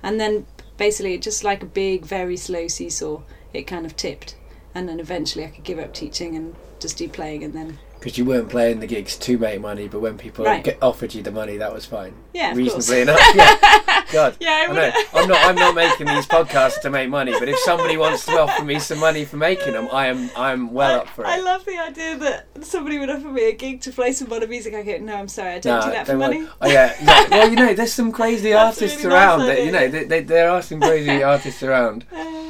and 0.01 0.19
then 0.19 0.45
basically 0.77 1.17
just 1.17 1.43
like 1.43 1.63
a 1.63 1.67
big, 1.67 2.05
very 2.05 2.37
slow 2.37 2.67
seesaw, 2.67 3.21
it 3.53 3.63
kind 3.63 3.85
of 3.85 3.95
tipped, 3.95 4.35
and 4.73 4.89
then 4.89 4.99
eventually 4.99 5.45
I 5.45 5.49
could 5.49 5.63
give 5.63 5.79
up 5.79 5.93
teaching 5.93 6.35
and 6.35 6.55
just 6.79 6.97
do 6.97 7.07
playing, 7.07 7.43
and 7.43 7.53
then 7.53 7.79
Because 8.03 8.17
you 8.17 8.25
weren't 8.25 8.49
playing 8.49 8.81
the 8.81 8.87
gigs 8.87 9.15
to 9.17 9.37
make 9.37 9.61
money, 9.61 9.87
but 9.87 10.01
when 10.01 10.17
people 10.17 10.43
Right. 10.43 10.77
offered 10.81 11.13
you 11.13 11.23
the 11.23 11.31
money, 11.31 11.55
that 11.55 11.73
was 11.73 11.85
fine. 11.85 12.13
yeah, 12.33 12.53
Reasonably 12.53 13.01
enough. 13.03 13.17
Yeah. 13.33 14.03
God. 14.11 14.35
Yeah, 14.41 14.67
I. 14.69 15.03
I'm 15.13 15.29
not. 15.29 15.37
I'm 15.45 15.55
not 15.55 15.73
making 15.73 16.07
these 16.07 16.27
podcasts 16.27 16.81
to 16.81 16.89
make 16.89 17.09
money. 17.09 17.31
But 17.31 17.47
if 17.47 17.57
somebody 17.59 17.95
wants 17.95 18.25
to 18.25 18.33
offer 18.41 18.63
me 18.65 18.79
some 18.79 18.99
money 18.99 19.23
for 19.23 19.37
making 19.37 19.71
them, 19.71 19.87
I 19.91 20.07
am. 20.07 20.29
I'm 20.35 20.73
well 20.73 20.91
I, 20.91 20.95
up 21.03 21.07
for 21.07 21.23
it. 21.23 21.27
I 21.29 21.39
love 21.39 21.63
the 21.63 21.77
idea 21.79 22.17
that 22.17 22.47
somebody 22.65 22.99
would 22.99 23.09
offer 23.09 23.29
me 23.29 23.47
a 23.47 23.53
gig 23.53 23.79
to 23.81 23.91
play 23.93 24.11
some 24.11 24.27
modern 24.27 24.49
music. 24.49 24.73
I 24.73 24.83
go, 24.83 24.97
no, 24.97 25.15
I'm 25.15 25.29
sorry, 25.29 25.53
I 25.53 25.59
don't 25.59 25.79
Nah, 25.79 25.85
do 25.85 25.91
that 25.91 26.05
for 26.05 26.17
money. 26.17 26.45
Oh 26.61 26.67
yeah, 26.67 26.93
yeah. 27.01 27.27
Well, 27.29 27.49
you 27.49 27.55
know, 27.55 27.73
there's 27.73 27.93
some 27.93 28.11
crazy 28.11 28.53
artists 28.53 28.97
really 28.97 29.15
nice 29.15 29.23
around. 29.23 29.39
that, 29.47 29.63
you 29.65 29.71
know, 29.71 29.87
they, 29.87 30.03
they, 30.03 30.19
there 30.21 30.49
are 30.51 30.61
some 30.61 30.81
crazy 30.81 31.23
artists 31.33 31.63
around. 31.63 32.05
Uh, 32.13 32.41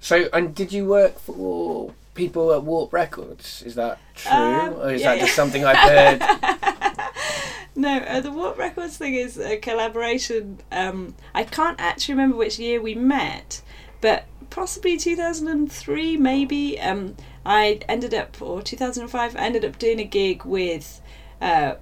So, 0.00 0.28
and 0.34 0.54
did 0.54 0.70
you 0.72 0.84
work 0.84 1.18
for 1.18 1.94
people 2.14 2.52
at 2.52 2.62
Warp 2.62 2.92
Records? 2.92 3.62
Is 3.62 3.74
that 3.76 3.98
true, 4.14 4.32
Um, 4.32 4.74
or 4.74 4.92
is 4.92 5.00
yeah, 5.02 5.14
that 5.14 5.20
just 5.20 5.30
yeah. 5.30 5.36
something 5.36 5.64
I've 5.64 5.76
heard? 5.76 6.20
no, 7.74 7.98
uh, 7.98 8.20
the 8.20 8.30
Warp 8.30 8.58
Records 8.58 8.96
thing 8.96 9.14
is 9.14 9.38
a 9.38 9.56
collaboration. 9.56 10.60
Um, 10.70 11.14
I 11.34 11.44
can't 11.44 11.80
actually 11.80 12.14
remember 12.14 12.36
which 12.36 12.58
year 12.58 12.80
we 12.80 12.94
met, 12.94 13.62
but 14.00 14.24
possibly 14.50 14.96
2003, 14.96 16.16
maybe. 16.16 16.78
Um, 16.80 17.16
I 17.44 17.80
ended 17.88 18.14
up, 18.14 18.40
or 18.40 18.62
2005, 18.62 19.36
I 19.36 19.38
ended 19.38 19.64
up 19.64 19.78
doing 19.78 19.98
a 19.98 20.04
gig 20.04 20.44
with 20.44 21.00
uh, 21.40 21.74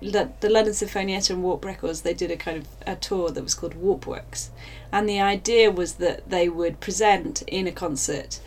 the 0.00 0.50
London 0.50 0.72
Sinfonietta 0.72 1.30
and 1.30 1.42
Warp 1.42 1.64
Records. 1.64 2.00
They 2.00 2.14
did 2.14 2.30
a 2.30 2.36
kind 2.36 2.58
of 2.58 2.68
a 2.86 2.96
tour 2.96 3.30
that 3.30 3.42
was 3.42 3.54
called 3.54 3.74
Warp 3.74 4.06
Works, 4.06 4.50
and 4.90 5.08
the 5.08 5.20
idea 5.20 5.70
was 5.70 5.94
that 5.94 6.28
they 6.28 6.48
would 6.48 6.80
present 6.80 7.42
in 7.42 7.66
a 7.66 7.72
concert 7.72 8.40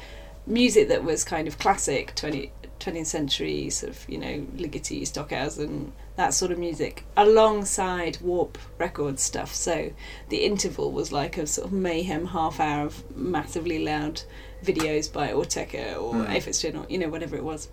music 0.49 0.89
that 0.89 1.03
was 1.03 1.23
kind 1.23 1.47
of 1.47 1.57
classic 1.59 2.13
20 2.15 2.51
20th 2.79 3.07
century 3.07 3.69
sort 3.69 3.91
of 3.91 4.09
you 4.09 4.17
know 4.17 4.45
Ligeti, 4.55 5.05
Stockhausen, 5.05 5.91
that 6.15 6.33
sort 6.33 6.51
of 6.51 6.57
music, 6.57 7.03
alongside 7.17 8.17
Warp 8.21 8.57
Records 8.77 9.21
stuff. 9.21 9.53
So 9.53 9.91
the 10.29 10.37
interval 10.37 10.91
was 10.91 11.11
like 11.11 11.37
a 11.37 11.45
sort 11.45 11.67
of 11.67 11.73
mayhem 11.73 12.27
half 12.27 12.59
hour 12.59 12.85
of 12.85 13.15
massively 13.15 13.79
loud 13.83 14.21
videos 14.63 15.11
by 15.11 15.33
Ortega 15.33 15.95
or 15.95 16.13
Mm. 16.13 16.61
Twin 16.61 16.75
or 16.77 16.85
you 16.89 16.97
know 16.97 17.09
whatever 17.09 17.35
it 17.35 17.43
was. 17.43 17.69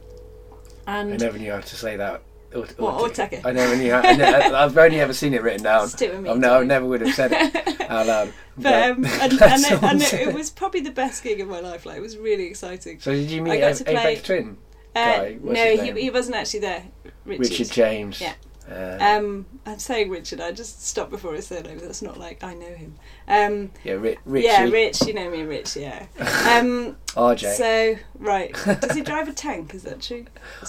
And 0.86 1.14
I 1.14 1.16
never 1.16 1.38
knew 1.38 1.52
how 1.52 1.60
to 1.60 1.76
say 1.76 1.96
that. 1.96 2.22
Or, 2.56 2.66
What, 2.92 2.94
Ortega? 3.00 3.42
I 3.46 3.52
never 3.52 3.76
knew. 3.76 3.92
I 3.92 4.64
I've 4.64 4.76
only 4.78 5.00
ever 5.00 5.12
seen 5.12 5.34
it 5.34 5.42
written 5.42 5.62
down. 5.64 5.88
Stick 5.88 6.12
with 6.12 6.22
me, 6.22 6.30
I've 6.30 6.38
no, 6.38 6.60
I 6.60 6.64
never 6.64 6.86
would 6.86 7.00
have 7.02 7.14
said 7.14 7.32
it 7.32 7.80
out 7.90 8.06
loud. 8.06 8.32
But 8.56 8.72
um, 8.90 9.04
and, 9.04 9.04
and, 9.42 9.64
it, 9.64 9.82
and 9.82 10.02
it, 10.02 10.12
it 10.14 10.34
was 10.34 10.50
probably 10.50 10.80
the 10.80 10.90
best 10.90 11.22
gig 11.22 11.40
of 11.40 11.48
my 11.48 11.60
life. 11.60 11.84
Like 11.86 11.96
it 11.98 12.02
was 12.02 12.16
really 12.16 12.46
exciting. 12.46 13.00
So 13.00 13.12
did 13.12 13.30
you 13.30 13.42
I 13.42 13.44
meet 13.44 13.60
got 13.60 13.72
a- 13.72 13.74
to 13.76 13.84
play- 13.84 14.16
Aphex 14.16 14.24
Twin? 14.24 14.56
Uh, 14.94 15.28
no, 15.42 15.76
he, 15.76 15.92
he 16.00 16.10
wasn't 16.10 16.36
actually 16.36 16.60
there. 16.60 16.82
Richard. 17.26 17.50
Richard 17.50 17.70
James. 17.70 18.18
Yeah. 18.20 18.32
Uh, 18.70 18.98
Um, 19.00 19.46
I'm 19.64 19.78
saying 19.78 20.10
Richard. 20.10 20.40
I 20.40 20.52
just 20.52 20.86
stopped 20.86 21.10
before 21.10 21.34
his 21.34 21.46
surname. 21.46 21.78
That's 21.78 22.02
not 22.02 22.18
like 22.18 22.42
I 22.42 22.54
know 22.54 22.74
him. 22.74 22.94
Um, 23.28 23.70
yeah, 23.84 23.94
Ri- 23.94 24.18
Richie. 24.24 24.46
yeah, 24.46 24.64
Rich. 24.64 25.06
You 25.06 25.14
know 25.14 25.30
me, 25.30 25.42
Rich. 25.42 25.76
Yeah. 25.76 26.06
Um, 26.18 26.96
RJ. 27.08 27.54
so 27.54 27.96
right, 28.18 28.52
does 28.80 28.94
he 28.94 29.02
drive 29.02 29.28
a 29.28 29.32
tank? 29.32 29.74
Is 29.74 29.82
that 29.84 30.00
true? 30.02 30.26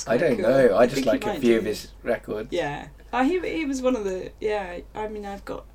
I 0.08 0.18
don't 0.18 0.36
cool. 0.38 0.48
know. 0.50 0.78
I 0.78 0.86
just 0.88 1.06
like 1.06 1.26
a 1.26 1.34
few 1.40 1.54
do. 1.54 1.58
of 1.60 1.66
his 1.66 1.90
records. 2.04 2.50
Yeah. 2.52 2.88
Oh, 3.14 3.24
he 3.24 3.40
he 3.40 3.66
was 3.66 3.82
one 3.82 3.96
of 3.96 4.04
the 4.04 4.32
yeah. 4.40 4.80
I 4.94 5.08
mean, 5.08 5.26
I've 5.26 5.46
got 5.46 5.66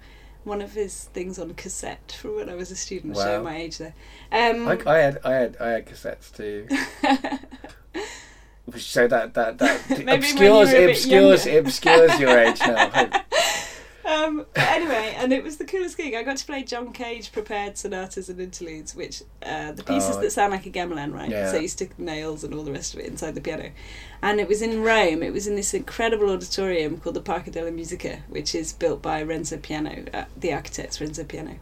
one 0.45 0.61
of 0.61 0.73
his 0.73 1.05
things 1.15 1.39
on 1.39 1.55
cassette 1.55 2.17
from 2.21 2.37
when 2.37 2.49
I 2.49 2.55
was 2.55 2.71
a 2.71 2.77
student. 2.77 3.15
Wow. 3.17 3.23
Showing 3.25 3.45
my 3.45 3.57
age 3.57 3.79
there. 3.79 3.95
Um, 4.33 4.67
I, 4.69 4.79
I 4.87 4.99
had, 4.99 5.19
I 5.25 5.33
had, 5.35 5.57
I 5.61 5.69
had 5.71 5.87
cassettes 5.87 6.35
too. 6.35 6.67
so 8.77 9.07
that 9.09 9.35
that 9.35 9.59
that 9.59 9.81
obscures, 10.09 10.41
you 10.41 10.51
were 10.51 10.63
a 10.63 10.67
it 10.67 10.73
bit 10.73 10.91
obscures, 10.91 11.47
obscures 11.47 12.21
your 12.21 12.39
age 12.39 12.61
now. 12.61 13.23
Um, 14.05 14.47
anyway, 14.57 15.15
and 15.17 15.33
it 15.33 15.45
was 15.45 15.59
the 15.59 15.65
coolest 15.65 15.97
gig. 15.97 16.15
I 16.15 16.23
got 16.25 16.37
to 16.37 16.45
play 16.45 16.65
John 16.65 16.93
Cage 16.93 17.31
prepared 17.31 17.79
sonatas 17.79 18.29
and 18.29 18.41
interludes, 18.41 18.97
which 18.97 19.23
uh, 19.45 19.73
the 19.73 19.85
pieces 19.85 20.17
Oh. 20.17 20.21
that 20.21 20.33
sound 20.33 20.53
like 20.53 20.67
a 20.67 20.71
gamelan, 20.71 21.15
right? 21.15 21.31
Yeah. 21.31 21.51
So 21.51 21.59
you 21.59 21.69
stick 21.69 21.97
nails 21.99 22.43
and 22.43 22.53
all 22.53 22.65
the 22.65 22.73
rest 22.73 22.95
of 22.95 23.01
it 23.01 23.07
inside 23.07 23.37
the 23.37 23.41
piano. 23.41 23.71
And 24.21 24.41
it 24.41 24.49
was 24.49 24.61
in 24.61 24.83
Rome. 24.83 25.23
It 25.23 25.33
was 25.33 25.47
in 25.47 25.55
this 25.55 25.73
incredible 25.73 26.31
auditorium 26.31 26.99
called 26.99 27.15
the 27.15 27.23
Parco 27.23 27.51
della 27.53 27.71
Musica, 27.71 28.19
which 28.29 28.55
is 28.57 28.73
built 28.73 29.03
by 29.03 29.23
Renzo 29.23 29.57
Piano, 29.57 30.05
uh, 30.13 30.25
the 30.37 30.53
architect's 30.53 31.01
Renzo 31.01 31.23
Piano. 31.25 31.57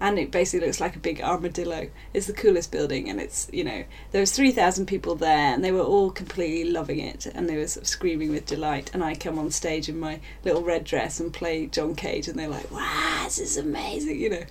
And 0.00 0.18
it 0.18 0.30
basically 0.30 0.66
looks 0.66 0.80
like 0.80 0.96
a 0.96 1.00
big 1.00 1.20
armadillo. 1.20 1.88
It's 2.12 2.26
the 2.26 2.32
coolest 2.32 2.72
building, 2.72 3.08
and 3.08 3.20
it's 3.20 3.48
you 3.52 3.64
know 3.64 3.84
there 4.12 4.20
was 4.20 4.32
three 4.32 4.52
thousand 4.52 4.86
people 4.86 5.14
there, 5.14 5.54
and 5.54 5.64
they 5.64 5.72
were 5.72 5.80
all 5.80 6.10
completely 6.10 6.70
loving 6.70 7.00
it, 7.00 7.26
and 7.26 7.48
they 7.48 7.56
were 7.56 7.66
sort 7.66 7.84
of 7.84 7.88
screaming 7.88 8.30
with 8.30 8.46
delight. 8.46 8.90
And 8.92 9.02
I 9.02 9.14
come 9.14 9.38
on 9.38 9.50
stage 9.50 9.88
in 9.88 9.98
my 9.98 10.20
little 10.44 10.62
red 10.62 10.84
dress 10.84 11.20
and 11.20 11.32
play 11.32 11.66
John 11.66 11.94
Cage, 11.94 12.28
and 12.28 12.38
they're 12.38 12.48
like, 12.48 12.70
"Wow, 12.70 13.22
this 13.24 13.38
is 13.38 13.56
amazing," 13.56 14.20
you 14.20 14.30
know. 14.30 14.44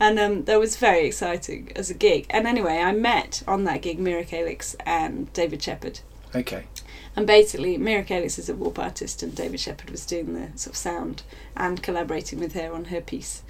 And 0.00 0.18
um, 0.18 0.44
that 0.44 0.58
was 0.58 0.76
very 0.76 1.06
exciting 1.06 1.72
as 1.76 1.90
a 1.90 1.94
gig. 1.94 2.24
And 2.30 2.46
anyway, 2.46 2.78
I 2.78 2.92
met 2.92 3.42
on 3.46 3.64
that 3.64 3.82
gig 3.82 3.98
Mira 3.98 4.24
Calix 4.24 4.74
and 4.86 5.30
David 5.34 5.62
Sheppard. 5.62 6.00
Okay. 6.34 6.64
And 7.16 7.26
basically, 7.26 7.76
Mira 7.76 8.02
Calix 8.02 8.38
is 8.38 8.48
a 8.48 8.54
warp 8.54 8.78
artist, 8.78 9.22
and 9.22 9.34
David 9.34 9.60
Sheppard 9.60 9.90
was 9.90 10.06
doing 10.06 10.32
the 10.32 10.58
sort 10.58 10.74
of 10.74 10.76
sound 10.76 11.22
and 11.54 11.82
collaborating 11.82 12.40
with 12.40 12.54
her 12.54 12.72
on 12.72 12.86
her 12.86 13.02
piece. 13.02 13.42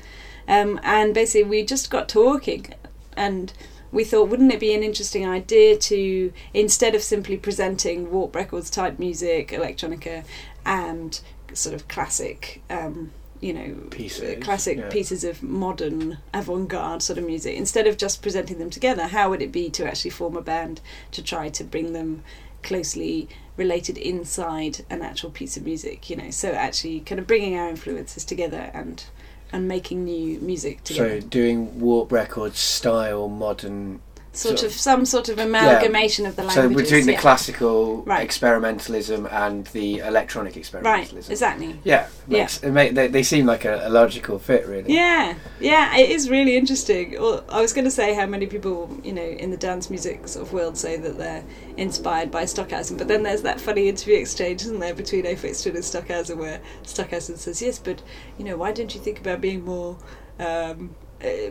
Um, 0.48 0.80
and 0.82 1.14
basically, 1.14 1.48
we 1.48 1.64
just 1.64 1.90
got 1.90 2.08
talking, 2.08 2.74
and 3.16 3.52
we 3.92 4.04
thought, 4.04 4.28
wouldn't 4.28 4.52
it 4.52 4.60
be 4.60 4.74
an 4.74 4.82
interesting 4.82 5.26
idea 5.28 5.76
to, 5.76 6.32
instead 6.54 6.94
of 6.94 7.02
simply 7.02 7.36
presenting 7.36 8.10
Warp 8.10 8.34
Records 8.34 8.70
type 8.70 8.98
music, 8.98 9.48
electronica, 9.48 10.24
and 10.64 11.20
sort 11.52 11.74
of 11.74 11.88
classic, 11.88 12.62
um, 12.70 13.10
you 13.40 13.52
know, 13.52 13.74
Pieces, 13.90 14.42
classic 14.44 14.78
yeah. 14.78 14.88
pieces 14.90 15.24
of 15.24 15.42
modern 15.42 16.18
avant-garde 16.32 17.02
sort 17.02 17.18
of 17.18 17.24
music, 17.24 17.56
instead 17.56 17.86
of 17.86 17.96
just 17.96 18.22
presenting 18.22 18.58
them 18.58 18.70
together, 18.70 19.08
how 19.08 19.30
would 19.30 19.42
it 19.42 19.50
be 19.50 19.70
to 19.70 19.86
actually 19.86 20.10
form 20.10 20.36
a 20.36 20.42
band 20.42 20.80
to 21.10 21.22
try 21.22 21.48
to 21.48 21.64
bring 21.64 21.92
them 21.92 22.22
closely 22.62 23.28
related 23.56 23.96
inside 23.96 24.84
an 24.90 25.02
actual 25.02 25.30
piece 25.30 25.56
of 25.56 25.64
music? 25.64 26.08
You 26.10 26.16
know, 26.16 26.30
so 26.30 26.52
actually 26.52 27.00
kind 27.00 27.18
of 27.18 27.26
bringing 27.26 27.56
our 27.56 27.68
influences 27.68 28.24
together 28.24 28.70
and 28.72 29.04
and 29.52 29.66
making 29.68 30.04
new 30.04 30.38
music 30.40 30.84
together. 30.84 31.20
So 31.20 31.26
doing 31.26 31.80
Warp 31.80 32.12
Records 32.12 32.58
style 32.58 33.28
modern. 33.28 34.00
Sort 34.32 34.60
so- 34.60 34.66
of 34.66 34.72
some 34.72 35.04
sort 35.04 35.28
of 35.28 35.38
amalgamation 35.38 36.24
of 36.24 36.36
the 36.36 36.44
languages. 36.44 36.70
So 36.70 36.82
between 36.82 37.06
the 37.06 37.12
yeah. 37.12 37.20
classical 37.20 38.02
Right. 38.02 38.26
experimentalism 38.28 39.30
and 39.32 39.66
the 39.68 39.98
electronic 39.98 40.54
right, 40.54 40.64
experimentalism. 40.64 41.30
exactly. 41.30 41.80
Yeah. 41.84 42.06
Makes, 42.28 42.62
It 42.62 42.70
make, 42.70 42.94
they, 42.94 43.08
they 43.08 43.22
seem 43.24 43.46
like 43.46 43.64
a, 43.64 43.86
a 43.86 43.90
logical 43.90 44.38
fit, 44.38 44.66
really. 44.66 44.92
Yeah, 44.94 45.34
yeah, 45.58 45.96
it 45.96 46.10
is 46.10 46.30
really 46.30 46.56
interesting. 46.56 47.12
Well, 47.20 47.44
I 47.48 47.60
was 47.60 47.72
going 47.72 47.84
to 47.86 47.90
say 47.90 48.14
how 48.14 48.26
many 48.26 48.46
people, 48.46 48.96
you 49.02 49.12
know, 49.12 49.22
in 49.22 49.50
the 49.50 49.56
dance 49.56 49.90
music 49.90 50.28
sort 50.28 50.46
of 50.46 50.52
world 50.52 50.76
say 50.78 50.96
that 50.96 51.18
they're 51.18 51.44
inspired 51.76 52.30
by 52.30 52.44
Stockhausen, 52.44 52.96
but 52.96 53.08
then 53.08 53.22
there's 53.24 53.42
that 53.42 53.60
funny 53.60 53.88
interview 53.88 54.16
exchange, 54.16 54.62
isn't 54.62 54.78
there, 54.78 54.94
between 54.94 55.24
Aphex 55.24 55.62
Twin 55.62 55.74
and 55.74 55.84
Stockhausen, 55.84 56.38
where 56.38 56.60
Stockhausen 56.84 57.36
says, 57.36 57.60
"Yes, 57.60 57.78
but 57.78 58.00
you 58.38 58.44
know, 58.44 58.56
why 58.56 58.70
don't 58.72 58.94
you 58.94 59.00
think 59.00 59.18
about 59.18 59.40
being 59.40 59.64
more?" 59.64 59.98
Um, 60.38 60.94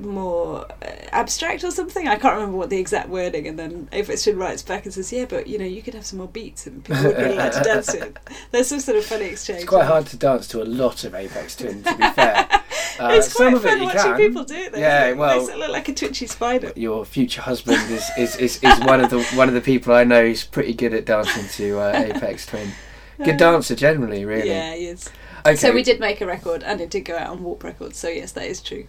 more 0.02 0.66
uh, 0.82 0.86
abstract 1.12 1.64
or 1.64 1.72
something. 1.72 2.08
I 2.08 2.16
can't 2.18 2.36
remember 2.36 2.58
what 2.58 2.70
the 2.70 2.78
exact 2.80 3.10
wording. 3.10 3.48
And 3.48 3.58
then 3.58 3.88
Aphex 3.92 4.24
Twin 4.24 4.38
writes 4.38 4.62
back 4.64 4.86
and 4.86 4.94
says, 4.94 5.12
"Yeah, 5.12 5.26
but 5.26 5.48
you 5.48 5.58
know, 5.58 5.66
you 5.66 5.82
could 5.82 5.94
have 5.94 6.06
some 6.06 6.20
more 6.20 6.28
beats 6.28 6.68
and 6.68 6.84
people 6.84 7.04
would 7.04 7.18
really 7.18 7.36
like 7.38 7.54
to 7.54 7.62
dance 7.62 7.88
to 7.88 8.08
it." 8.08 8.18
There's 8.52 8.68
some 8.68 8.80
sort 8.80 8.98
of 8.98 9.06
funny 9.06 9.26
exchange. 9.26 9.60
It's 9.62 9.70
quite 9.70 9.86
hard 9.86 10.06
to 10.08 10.18
dance 10.18 10.48
to 10.50 10.62
a 10.62 10.66
lot 10.66 11.04
of 11.04 11.14
Aphex 11.14 11.58
Twin, 11.58 11.84
to 11.84 11.96
be 11.98 12.10
fair. 12.12 12.48
Uh, 13.00 13.12
it's 13.14 13.34
quite 13.34 13.46
some 13.46 13.54
of 13.54 13.62
fun 13.64 13.78
it 13.78 13.80
you 13.80 13.86
watching 13.86 14.02
can. 14.02 14.18
people 14.18 14.44
do 14.44 14.56
it. 14.56 14.74
Though, 14.74 14.78
Yeah, 14.80 15.08
it? 15.08 15.18
well- 15.18 15.40
they 15.40 15.46
sort 15.46 15.54
of 15.54 15.60
look 15.60 15.70
like 15.70 15.88
a 15.88 15.94
twitchy 15.94 16.28
spider. 16.28 16.74
Your 16.76 17.06
future 17.06 17.42
husband 17.42 17.78
is, 17.90 18.10
is, 18.18 18.36
is, 18.36 18.62
is 18.62 18.80
one 18.82 19.00
of 19.00 19.10
the 19.10 19.24
one 19.38 19.48
of 19.48 19.54
the 19.54 19.62
people 19.62 19.94
I 19.94 20.04
know 20.04 20.22
who's 20.26 20.44
pretty 20.44 20.74
good 20.74 20.94
at 20.94 21.06
dancing 21.06 21.48
to 21.48 21.80
uh, 21.80 21.94
Aphex 22.04 22.46
Twin. 22.46 22.72
Good 23.24 23.38
dancer 23.38 23.74
generally, 23.76 24.26
really. 24.26 24.50
Yeah, 24.50 24.76
he 24.76 24.88
is. 24.88 25.10
Okay. 25.46 25.56
So 25.56 25.72
we 25.74 25.82
did 25.84 26.00
make 26.02 26.20
a 26.20 26.26
record, 26.26 26.62
and 26.64 26.82
it 26.82 26.90
did 26.90 27.02
go 27.06 27.18
out 27.18 27.30
on 27.30 27.42
Warp 27.44 27.64
Records. 27.64 27.98
So 27.98 28.10
yes, 28.10 28.34
that 28.34 28.46
is 28.48 28.62
true. 28.62 28.88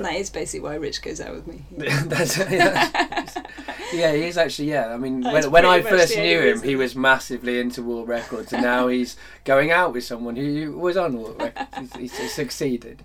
And 0.00 0.06
that 0.06 0.14
is 0.14 0.30
basically 0.30 0.66
why 0.66 0.76
Rich 0.76 1.02
goes 1.02 1.20
out 1.20 1.34
with 1.34 1.46
me. 1.46 1.62
That's, 2.06 2.38
yeah, 2.38 2.88
yeah, 3.92 4.14
he 4.14 4.22
is 4.24 4.38
actually. 4.38 4.70
Yeah, 4.70 4.94
I 4.94 4.96
mean, 4.96 5.20
That's 5.20 5.46
when, 5.46 5.64
when 5.64 5.66
I 5.66 5.82
first 5.82 6.16
knew 6.16 6.40
him, 6.40 6.62
he 6.62 6.74
was 6.74 6.96
massively 6.96 7.60
into 7.60 7.82
Warp 7.82 8.08
Records, 8.08 8.50
and 8.54 8.62
now 8.62 8.88
he's 8.88 9.18
going 9.44 9.72
out 9.72 9.92
with 9.92 10.04
someone 10.04 10.36
who 10.36 10.72
was 10.72 10.96
on 10.96 11.18
Warp 11.18 11.38
Records. 11.38 11.94
He's, 11.96 12.16
he's 12.16 12.32
succeeded, 12.32 13.04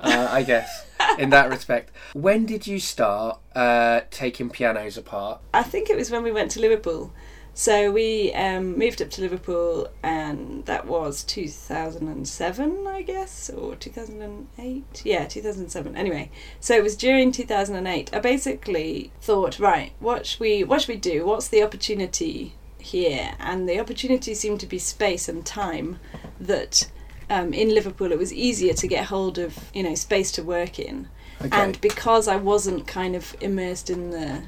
uh, 0.00 0.26
I 0.28 0.42
guess, 0.42 0.86
in 1.16 1.30
that 1.30 1.48
respect. 1.48 1.92
When 2.12 2.44
did 2.44 2.66
you 2.66 2.80
start 2.80 3.38
uh, 3.54 4.00
taking 4.10 4.50
pianos 4.50 4.98
apart? 4.98 5.42
I 5.54 5.62
think 5.62 5.90
it 5.90 5.96
was 5.96 6.10
when 6.10 6.24
we 6.24 6.32
went 6.32 6.50
to 6.50 6.60
Liverpool. 6.60 7.12
So 7.58 7.90
we 7.90 8.34
um, 8.34 8.78
moved 8.78 9.00
up 9.00 9.08
to 9.12 9.22
Liverpool, 9.22 9.88
and 10.02 10.66
that 10.66 10.86
was 10.86 11.24
2007, 11.24 12.86
I 12.86 13.00
guess, 13.00 13.48
or 13.48 13.74
2008. 13.76 15.02
Yeah, 15.06 15.24
2007. 15.24 15.96
Anyway, 15.96 16.30
so 16.60 16.74
it 16.74 16.82
was 16.82 16.98
during 16.98 17.32
2008. 17.32 18.14
I 18.14 18.18
basically 18.20 19.10
thought, 19.22 19.58
right, 19.58 19.92
what 20.00 20.26
should 20.26 20.40
we 20.40 20.64
what 20.64 20.82
should 20.82 20.90
we 20.90 20.96
do? 20.96 21.24
What's 21.24 21.48
the 21.48 21.62
opportunity 21.62 22.56
here? 22.78 23.32
And 23.40 23.66
the 23.66 23.80
opportunity 23.80 24.34
seemed 24.34 24.60
to 24.60 24.66
be 24.66 24.78
space 24.78 25.26
and 25.26 25.44
time. 25.46 25.98
That 26.38 26.90
um, 27.30 27.54
in 27.54 27.74
Liverpool 27.74 28.12
it 28.12 28.18
was 28.18 28.34
easier 28.34 28.74
to 28.74 28.86
get 28.86 29.06
hold 29.06 29.38
of, 29.38 29.70
you 29.72 29.82
know, 29.82 29.94
space 29.94 30.30
to 30.32 30.42
work 30.42 30.78
in. 30.78 31.08
Okay. 31.40 31.56
And 31.56 31.80
because 31.80 32.28
I 32.28 32.36
wasn't 32.36 32.86
kind 32.86 33.16
of 33.16 33.34
immersed 33.40 33.88
in 33.88 34.10
the 34.10 34.42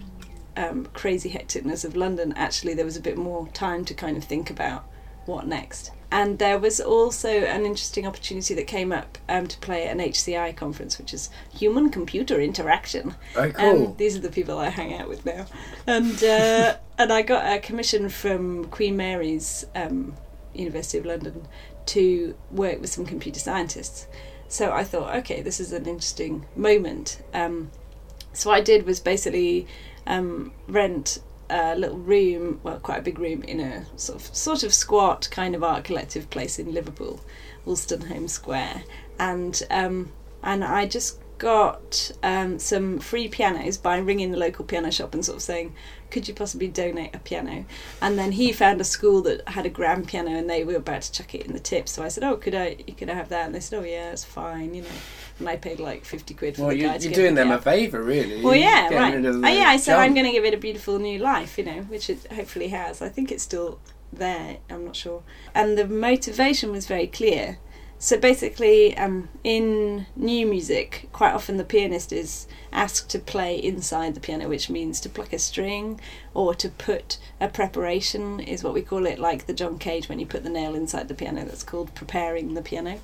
um, 0.58 0.86
crazy 0.92 1.30
hecticness 1.30 1.84
of 1.84 1.96
London, 1.96 2.34
actually 2.36 2.74
there 2.74 2.84
was 2.84 2.96
a 2.96 3.00
bit 3.00 3.16
more 3.16 3.48
time 3.48 3.84
to 3.86 3.94
kind 3.94 4.16
of 4.16 4.24
think 4.24 4.50
about 4.50 4.84
what 5.24 5.46
next. 5.46 5.92
And 6.10 6.38
there 6.38 6.58
was 6.58 6.80
also 6.80 7.28
an 7.28 7.66
interesting 7.66 8.06
opportunity 8.06 8.54
that 8.54 8.66
came 8.66 8.92
up 8.92 9.18
um, 9.28 9.46
to 9.46 9.58
play 9.58 9.86
at 9.86 9.92
an 9.92 9.98
HCI 9.98 10.56
conference, 10.56 10.98
which 10.98 11.12
is 11.12 11.28
Human 11.54 11.90
Computer 11.90 12.40
Interaction. 12.40 13.14
oh, 13.36 13.50
cool. 13.50 13.86
Um, 13.88 13.94
these 13.98 14.16
are 14.16 14.20
the 14.20 14.30
people 14.30 14.58
I 14.58 14.70
hang 14.70 14.94
out 14.94 15.08
with 15.08 15.26
now, 15.26 15.46
and 15.86 16.22
uh, 16.24 16.76
and 16.98 17.12
I 17.12 17.22
got 17.22 17.44
a 17.52 17.60
commission 17.60 18.08
from 18.08 18.64
Queen 18.66 18.96
Mary's 18.96 19.66
um, 19.74 20.16
University 20.54 20.96
of 20.96 21.04
London 21.04 21.46
to 21.86 22.34
work 22.50 22.80
with 22.80 22.90
some 22.90 23.04
computer 23.04 23.38
scientists. 23.38 24.06
So 24.48 24.72
I 24.72 24.84
thought, 24.84 25.14
okay, 25.16 25.42
this 25.42 25.60
is 25.60 25.72
an 25.72 25.84
interesting 25.84 26.46
moment. 26.56 27.22
Um, 27.34 27.70
so 28.32 28.48
what 28.48 28.56
I 28.56 28.60
did 28.62 28.86
was 28.86 28.98
basically 28.98 29.66
um, 30.08 30.52
rent 30.66 31.20
a 31.50 31.76
little 31.76 31.98
room, 31.98 32.60
well, 32.62 32.78
quite 32.78 32.98
a 32.98 33.02
big 33.02 33.18
room 33.18 33.42
in 33.42 33.60
a 33.60 33.86
sort 33.96 34.20
of 34.20 34.34
sort 34.34 34.62
of 34.62 34.74
squat 34.74 35.28
kind 35.30 35.54
of 35.54 35.62
art 35.62 35.84
collective 35.84 36.28
place 36.30 36.58
in 36.58 36.74
Liverpool, 36.74 37.20
Wolstenholme 37.66 38.28
Square, 38.28 38.82
and 39.18 39.62
um, 39.70 40.12
and 40.42 40.64
I 40.64 40.86
just 40.86 41.20
got 41.38 42.10
um, 42.22 42.58
some 42.58 42.98
free 42.98 43.28
pianos 43.28 43.76
by 43.76 43.98
ringing 43.98 44.32
the 44.32 44.38
local 44.38 44.64
piano 44.64 44.90
shop 44.90 45.14
and 45.14 45.24
sort 45.24 45.36
of 45.36 45.42
saying, 45.42 45.74
"Could 46.10 46.28
you 46.28 46.34
possibly 46.34 46.68
donate 46.68 47.14
a 47.14 47.18
piano?" 47.18 47.64
And 48.02 48.18
then 48.18 48.32
he 48.32 48.52
found 48.52 48.80
a 48.80 48.84
school 48.84 49.22
that 49.22 49.48
had 49.48 49.64
a 49.64 49.70
grand 49.70 50.08
piano, 50.08 50.30
and 50.30 50.50
they 50.50 50.64
were 50.64 50.76
about 50.76 51.02
to 51.02 51.12
chuck 51.12 51.34
it 51.34 51.46
in 51.46 51.52
the 51.52 51.60
tip. 51.60 51.88
So 51.88 52.02
I 52.02 52.08
said, 52.08 52.24
"Oh, 52.24 52.36
could 52.36 52.54
I? 52.54 52.74
Could 52.74 53.08
I 53.08 53.14
have 53.14 53.28
that?" 53.30 53.46
And 53.46 53.54
they 53.54 53.60
said, 53.60 53.78
"Oh, 53.78 53.84
yeah, 53.84 54.10
it's 54.10 54.24
fine," 54.24 54.74
you 54.74 54.82
know. 54.82 54.88
And 55.38 55.48
I 55.48 55.56
paid 55.56 55.80
like 55.80 56.04
fifty 56.04 56.34
quid 56.34 56.56
for 56.56 56.62
Well, 56.62 56.70
the 56.70 56.80
guy 56.80 56.98
to 56.98 57.04
you're 57.04 57.10
get 57.10 57.16
doing 57.16 57.34
them 57.34 57.52
a 57.52 57.60
favour, 57.60 58.02
really. 58.02 58.42
Well, 58.42 58.56
yeah, 58.56 58.92
right. 58.92 59.24
Oh, 59.24 59.48
yeah, 59.48 59.68
I 59.68 59.76
said 59.76 59.98
I'm 59.98 60.14
going 60.14 60.26
to 60.26 60.32
give 60.32 60.44
it 60.44 60.54
a 60.54 60.58
beautiful 60.58 60.98
new 60.98 61.18
life, 61.18 61.56
you 61.58 61.64
know, 61.64 61.82
which 61.82 62.10
it 62.10 62.26
hopefully 62.32 62.68
has. 62.68 63.00
I 63.00 63.08
think 63.08 63.30
it's 63.30 63.44
still 63.44 63.78
there. 64.12 64.58
I'm 64.68 64.84
not 64.84 64.96
sure. 64.96 65.22
And 65.54 65.78
the 65.78 65.86
motivation 65.86 66.72
was 66.72 66.86
very 66.86 67.06
clear. 67.06 67.58
So 68.00 68.16
basically, 68.16 68.96
um, 68.96 69.28
in 69.42 70.06
new 70.14 70.46
music, 70.46 71.08
quite 71.12 71.32
often 71.32 71.56
the 71.56 71.64
pianist 71.64 72.12
is 72.12 72.46
asked 72.72 73.10
to 73.10 73.18
play 73.18 73.56
inside 73.56 74.14
the 74.14 74.20
piano, 74.20 74.48
which 74.48 74.70
means 74.70 75.00
to 75.00 75.08
pluck 75.08 75.32
a 75.32 75.38
string 75.38 76.00
or 76.32 76.54
to 76.54 76.68
put 76.68 77.18
a 77.40 77.48
preparation, 77.48 78.38
is 78.38 78.62
what 78.62 78.72
we 78.74 78.82
call 78.82 79.04
it, 79.04 79.18
like 79.18 79.46
the 79.46 79.52
John 79.52 79.78
Cage 79.78 80.08
when 80.08 80.20
you 80.20 80.26
put 80.26 80.44
the 80.44 80.50
nail 80.50 80.76
inside 80.76 81.08
the 81.08 81.14
piano. 81.14 81.44
That's 81.44 81.64
called 81.64 81.92
preparing 81.96 82.54
the 82.54 82.62
piano. 82.62 83.00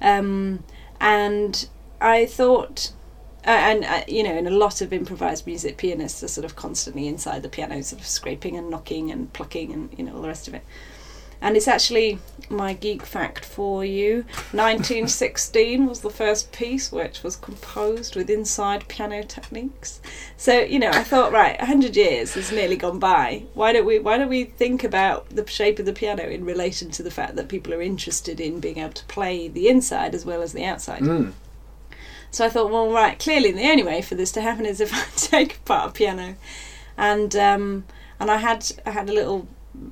Um, 0.00 0.62
and 1.00 1.68
I 2.00 2.24
thought 2.26 2.92
uh, 3.46 3.50
and 3.50 3.84
uh, 3.84 4.02
you 4.08 4.24
know, 4.24 4.36
in 4.36 4.46
a 4.48 4.50
lot 4.50 4.80
of 4.80 4.92
improvised 4.92 5.46
music, 5.46 5.76
pianists 5.76 6.22
are 6.22 6.28
sort 6.28 6.44
of 6.44 6.56
constantly 6.56 7.06
inside 7.06 7.42
the 7.42 7.48
piano, 7.48 7.80
sort 7.80 8.00
of 8.00 8.06
scraping 8.06 8.56
and 8.56 8.68
knocking 8.68 9.10
and 9.12 9.32
plucking 9.32 9.72
and 9.72 9.88
you 9.96 10.04
know 10.04 10.16
all 10.16 10.22
the 10.22 10.28
rest 10.28 10.48
of 10.48 10.54
it. 10.54 10.64
And 11.40 11.56
it's 11.56 11.68
actually 11.68 12.18
my 12.48 12.72
geek 12.72 13.02
fact 13.04 13.44
for 13.44 13.84
you. 13.84 14.24
1916 14.52 15.86
was 15.86 16.00
the 16.00 16.10
first 16.10 16.52
piece 16.52 16.92
which 16.92 17.22
was 17.22 17.36
composed 17.36 18.16
with 18.16 18.30
inside 18.30 18.88
piano 18.88 19.22
techniques. 19.22 20.00
So 20.36 20.60
you 20.60 20.78
know, 20.78 20.90
I 20.90 21.02
thought, 21.02 21.32
right, 21.32 21.58
100 21.58 21.96
years 21.96 22.34
has 22.34 22.52
nearly 22.52 22.76
gone 22.76 22.98
by. 22.98 23.44
Why 23.54 23.72
don't 23.72 23.86
we? 23.86 23.98
Why 23.98 24.18
don't 24.18 24.28
we 24.28 24.44
think 24.44 24.84
about 24.84 25.28
the 25.30 25.46
shape 25.46 25.78
of 25.78 25.86
the 25.86 25.92
piano 25.92 26.24
in 26.24 26.44
relation 26.44 26.90
to 26.92 27.02
the 27.02 27.10
fact 27.10 27.36
that 27.36 27.48
people 27.48 27.74
are 27.74 27.82
interested 27.82 28.40
in 28.40 28.60
being 28.60 28.78
able 28.78 28.92
to 28.94 29.04
play 29.06 29.48
the 29.48 29.68
inside 29.68 30.14
as 30.14 30.24
well 30.24 30.42
as 30.42 30.52
the 30.52 30.64
outside? 30.64 31.02
Mm. 31.02 31.32
So 32.30 32.44
I 32.44 32.48
thought, 32.48 32.70
well, 32.70 32.90
right, 32.90 33.18
clearly 33.18 33.52
the 33.52 33.68
only 33.70 33.82
way 33.82 34.02
for 34.02 34.14
this 34.14 34.32
to 34.32 34.40
happen 34.40 34.66
is 34.66 34.80
if 34.80 34.92
I 34.94 35.04
take 35.16 35.56
apart 35.56 35.90
a 35.90 35.92
piano, 35.92 36.36
and 36.96 37.34
um, 37.36 37.84
and 38.20 38.30
I 38.30 38.36
had 38.38 38.70
I 38.84 38.90
had 38.90 39.08
a 39.08 39.12
little 39.12 39.48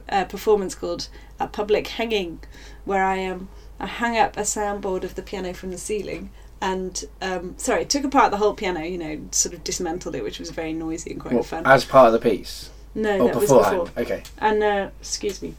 uh, 0.08 0.24
performance 0.24 0.74
called 0.74 1.08
a 1.40 1.46
public 1.46 1.86
hanging, 1.88 2.40
where 2.84 3.04
I 3.04 3.24
um 3.24 3.48
I 3.80 3.86
hung 3.86 4.16
up 4.16 4.36
a 4.36 4.42
soundboard 4.42 5.04
of 5.04 5.14
the 5.14 5.22
piano 5.22 5.52
from 5.54 5.70
the 5.70 5.78
ceiling. 5.78 6.30
And 6.60 7.04
um, 7.20 7.54
sorry, 7.58 7.84
took 7.84 8.04
apart 8.04 8.30
the 8.30 8.38
whole 8.38 8.54
piano. 8.54 8.80
You 8.80 8.96
know, 8.96 9.20
sort 9.32 9.54
of 9.54 9.62
dismantled 9.64 10.14
it, 10.14 10.22
which 10.22 10.38
was 10.38 10.50
very 10.50 10.72
noisy 10.72 11.10
and 11.10 11.20
quite 11.20 11.34
Well, 11.34 11.42
fun. 11.42 11.66
as 11.66 11.84
part 11.84 12.06
of 12.06 12.12
the 12.14 12.18
piece, 12.30 12.70
no, 12.94 13.18
or 13.18 13.26
that 13.26 13.34
was 13.34 13.44
beforehand. 13.44 13.84
before. 13.86 14.02
Okay. 14.02 14.22
And 14.38 14.62
uh, 14.62 14.88
excuse 15.00 15.42
me. 15.42 15.54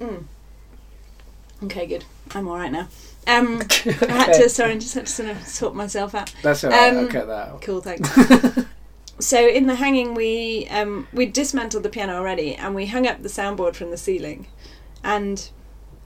Mm. 0.00 0.24
Okay, 1.64 1.86
good. 1.86 2.04
I'm 2.34 2.48
all 2.48 2.56
right 2.56 2.72
now. 2.72 2.88
Um, 3.26 3.62
I 3.86 4.12
had 4.12 4.32
to. 4.34 4.48
Sorry, 4.48 4.72
I 4.72 4.78
just 4.78 4.94
had 4.94 5.06
to 5.06 5.12
sort 5.12 5.28
of 5.30 5.46
sort 5.46 5.74
myself 5.74 6.14
out. 6.14 6.34
That's 6.42 6.64
alright. 6.64 6.92
um, 6.92 6.98
I'll 7.04 7.06
cut 7.08 7.26
that 7.28 7.48
out. 7.50 7.62
Cool, 7.62 7.80
thanks. 7.80 8.10
so 9.18 9.46
in 9.46 9.66
the 9.66 9.76
hanging, 9.76 10.14
we 10.14 10.66
um, 10.70 11.06
we 11.12 11.26
dismantled 11.26 11.82
the 11.82 11.88
piano 11.88 12.14
already, 12.14 12.54
and 12.54 12.74
we 12.74 12.86
hung 12.86 13.06
up 13.06 13.22
the 13.22 13.28
soundboard 13.28 13.74
from 13.74 13.90
the 13.90 13.96
ceiling, 13.96 14.46
and 15.04 15.50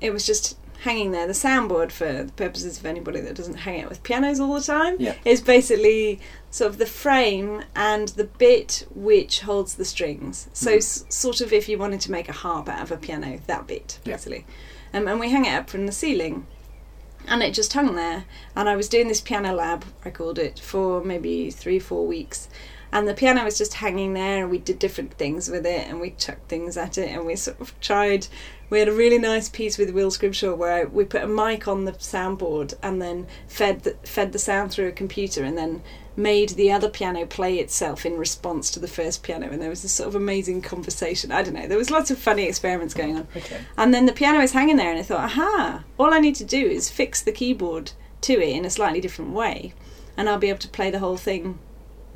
it 0.00 0.12
was 0.12 0.26
just 0.26 0.56
hanging 0.80 1.10
there. 1.10 1.26
The 1.26 1.32
soundboard, 1.32 1.90
for 1.90 2.24
the 2.24 2.32
purposes 2.32 2.78
of 2.78 2.84
anybody 2.84 3.20
that 3.22 3.34
doesn't 3.34 3.54
hang 3.56 3.82
out 3.82 3.88
with 3.88 4.02
pianos 4.02 4.38
all 4.38 4.52
the 4.54 4.60
time, 4.60 4.96
Yeah. 4.98 5.14
is 5.24 5.40
basically 5.40 6.20
sort 6.50 6.70
of 6.70 6.78
the 6.78 6.86
frame 6.86 7.62
and 7.74 8.08
the 8.08 8.24
bit 8.24 8.86
which 8.94 9.40
holds 9.40 9.74
the 9.76 9.86
strings. 9.86 10.48
So 10.52 10.72
Mhm. 10.72 10.76
s- 10.76 11.04
sort 11.08 11.40
of 11.40 11.50
if 11.52 11.66
you 11.68 11.78
wanted 11.78 12.02
to 12.02 12.10
make 12.12 12.28
a 12.28 12.32
harp 12.32 12.68
out 12.68 12.82
of 12.82 12.92
a 12.92 12.98
piano, 12.98 13.40
that 13.46 13.66
bit 13.66 13.98
Yeah. 14.04 14.12
basically. 14.16 14.44
Um, 14.92 15.08
and 15.08 15.18
we 15.18 15.30
hung 15.30 15.46
it 15.46 15.54
up 15.54 15.70
from 15.70 15.86
the 15.86 15.92
ceiling 15.92 16.46
and 17.26 17.42
it 17.42 17.52
just 17.54 17.72
hung 17.72 17.96
there. 17.96 18.24
And 18.54 18.68
I 18.68 18.76
was 18.76 18.88
doing 18.88 19.08
this 19.08 19.22
piano 19.22 19.54
lab, 19.54 19.84
I 20.04 20.10
called 20.10 20.38
it, 20.38 20.58
for 20.60 21.02
maybe 21.02 21.50
three, 21.50 21.78
four 21.78 22.06
weeks. 22.06 22.48
And 22.92 23.06
the 23.06 23.14
piano 23.14 23.44
was 23.44 23.58
just 23.58 23.74
hanging 23.74 24.14
there, 24.14 24.42
and 24.42 24.50
we 24.50 24.58
did 24.58 24.78
different 24.78 25.14
things 25.14 25.50
with 25.50 25.66
it, 25.66 25.88
and 25.88 26.00
we 26.00 26.10
chucked 26.10 26.48
things 26.48 26.76
at 26.76 26.96
it, 26.96 27.10
and 27.10 27.26
we 27.26 27.36
sort 27.36 27.60
of 27.60 27.78
tried. 27.80 28.28
We 28.70 28.78
had 28.78 28.88
a 28.88 28.92
really 28.92 29.18
nice 29.18 29.48
piece 29.48 29.78
with 29.78 29.90
Will 29.90 30.10
Schrimshaw 30.10 30.56
where 30.56 30.88
we 30.88 31.04
put 31.04 31.22
a 31.22 31.28
mic 31.28 31.68
on 31.68 31.84
the 31.84 31.92
soundboard 31.92 32.74
and 32.82 33.00
then 33.00 33.28
fed 33.46 33.84
the, 33.84 33.92
fed 34.02 34.32
the 34.32 34.38
sound 34.38 34.72
through 34.72 34.88
a 34.88 34.92
computer, 34.92 35.44
and 35.44 35.56
then 35.58 35.82
made 36.16 36.50
the 36.50 36.72
other 36.72 36.88
piano 36.88 37.26
play 37.26 37.58
itself 37.58 38.06
in 38.06 38.16
response 38.16 38.70
to 38.70 38.80
the 38.80 38.88
first 38.88 39.22
piano. 39.22 39.48
And 39.50 39.60
there 39.60 39.68
was 39.68 39.82
this 39.82 39.92
sort 39.92 40.08
of 40.08 40.14
amazing 40.14 40.62
conversation. 40.62 41.30
I 41.30 41.42
don't 41.42 41.54
know. 41.54 41.68
There 41.68 41.76
was 41.76 41.90
lots 41.90 42.10
of 42.10 42.18
funny 42.18 42.44
experiments 42.44 42.94
going 42.94 43.16
on. 43.16 43.28
Okay. 43.36 43.60
And 43.76 43.92
then 43.92 44.06
the 44.06 44.12
piano 44.12 44.40
is 44.40 44.52
hanging 44.52 44.76
there, 44.76 44.90
and 44.90 44.98
I 44.98 45.02
thought, 45.02 45.24
aha, 45.24 45.84
all 45.98 46.14
I 46.14 46.18
need 46.18 46.36
to 46.36 46.44
do 46.44 46.64
is 46.64 46.88
fix 46.90 47.20
the 47.20 47.32
keyboard 47.32 47.92
to 48.22 48.32
it 48.32 48.56
in 48.56 48.64
a 48.64 48.70
slightly 48.70 49.00
different 49.00 49.32
way, 49.32 49.74
and 50.16 50.28
I'll 50.28 50.38
be 50.38 50.48
able 50.48 50.58
to 50.60 50.68
play 50.68 50.90
the 50.90 51.00
whole 51.00 51.18
thing 51.18 51.58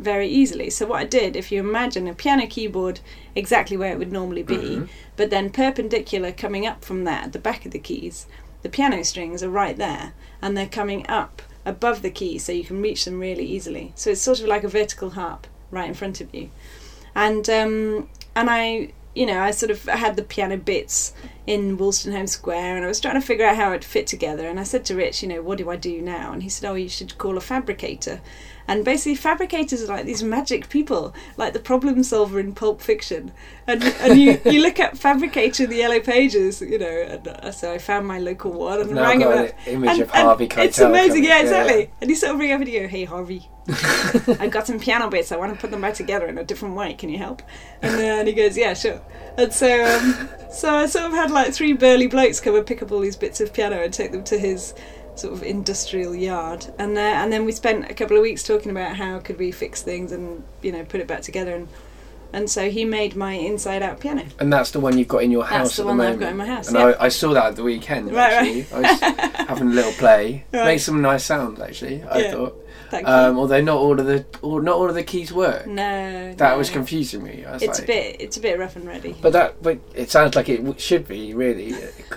very 0.00 0.28
easily. 0.28 0.70
So, 0.70 0.86
what 0.86 1.00
I 1.00 1.04
did, 1.04 1.36
if 1.36 1.52
you 1.52 1.60
imagine 1.60 2.08
a 2.08 2.14
piano 2.14 2.46
keyboard 2.46 3.00
exactly 3.34 3.76
where 3.76 3.92
it 3.92 3.98
would 3.98 4.12
normally 4.12 4.42
be, 4.42 4.56
Mhm. 4.56 4.88
but 5.16 5.30
then 5.30 5.50
perpendicular 5.50 6.32
coming 6.32 6.66
up 6.66 6.84
from 6.84 7.04
that 7.04 7.24
at 7.24 7.32
the 7.32 7.38
back 7.38 7.64
of 7.66 7.72
the 7.72 7.78
keys, 7.78 8.26
the 8.62 8.68
piano 8.68 9.02
strings 9.04 9.42
are 9.42 9.50
right 9.50 9.76
there, 9.76 10.12
and 10.42 10.56
they're 10.56 10.66
coming 10.66 11.06
up 11.08 11.42
above 11.64 12.02
the 12.02 12.10
keys 12.10 12.44
so 12.44 12.52
you 12.52 12.64
can 12.64 12.80
reach 12.82 13.04
them 13.04 13.20
really 13.20 13.44
easily. 13.44 13.92
So, 13.94 14.10
it's 14.10 14.20
sort 14.22 14.40
of 14.40 14.46
like 14.46 14.64
a 14.64 14.68
vertical 14.68 15.10
harp 15.10 15.46
right 15.70 15.88
in 15.88 15.94
front 15.94 16.20
of 16.20 16.34
you. 16.34 16.50
And, 17.14 17.48
um, 17.50 18.08
and 18.34 18.48
I, 18.50 18.92
you 19.14 19.26
know, 19.26 19.40
I 19.40 19.50
sort 19.50 19.70
of 19.70 19.84
had 19.84 20.16
the 20.16 20.22
piano 20.22 20.56
bits 20.56 21.12
in 21.50 21.76
Wolstenholme 21.78 22.28
Square, 22.28 22.76
and 22.76 22.84
I 22.84 22.88
was 22.88 23.00
trying 23.00 23.20
to 23.20 23.20
figure 23.20 23.44
out 23.44 23.56
how 23.56 23.72
it 23.72 23.82
fit 23.82 24.06
together. 24.06 24.46
And 24.48 24.60
I 24.60 24.62
said 24.62 24.84
to 24.84 24.94
Rich, 24.94 25.20
you 25.20 25.28
know, 25.28 25.42
what 25.42 25.58
do 25.58 25.68
I 25.68 25.74
do 25.74 26.00
now? 26.00 26.32
And 26.32 26.44
he 26.44 26.48
said, 26.48 26.70
oh, 26.70 26.74
you 26.74 26.88
should 26.88 27.18
call 27.18 27.36
a 27.36 27.40
fabricator. 27.40 28.20
And 28.68 28.84
basically, 28.84 29.16
fabricators 29.16 29.82
are 29.82 29.88
like 29.88 30.04
these 30.06 30.22
magic 30.22 30.68
people, 30.68 31.12
like 31.36 31.52
the 31.54 31.58
problem 31.58 32.04
solver 32.04 32.38
in 32.38 32.54
Pulp 32.54 32.80
Fiction. 32.80 33.32
And 33.66 33.82
and 33.82 34.20
you, 34.20 34.40
you 34.44 34.62
look 34.62 34.78
at 34.78 34.96
fabricator 34.96 35.64
in 35.64 35.70
the 35.70 35.76
yellow 35.78 35.98
pages, 35.98 36.60
you 36.60 36.78
know. 36.78 36.86
And 36.86 37.26
uh, 37.26 37.50
so 37.50 37.72
I 37.72 37.78
found 37.78 38.06
my 38.06 38.20
local 38.20 38.52
one 38.52 38.80
and 38.80 38.94
rang 38.94 39.22
him 39.22 39.28
up. 39.28 39.46
an 39.46 39.52
image 39.66 39.90
And- 39.90 40.02
of 40.02 40.10
Harvey 40.10 40.44
and 40.44 40.52
Keitel. 40.52 40.64
It's 40.66 40.78
amazing, 40.78 41.24
yeah, 41.24 41.40
exactly. 41.40 41.90
And 42.00 42.10
you 42.10 42.14
sort 42.14 42.32
of 42.34 42.38
ring 42.38 42.52
up 42.52 42.60
and 42.60 42.68
you 42.68 42.80
go, 42.82 42.86
"Hey, 42.86 43.04
Harvey, 43.04 43.48
I've 44.38 44.52
got 44.52 44.68
some 44.68 44.78
piano 44.78 45.08
bits. 45.08 45.32
I 45.32 45.36
want 45.36 45.52
to 45.52 45.58
put 45.60 45.72
them 45.72 45.80
back 45.80 45.94
together 45.94 46.26
in 46.28 46.38
a 46.38 46.44
different 46.44 46.76
way. 46.76 46.94
Can 46.94 47.08
you 47.08 47.18
help?" 47.18 47.42
And 47.82 47.98
then 47.98 48.26
he 48.28 48.32
goes, 48.34 48.56
"Yeah, 48.56 48.74
sure." 48.74 49.00
And 49.36 49.52
so, 49.52 49.84
um, 49.84 50.28
so 50.52 50.74
I 50.74 50.86
sort 50.86 51.06
of 51.06 51.12
had 51.12 51.30
like 51.32 51.39
three 51.48 51.72
burly 51.72 52.06
blokes 52.06 52.40
come 52.40 52.54
and 52.54 52.66
pick 52.66 52.82
up 52.82 52.92
all 52.92 53.00
these 53.00 53.16
bits 53.16 53.40
of 53.40 53.52
piano 53.52 53.82
and 53.82 53.92
take 53.92 54.12
them 54.12 54.24
to 54.24 54.38
his 54.38 54.74
sort 55.16 55.32
of 55.34 55.42
industrial 55.42 56.14
yard. 56.14 56.66
And 56.78 56.96
uh, 56.96 57.00
and 57.00 57.32
then 57.32 57.44
we 57.44 57.52
spent 57.52 57.90
a 57.90 57.94
couple 57.94 58.16
of 58.16 58.22
weeks 58.22 58.42
talking 58.42 58.70
about 58.70 58.96
how 58.96 59.18
could 59.18 59.38
we 59.38 59.50
fix 59.50 59.82
things 59.82 60.12
and 60.12 60.42
you 60.62 60.72
know 60.72 60.84
put 60.84 61.00
it 61.00 61.06
back 61.06 61.22
together. 61.22 61.54
And 61.54 61.68
and 62.32 62.48
so 62.48 62.70
he 62.70 62.84
made 62.84 63.16
my 63.16 63.32
inside 63.32 63.82
out 63.82 63.98
piano. 63.98 64.24
And 64.38 64.52
that's 64.52 64.70
the 64.70 64.78
one 64.78 64.96
you've 64.96 65.08
got 65.08 65.24
in 65.24 65.32
your 65.32 65.44
house 65.44 65.68
That's 65.68 65.76
the 65.78 65.82
at 65.82 65.86
one 65.88 65.96
the 65.98 66.04
that. 66.04 66.12
I've 66.12 66.20
got 66.20 66.30
in 66.30 66.36
my 66.36 66.46
house, 66.46 66.68
And 66.68 66.76
yeah. 66.76 66.84
I, 67.00 67.06
I 67.06 67.08
saw 67.08 67.32
that 67.34 67.46
at 67.46 67.56
the 67.56 67.64
weekend. 67.64 68.12
Right, 68.12 68.32
actually, 68.32 68.66
I 68.72 68.80
was 68.80 69.00
having 69.48 69.68
a 69.72 69.74
little 69.74 69.92
play. 69.92 70.44
Right. 70.52 70.64
Made 70.64 70.78
some 70.78 71.02
nice 71.02 71.24
sounds 71.24 71.60
actually. 71.60 72.02
I 72.04 72.18
Yeah. 72.20 72.30
thought. 72.32 72.66
Thank 72.90 73.06
you. 73.06 73.12
Um, 73.12 73.38
although 73.38 73.60
not 73.60 73.76
all 73.78 73.98
of 73.98 74.06
the, 74.06 74.24
not 74.42 74.74
all 74.74 74.88
of 74.88 74.94
the 74.94 75.02
keys 75.04 75.32
work. 75.32 75.66
no, 75.66 76.34
That 76.34 76.52
no. 76.52 76.58
was 76.58 76.70
confusing 76.70 77.22
me. 77.22 77.44
I 77.44 77.52
was 77.52 77.62
It's 77.62 77.78
like, 77.78 77.84
a 77.88 77.92
bit. 77.92 78.16
It's 78.20 78.36
a 78.36 78.40
bit 78.40 78.58
rough 78.58 78.76
and 78.76 78.86
ready. 78.86 79.16
But 79.20 79.32
that, 79.32 79.62
but 79.62 79.78
it 79.94 80.10
sounds 80.10 80.34
like 80.34 80.48
it 80.48 80.80
should 80.80 81.06
be 81.06 81.32
really. 81.34 81.74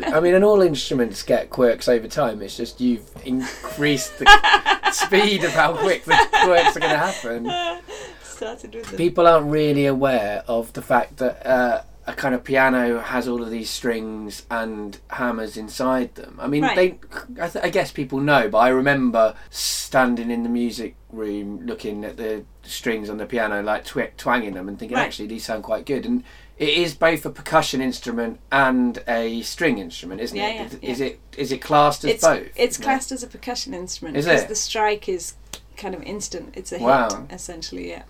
I 0.08 0.20
mean, 0.20 0.34
and 0.34 0.44
all 0.44 0.62
instruments 0.62 1.22
get 1.24 1.50
quirks 1.50 1.88
over 1.88 2.08
time. 2.08 2.42
It's 2.42 2.58
just 2.58 2.82
you've 2.82 3.10
increased 3.26 4.18
the 4.20 4.82
speed 4.92 5.44
of 5.44 5.52
how 5.52 5.76
quick 5.76 6.06
the 6.06 6.16
quirks 6.44 6.76
are 6.76 6.80
going 6.80 6.92
to 6.92 6.98
happen. 6.98 7.82
Started 8.24 8.74
with 8.76 8.98
People 8.98 9.28
aren't 9.28 9.52
really 9.52 9.86
aware 9.86 10.44
of 10.48 10.74
the 10.74 10.82
fact 10.82 11.18
that 11.18 11.46
uh, 11.46 11.84
a 12.06 12.14
kind 12.14 12.36
of 12.36 12.44
piano 12.44 13.00
has 13.00 13.28
all 13.28 13.42
of 13.42 13.50
these 13.50 13.70
strings 13.70 14.46
and 14.52 15.00
hammers 15.12 15.56
inside 15.58 16.16
them. 16.16 16.38
I 16.42 16.48
mean, 16.48 16.64
Right. 16.64 16.76
they. 16.76 17.42
I, 17.42 17.48
th- 17.48 17.64
I 17.64 17.70
guess 17.70 17.92
people 17.92 18.20
know, 18.20 18.50
but 18.50 18.58
I 18.58 18.68
remember 18.70 19.36
standing 19.50 20.30
in 20.30 20.44
the 20.44 20.50
music 20.50 20.96
room 21.10 21.66
looking 21.66 22.04
at 22.04 22.18
the 22.18 22.44
strings 22.64 23.10
on 23.10 23.18
the 23.18 23.26
piano, 23.26 23.62
like 23.64 23.86
twi- 23.86 24.12
twanging 24.18 24.54
them, 24.54 24.68
and 24.68 24.78
thinking, 24.78 24.98
Right. 24.98 25.06
actually, 25.06 25.28
these 25.28 25.46
sound 25.46 25.64
quite 25.64 25.86
good. 25.86 26.06
And 26.06 26.24
it 26.58 26.70
is 26.70 26.94
both 26.94 27.26
a 27.26 27.30
percussion 27.30 27.82
instrument 27.82 28.40
and 28.52 29.02
a 29.08 29.42
string 29.44 29.78
instrument, 29.78 30.20
isn't 30.22 30.36
Yeah, 30.38 30.64
it? 30.64 30.80
yeah, 30.82 30.90
Is 30.90 31.00
it 31.02 31.20
is 31.38 31.52
it 31.52 31.62
classed 31.62 32.04
as 32.04 32.12
it's 32.12 32.24
both? 32.24 32.48
it's 32.56 32.78
classed 32.78 33.12
as 33.12 33.24
a 33.24 33.28
percussion 33.28 33.74
instrument 33.74 34.18
Is 34.18 34.26
because 34.26 34.44
it? 34.44 34.48
the 34.50 34.56
strike 34.56 35.08
is 35.08 35.34
kind 35.78 35.96
of 35.96 36.04
instant. 36.04 36.54
It's 36.56 36.72
a 36.72 36.80
Wow. 36.80 37.08
hit 37.28 37.32
essentially. 37.36 37.90
Yeah. 37.90 38.04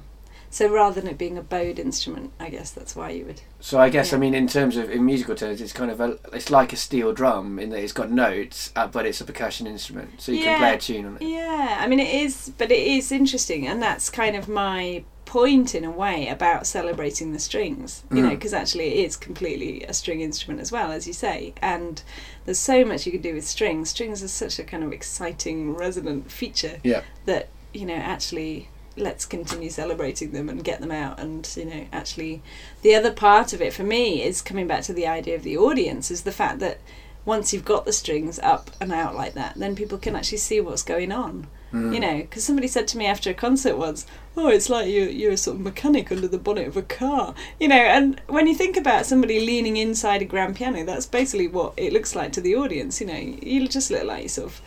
So 0.54 0.68
rather 0.72 1.02
than 1.02 1.10
it 1.10 1.18
being 1.18 1.36
a 1.36 1.42
bowed 1.42 1.80
instrument, 1.80 2.32
I 2.40 2.50
guess 2.52 2.70
that's 2.70 2.96
why 2.96 3.10
you 3.10 3.26
would. 3.26 3.42
So 3.60 3.80
I 3.80 3.90
guess 3.90 4.12
Yeah. 4.12 4.18
I 4.18 4.20
mean 4.20 4.36
in 4.36 4.48
terms 4.48 4.78
of 4.78 4.92
in 4.92 5.04
musical 5.04 5.34
terms, 5.34 5.60
it's 5.62 5.74
kind 5.74 5.90
of 5.90 6.00
a 6.00 6.20
it's 6.32 6.52
like 6.52 6.72
a 6.72 6.76
steel 6.76 7.12
drum 7.12 7.58
in 7.58 7.72
that 7.72 7.80
it's 7.80 7.92
got 7.92 8.12
notes, 8.12 8.72
uh, 8.76 8.86
but 8.86 9.08
it's 9.08 9.20
a 9.20 9.26
percussion 9.26 9.66
instrument, 9.66 10.22
so 10.22 10.32
you 10.32 10.38
Yeah. 10.40 10.46
can 10.46 10.58
play 10.60 10.74
a 10.76 10.78
tune 10.78 11.06
on 11.08 11.16
it. 11.16 11.24
Yeah, 11.24 11.78
I 11.80 11.88
mean 11.88 12.00
it 12.00 12.14
is, 12.14 12.52
but 12.58 12.72
it 12.72 12.86
is 12.86 13.12
interesting, 13.12 13.68
and 13.68 13.82
that's 13.82 14.12
kind 14.12 14.36
of 14.36 14.48
my 14.48 15.04
point 15.26 15.74
in 15.74 15.84
a 15.84 15.90
way 15.90 16.28
about 16.28 16.68
celebrating 16.68 17.34
the 17.34 17.40
strings. 17.40 18.04
You 18.12 18.22
know, 18.22 18.30
Mm. 18.30 18.36
because 18.36 18.54
actually 18.54 18.90
it 19.00 19.06
is 19.08 19.18
completely 19.18 19.84
a 19.86 19.94
string 19.94 20.22
instrument 20.22 20.62
as 20.62 20.72
well, 20.72 20.92
as 20.92 21.08
you 21.08 21.14
say, 21.14 21.54
and 21.64 22.04
there's 22.46 22.60
so 22.60 22.86
much 22.86 23.08
you 23.08 23.12
can 23.12 23.22
do 23.22 23.34
with 23.34 23.48
strings. 23.48 23.90
Strings 23.90 24.22
are 24.22 24.28
such 24.28 24.60
a 24.60 24.64
kind 24.64 24.84
of 24.84 24.94
exciting, 24.94 25.74
resonant 25.74 26.30
feature 26.32 26.78
Yeah. 26.84 27.02
that 27.26 27.48
you 27.74 27.88
know 27.88 27.96
actually 27.96 28.70
let's 28.96 29.26
continue 29.26 29.70
celebrating 29.70 30.32
them 30.32 30.50
and 30.50 30.64
get 30.64 30.80
them 30.80 30.92
out 30.92 31.20
and 31.20 31.52
you 31.56 31.66
know 31.66 31.86
actually 31.92 32.42
the 32.82 32.94
other 32.94 33.12
part 33.12 33.54
of 33.54 33.62
it 33.62 33.74
for 33.74 33.84
me 33.84 34.22
is 34.22 34.42
coming 34.42 34.68
back 34.68 34.84
to 34.84 34.94
the 34.94 35.08
idea 35.08 35.36
of 35.36 35.44
the 35.44 35.58
audience 35.58 36.12
is 36.12 36.24
the 36.24 36.32
fact 36.32 36.60
that 36.60 36.80
once 37.26 37.54
you've 37.54 37.66
got 37.66 37.86
the 37.86 37.94
strings 37.94 38.38
up 38.40 38.70
and 38.80 38.92
out 38.92 39.16
like 39.16 39.34
that 39.34 39.56
then 39.56 39.76
people 39.76 39.98
can 39.98 40.16
actually 40.16 40.38
see 40.38 40.60
what's 40.62 40.84
going 40.84 41.12
on 41.12 41.48
Mm. 41.74 41.92
you 41.92 42.00
know 42.00 42.18
because 42.18 42.44
somebody 42.44 42.68
said 42.68 42.88
to 42.90 43.00
me 43.00 43.08
after 43.08 43.32
a 43.32 43.34
concert 43.34 43.76
once 43.76 44.06
oh 44.38 44.48
it's 44.48 44.70
like 44.70 44.88
you're, 44.88 45.10
you're 45.10 45.32
a 45.32 45.38
sort 45.38 45.56
of 45.56 45.62
mechanic 45.64 46.12
under 46.12 46.28
the 46.28 46.38
bonnet 46.38 46.68
of 46.68 46.78
a 46.78 46.84
car 46.84 47.34
you 47.60 47.68
know 47.68 47.76
and 47.76 48.22
when 48.28 48.46
you 48.46 48.54
think 48.54 48.78
about 48.78 49.08
somebody 49.08 49.40
leaning 49.44 49.76
inside 49.76 50.22
a 50.22 50.26
grand 50.26 50.56
piano 50.56 50.86
that's 50.86 51.08
basically 51.08 51.48
what 51.48 51.74
it 51.76 51.92
looks 51.92 52.16
like 52.16 52.32
to 52.32 52.42
the 52.42 52.56
audience 52.56 53.02
you 53.02 53.08
know 53.08 53.18
you 53.18 53.68
just 53.68 53.90
look 53.90 54.04
like 54.04 54.20
you're 54.22 54.30
sort 54.30 54.52
of 54.52 54.62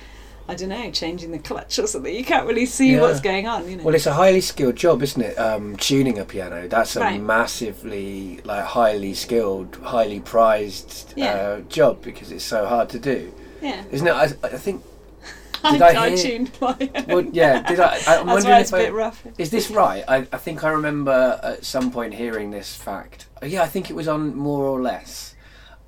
I 0.49 0.55
don't 0.55 0.69
know, 0.69 0.91
changing 0.93 1.33
the 1.33 1.39
clutch 1.41 1.79
or 1.79 1.87
something. 1.89 2.15
You 2.15 2.25
can't 2.25 2.47
really 2.47 2.67
see 2.67 2.93
Yeah. 2.93 3.01
what's 3.01 3.21
going 3.21 3.49
on, 3.49 3.69
you 3.69 3.77
know. 3.77 3.83
Well, 3.85 3.95
it's 3.97 4.07
a 4.07 4.13
highly 4.15 4.41
skilled 4.41 4.77
job, 4.77 5.03
isn't 5.03 5.21
it? 5.21 5.37
Um, 5.39 5.77
tuning 5.77 6.19
a 6.19 6.25
piano. 6.25 6.69
That's 6.69 6.95
a 6.97 7.01
Right. 7.01 7.21
massively 7.21 8.41
like 8.45 8.65
highly 8.65 9.15
skilled, 9.15 9.77
highly 9.83 10.21
prized 10.21 11.13
Yeah. 11.17 11.33
uh, 11.35 11.61
job 11.63 12.01
because 12.03 12.31
it's 12.31 12.45
so 12.45 12.67
hard 12.67 12.89
to 12.91 12.99
do, 12.99 13.33
yeah. 13.61 13.83
isn't 13.91 14.07
it? 14.07 14.13
I, 14.13 14.25
I 14.45 14.57
think. 14.57 14.83
I, 15.65 15.73
Did 15.73 15.83
I 15.83 16.05
I 16.05 16.09
hear- 16.11 16.17
tuned 16.19 16.51
my 16.61 16.77
Well, 17.09 17.23
yeah. 17.33 17.63
Did 17.63 17.81
I? 17.81 17.95
I'm 17.97 17.97
That's 18.05 18.27
wondering 18.27 18.45
why 18.55 18.61
it's 18.61 18.71
if 18.71 18.75
a 18.75 18.77
I, 18.77 18.85
bit 18.85 18.93
rough. 18.93 19.27
Is 19.39 19.51
this 19.51 19.71
right? 19.83 20.05
I, 20.07 20.17
I 20.33 20.37
think 20.37 20.63
I 20.63 20.69
remember 20.71 21.41
at 21.43 21.65
some 21.65 21.91
point 21.91 22.15
hearing 22.15 22.51
this 22.53 22.77
fact. 22.77 23.27
Uh, 23.43 23.47
Yeah, 23.47 23.63
I 23.63 23.67
think 23.67 23.91
it 23.91 23.95
was 23.97 24.07
on 24.07 24.37
More 24.37 24.65
or 24.65 24.81
Less 24.81 25.35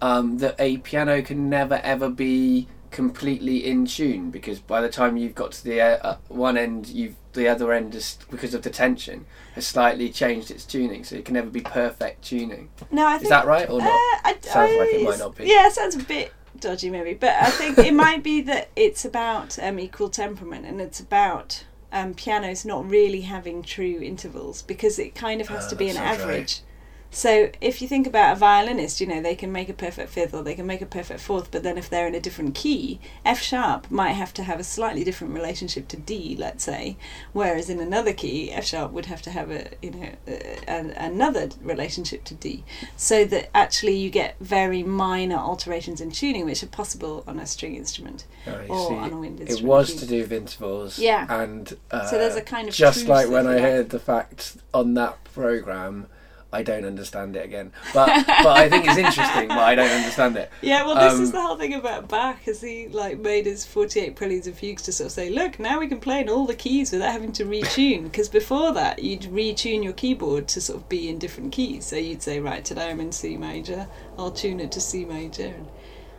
um, 0.02 0.38
that 0.38 0.56
a 0.58 0.78
piano 0.78 1.22
can 1.22 1.48
never 1.48 1.80
ever 1.84 2.08
be 2.10 2.66
completely 2.90 3.66
in 3.66 3.86
tune 3.86 4.30
because 4.30 4.58
by 4.60 4.80
the 4.80 4.88
time 4.88 5.16
you've 5.16 5.34
got 5.34 5.52
to 5.52 5.64
the 5.64 5.80
uh, 5.80 5.98
uh, 6.02 6.16
one 6.28 6.56
end, 6.56 6.88
you've 6.88 7.16
the 7.34 7.46
other 7.48 7.72
end 7.72 7.94
is 7.94 8.18
because 8.30 8.52
of 8.54 8.62
the 8.62 8.70
tension 8.70 9.24
has 9.54 9.66
slightly 9.66 10.10
changed 10.10 10.50
its 10.50 10.64
tuning, 10.64 11.04
so 11.04 11.14
it 11.16 11.24
can 11.24 11.34
never 11.34 11.50
be 11.50 11.60
perfect 11.60 12.24
tuning. 12.24 12.68
No, 12.90 13.06
I 13.06 13.12
think 13.12 13.24
Is 13.24 13.28
that 13.30 13.46
right 13.46 13.68
or 13.68 13.80
Uh, 13.80 13.84
not? 13.84 14.20
I, 14.24 14.36
Sounds 14.40 14.76
like 14.76 14.88
it 14.88 15.02
might 15.04 15.18
not 15.18 15.36
be. 15.36 15.44
Yeah, 15.44 15.66
it 15.68 15.72
sounds 15.72 15.94
a 15.94 15.98
bit 16.00 16.32
dodgy 16.58 16.90
maybe, 16.90 17.14
but 17.14 17.30
I 17.40 17.50
think 17.50 17.78
it 17.78 17.94
might 18.06 18.24
be 18.24 18.40
that 18.42 18.70
it's 18.74 19.04
about 19.04 19.56
um, 19.62 19.78
equal 19.78 20.08
temperament 20.08 20.66
and 20.66 20.80
it's 20.80 20.98
about 20.98 21.64
um, 21.92 22.14
pianos 22.14 22.64
not 22.64 22.88
really 22.90 23.20
having 23.20 23.62
true 23.62 24.00
intervals 24.02 24.62
because 24.62 24.98
it 24.98 25.14
kind 25.14 25.40
of 25.40 25.48
has 25.48 25.66
Ah, 25.66 25.68
to 25.70 25.76
be 25.76 25.88
an 25.90 25.96
average. 25.96 26.26
right. 26.28 26.62
So 27.10 27.50
if 27.60 27.80
you 27.80 27.88
think 27.88 28.06
about 28.06 28.36
a 28.36 28.38
violinist, 28.38 29.00
you 29.00 29.06
know, 29.06 29.22
they 29.22 29.34
can 29.34 29.50
make 29.50 29.68
a 29.68 29.72
perfect 29.72 30.10
fifth 30.10 30.34
or 30.34 30.42
they 30.42 30.54
can 30.54 30.66
make 30.66 30.82
a 30.82 30.86
perfect 30.86 31.20
fourth, 31.20 31.50
but 31.50 31.62
then 31.62 31.78
if 31.78 31.88
they're 31.88 32.06
in 32.06 32.14
a 32.14 32.20
different 32.20 32.54
key, 32.54 33.00
F 33.24 33.40
sharp 33.40 33.90
might 33.90 34.12
have 34.12 34.34
to 34.34 34.42
have 34.42 34.60
a 34.60 34.64
slightly 34.64 35.04
different 35.04 35.32
relationship 35.32 35.88
to 35.88 35.96
D, 35.96 36.36
let's 36.38 36.64
say, 36.64 36.96
whereas 37.32 37.70
in 37.70 37.80
another 37.80 38.12
key, 38.12 38.52
F 38.52 38.66
sharp 38.66 38.92
would 38.92 39.06
have 39.06 39.22
to 39.22 39.30
have 39.30 39.50
a, 39.50 39.70
you 39.80 39.90
know, 39.90 40.10
a, 40.26 40.58
a, 40.68 41.06
another 41.06 41.48
relationship 41.62 42.24
to 42.24 42.34
D, 42.34 42.62
so 42.96 43.24
that 43.24 43.48
actually 43.56 43.96
you 43.96 44.10
get 44.10 44.36
very 44.40 44.82
minor 44.82 45.36
alterations 45.36 46.00
in 46.00 46.10
tuning, 46.10 46.44
which 46.44 46.62
are 46.62 46.66
possible 46.66 47.24
on 47.26 47.38
a 47.38 47.46
string 47.46 47.74
instrument 47.74 48.26
I 48.46 48.66
or 48.66 48.88
see. 48.88 48.94
on 48.94 49.12
a 49.12 49.18
wind 49.18 49.40
instrument. 49.40 49.64
It 49.64 49.66
was 49.66 49.94
to 49.94 50.06
do 50.06 50.20
with 50.20 50.32
intervals. 50.32 50.98
Yeah. 50.98 51.26
And 51.30 51.74
uh, 51.90 52.06
So 52.06 52.18
there's 52.18 52.36
a 52.36 52.42
kind 52.42 52.68
of 52.68 52.74
just 52.74 53.06
like 53.06 53.28
when 53.28 53.46
I 53.46 53.58
heard 53.60 53.90
the 53.90 53.98
fact 53.98 54.58
on 54.74 54.94
that 54.94 55.24
program, 55.24 56.06
I 56.50 56.62
don't 56.62 56.86
understand 56.86 57.36
it 57.36 57.44
again. 57.44 57.72
But 57.92 58.26
but 58.26 58.56
I 58.56 58.70
think 58.70 58.86
it's 58.86 58.96
interesting, 58.96 59.48
but 59.48 59.58
I 59.58 59.74
don't 59.74 59.90
understand 59.90 60.36
it. 60.36 60.50
Yeah, 60.62 60.86
well, 60.86 60.94
this 60.94 61.20
is 61.20 61.28
Um, 61.28 61.34
the 61.34 61.40
whole 61.42 61.56
thing 61.56 61.74
about 61.74 62.08
Bach, 62.08 62.48
as 62.48 62.62
he 62.62 62.88
like 62.88 63.18
made 63.18 63.44
his 63.44 63.66
forty-eight 63.66 64.16
preludes 64.16 64.46
and 64.46 64.56
fugues 64.56 64.82
to 64.84 64.92
sort 64.92 65.06
of 65.06 65.12
say, 65.12 65.28
look, 65.28 65.58
now 65.58 65.78
we 65.78 65.88
can 65.88 66.00
play 66.00 66.20
in 66.20 66.28
all 66.30 66.46
the 66.46 66.54
keys 66.54 66.90
without 66.92 67.12
having 67.12 67.32
to 67.32 67.44
retune. 67.44 68.04
Because 68.04 68.28
before 68.30 68.72
that, 68.72 69.02
you'd 69.02 69.22
retune 69.22 69.84
your 69.84 69.92
keyboard 69.92 70.48
to 70.48 70.60
sort 70.62 70.78
of 70.78 70.88
be 70.88 71.08
in 71.10 71.18
different 71.18 71.52
keys. 71.52 71.84
So 71.84 71.96
you'd 71.96 72.22
say, 72.22 72.40
right, 72.40 72.64
today 72.64 72.90
I'm 72.90 73.00
in 73.00 73.12
C 73.12 73.36
major, 73.36 73.86
I'll 74.16 74.30
tune 74.30 74.60
it 74.60 74.72
to 74.72 74.80
C 74.80 75.04
major. 75.04 75.46
And 75.48 75.68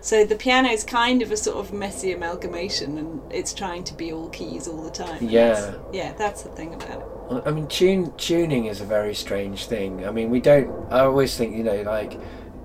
so 0.01 0.25
the 0.25 0.35
piano 0.35 0.69
is 0.69 0.83
kind 0.83 1.21
of 1.23 1.31
a 1.31 1.37
sort 1.37 1.57
of 1.57 1.73
messy 1.73 2.11
amalgamation, 2.13 2.97
and 2.99 3.21
it's 3.33 3.53
trying 3.53 3.83
to 3.85 3.93
be 3.95 4.13
all 4.13 4.29
keys 4.29 4.67
all 4.67 4.83
the 4.83 4.91
time. 4.91 5.27
Yeah. 5.27 5.73
yeah, 5.91 6.13
that's 6.13 6.43
the 6.43 6.49
thing 6.49 6.73
about 6.75 7.01
it. 7.01 7.07
I 7.45 7.51
mean, 7.51 7.67
tune 7.67 8.11
tuning 8.17 8.65
is 8.65 8.81
a 8.81 8.85
very 8.85 9.13
strange 9.13 9.65
thing. 9.65 10.05
I 10.07 10.11
mean, 10.11 10.29
we 10.29 10.39
don't. 10.39 10.69
I 10.91 11.01
always 11.01 11.37
think 11.37 11.55
you 11.55 11.63
know, 11.63 11.81
like 11.83 12.19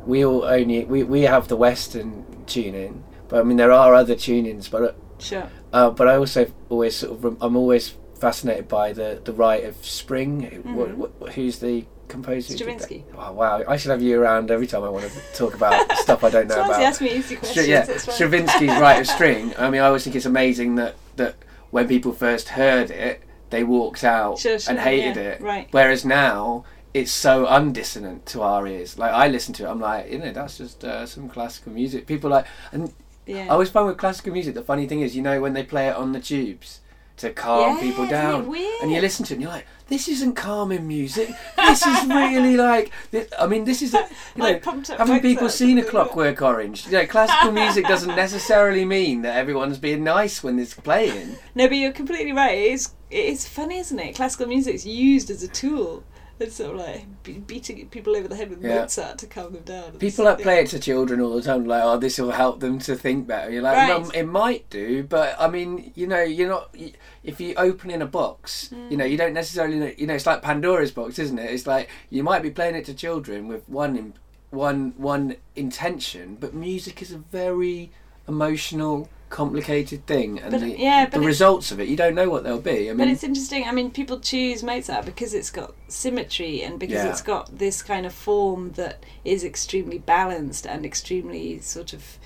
we 0.07 0.25
all 0.25 0.45
only 0.45 0.85
we, 0.85 1.03
we 1.03 1.23
have 1.23 1.49
the 1.49 1.57
Western 1.57 2.25
tuning, 2.47 3.05
but 3.29 3.41
I 3.41 3.43
mean 3.43 3.57
there 3.57 3.73
are 3.73 3.95
other 3.95 4.15
tunings. 4.15 4.71
But 4.71 4.97
Sure. 5.19 5.49
uh, 5.73 5.91
but 5.91 6.09
I 6.09 6.17
also 6.17 6.47
always 6.69 6.97
sort 6.97 7.25
of 7.25 7.43
I'm 7.43 7.57
always 7.57 7.95
fascinated 8.19 8.69
by 8.69 8.93
the 8.93 9.21
the 9.25 9.33
Rite 9.33 9.65
of 9.65 9.77
Spring. 9.85 10.43
What, 10.75 10.97
what, 10.97 11.33
who's 11.35 11.59
the 11.59 11.85
composer? 12.09 12.53
who 12.53 12.59
did 12.59 12.67
that? 12.67 12.83
Stravinsky. 12.83 13.05
Oh, 13.17 13.33
wow, 13.33 13.63
I 13.69 13.77
should 13.77 13.91
have 13.91 14.03
you 14.03 14.21
around 14.21 14.51
every 14.51 14.67
time 14.67 14.83
I 14.83 14.89
want 14.89 15.11
to 15.11 15.19
talk 15.35 15.55
about 15.55 15.91
stuff 15.99 16.25
I 16.25 16.31
don't 16.31 16.49
know 16.49 16.65
about. 16.65 16.81
ask 16.81 17.01
me 17.01 17.11
easy 17.11 17.37
questions. 17.37 17.67
yeah, 17.69 17.87
right. 17.87 18.01
Stravinsky's 18.01 18.81
Rite 18.81 19.01
of 19.01 19.07
Spring. 19.07 19.55
I 19.59 19.69
mean, 19.71 19.81
I 19.81 19.87
always 19.87 20.05
think 20.05 20.17
it's 20.17 20.27
amazing 20.27 20.75
that 20.77 20.97
that 21.17 21.37
when 21.71 21.87
people 21.89 22.13
first 22.13 22.51
heard 22.51 22.91
it, 22.91 23.23
they 23.51 23.65
walked 23.65 24.05
out 24.05 24.39
Sure, 24.39 24.59
sure, 24.59 24.71
and 24.71 24.81
hated 24.81 25.17
yeah, 25.17 25.23
it. 25.23 25.41
right. 25.41 25.69
Whereas 25.71 26.05
now 26.05 26.65
it's 26.93 27.11
so 27.13 27.47
undissonant 27.47 28.25
to 28.27 28.43
our 28.43 28.67
ears. 28.67 28.99
Like 28.99 29.13
I 29.13 29.29
listen 29.29 29.53
to 29.55 29.65
it, 29.67 29.69
I'm 29.69 29.81
like, 29.81 30.11
you 30.11 30.19
know, 30.19 30.33
that's 30.33 30.59
just 30.59 30.85
uh, 30.85 31.07
some 31.07 31.29
classical 31.29 31.73
music. 31.73 32.07
People 32.07 32.31
like, 32.31 32.47
and 32.73 32.93
Yeah. 33.27 33.45
I 33.47 33.49
always 33.49 33.71
find 33.71 33.87
with 33.87 33.97
classical 33.99 34.33
music, 34.33 34.55
the 34.55 34.63
funny 34.63 34.87
thing 34.87 35.01
is, 35.01 35.17
you 35.17 35.23
know, 35.23 35.41
when 35.41 35.55
they 35.55 35.65
play 35.65 35.89
it 35.89 35.97
on 35.97 36.13
the 36.13 36.21
tubes 36.21 36.81
to 37.19 37.31
calm 37.31 37.77
Yeah, 37.77 37.83
people 37.83 38.07
down, 38.07 38.53
and 38.83 38.91
you 38.91 39.01
listen 39.01 39.25
to 39.27 39.33
it, 39.33 39.37
and 39.37 39.43
you're 39.43 39.51
like, 39.51 39.67
this 39.89 40.09
isn't 40.09 40.35
calming 40.35 40.89
music. 40.89 41.31
This 41.57 41.87
is 41.87 42.07
really 42.07 42.57
like, 42.71 42.91
this, 43.11 43.29
I 43.39 43.47
mean, 43.47 43.65
this 43.65 43.83
is, 43.83 43.95
a, 43.95 43.99
you 43.99 44.43
know, 44.43 44.45
Like 44.45 44.63
pumped 44.63 44.91
up 44.91 44.99
haven't 44.99 45.21
people 45.21 45.49
seen 45.49 45.79
A? 45.79 45.85
Clockwork 45.85 46.41
Orange? 46.41 46.87
You 46.87 46.93
know, 46.93 47.07
classical 47.07 47.53
music 47.53 47.87
doesn't 47.87 48.17
necessarily 48.17 48.85
mean 48.85 49.23
that 49.23 49.37
everyone's 49.37 49.79
being 49.79 50.03
nice 50.03 50.43
when 50.43 50.59
it's 50.59 50.75
playing. 50.75 51.37
No, 51.55 51.69
but 51.69 51.77
you're 51.77 51.93
completely 51.93 52.33
right. 52.33 52.57
It 52.57 52.73
is, 52.73 52.91
it 53.11 53.27
is 53.27 53.47
funny, 53.47 53.79
isn't 53.79 53.99
it? 53.99 54.15
Classical 54.17 54.47
music's 54.47 54.87
used 54.87 55.31
as 55.31 55.43
a 55.43 55.49
tool. 55.49 56.03
It's 56.41 56.57
sort 56.57 56.73
of 56.75 56.81
like 56.81 57.07
be- 57.23 57.39
beating 57.39 57.87
people 57.89 58.17
over 58.17 58.27
the 58.27 58.35
head 58.35 58.51
with 58.51 58.63
Yeah. 58.63 58.81
Mozart 58.81 59.19
to 59.19 59.27
calm 59.27 59.53
them 59.53 59.63
down. 59.63 59.85
It's- 59.85 59.99
People 60.01 60.25
that 60.25 60.41
play 60.41 60.61
it 60.61 60.69
to 60.71 60.81
children 60.81 61.21
all 61.21 61.35
the 61.37 61.43
time, 61.43 61.65
like, 61.65 61.83
oh, 61.85 61.97
this 61.97 62.19
will 62.19 62.33
help 62.33 62.59
them 62.61 62.79
to 62.81 62.97
think 62.97 63.27
better. 63.29 63.51
You're 63.51 63.63
like, 63.63 63.77
Right. 63.77 64.03
no, 64.03 64.11
it 64.11 64.25
might 64.25 64.69
do, 64.69 65.05
but 65.05 65.37
I 65.39 65.49
mean, 65.49 65.93
you 65.95 66.07
know, 66.09 66.23
you're 66.23 66.49
not. 66.49 66.75
If 67.23 67.41
you 67.41 67.55
open 67.57 67.91
in 67.91 68.03
a 68.03 68.07
box, 68.07 68.71
you 68.91 68.97
know, 68.97 69.05
hmm. 69.05 69.11
you 69.13 69.17
don't 69.17 69.33
necessarily. 69.33 69.79
know- 69.79 69.93
You 69.97 70.07
know, 70.09 70.15
it's 70.15 70.27
like 70.27 70.43
Pandora's 70.43 70.91
box, 70.91 71.19
isn't 71.21 71.39
it? 71.39 71.51
It's 71.53 71.67
like 71.67 71.89
you 72.11 72.23
might 72.25 72.43
be 72.43 72.51
playing 72.51 72.75
it 72.75 72.85
to 72.87 72.95
children 72.95 73.47
with 73.47 73.69
one, 73.69 73.97
in, 73.97 74.15
one, 74.51 74.95
one 74.97 75.37
intention, 75.55 76.37
but 76.41 76.53
music 76.53 77.01
is 77.01 77.13
a 77.13 77.19
very 77.19 77.93
emotional, 78.27 79.09
complicated 79.31 80.07
thing, 80.07 80.39
and 80.39 80.51
But- 80.53 80.61
the, 80.61 80.79
yeah, 80.79 81.07
the 81.07 81.21
results 81.21 81.73
of 81.73 81.81
it, 81.81 81.89
you 81.89 81.97
don't 81.97 82.15
know 82.15 82.31
what 82.31 82.45
they'll 82.45 82.61
be. 82.61 82.89
I 82.89 82.93
mean, 82.93 82.99
But 82.99 83.09
it's 83.09 83.25
interesting. 83.25 83.67
I 83.67 83.73
mean, 83.73 83.91
people 83.91 84.21
choose 84.21 84.63
Mozart 84.63 85.05
because 85.07 85.35
it's 85.35 85.51
got 85.51 85.75
symmetry 85.89 86.63
and 86.63 86.79
because 86.79 87.03
Yeah. 87.05 87.11
it's 87.11 87.23
got 87.23 87.59
this 87.59 87.83
kind 87.83 88.07
of 88.07 88.13
form 88.13 88.73
that 88.73 89.03
is 89.25 89.43
extremely 89.45 89.99
balanced 89.99 90.67
and 90.67 90.85
extremely 90.87 91.61
sort 91.61 91.93
of 91.93 92.19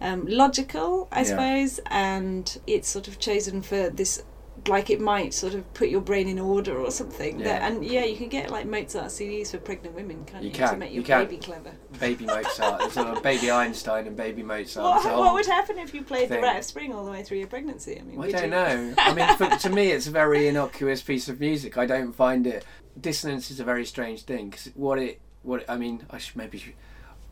um, 0.00 0.26
logical, 0.26 1.06
I 1.12 1.18
Yeah. 1.20 1.24
suppose. 1.24 1.80
And 1.90 2.58
it's 2.66 2.88
sort 2.88 3.06
of 3.06 3.18
chosen 3.20 3.62
for 3.62 3.88
this, 3.88 4.22
like 4.68 4.90
it 4.90 5.00
might 5.00 5.34
sort 5.34 5.54
of 5.54 5.74
put 5.74 5.88
your 5.88 6.00
brain 6.00 6.28
in 6.28 6.38
order 6.38 6.78
or 6.78 6.90
something. 6.90 7.38
Yeah. 7.40 7.46
That, 7.46 7.62
and 7.62 7.84
yeah, 7.84 8.04
you 8.04 8.16
can 8.16 8.28
get 8.28 8.50
like 8.50 8.66
Mozart 8.66 9.06
CDs 9.06 9.50
for 9.50 9.58
pregnant 9.58 9.94
women, 9.94 10.24
can't 10.24 10.42
You 10.44 10.50
you? 10.50 10.54
can, 10.54 10.70
to 10.70 10.76
make 10.76 10.90
you 10.90 10.96
your 10.96 11.04
can. 11.04 11.24
baby 11.24 11.36
clever. 11.38 11.72
baby 11.98 12.26
Mozart, 12.26 12.78
there's 12.80 12.96
a 12.96 13.20
baby 13.22 13.50
Einstein 13.50 14.06
and 14.06 14.16
baby 14.16 14.42
Mozart. 14.42 15.04
What, 15.04 15.18
what 15.18 15.34
would 15.34 15.46
happen 15.46 15.78
if 15.78 15.92
you 15.94 16.02
played 16.02 16.28
thing. 16.28 16.40
the 16.40 16.46
Rite 16.46 16.58
of 16.58 16.64
Spring 16.64 16.92
all 16.92 17.04
the 17.04 17.10
way 17.10 17.22
through 17.22 17.38
your 17.38 17.48
pregnancy? 17.48 17.98
I 17.98 18.02
mean, 18.02 18.20
I 18.20 18.30
don't 18.30 18.44
you? 18.44 18.50
know. 18.50 18.94
I 18.98 19.14
mean, 19.14 19.36
for, 19.36 19.48
to 19.48 19.70
me, 19.70 19.90
it's 19.90 20.06
a 20.06 20.10
very 20.12 20.46
innocuous 20.46 21.02
piece 21.02 21.28
of 21.28 21.40
music. 21.40 21.76
I 21.76 21.86
don't 21.86 22.12
find 22.12 22.46
it. 22.46 22.64
Dissonance 23.00 23.50
is 23.50 23.58
a 23.58 23.64
very 23.64 23.84
strange 23.84 24.22
thing 24.22 24.50
because 24.50 24.66
what 24.74 24.98
it, 24.98 25.20
what 25.42 25.62
it, 25.62 25.66
I 25.68 25.76
mean, 25.76 26.06
I 26.10 26.18
should 26.18 26.36
maybe 26.36 26.74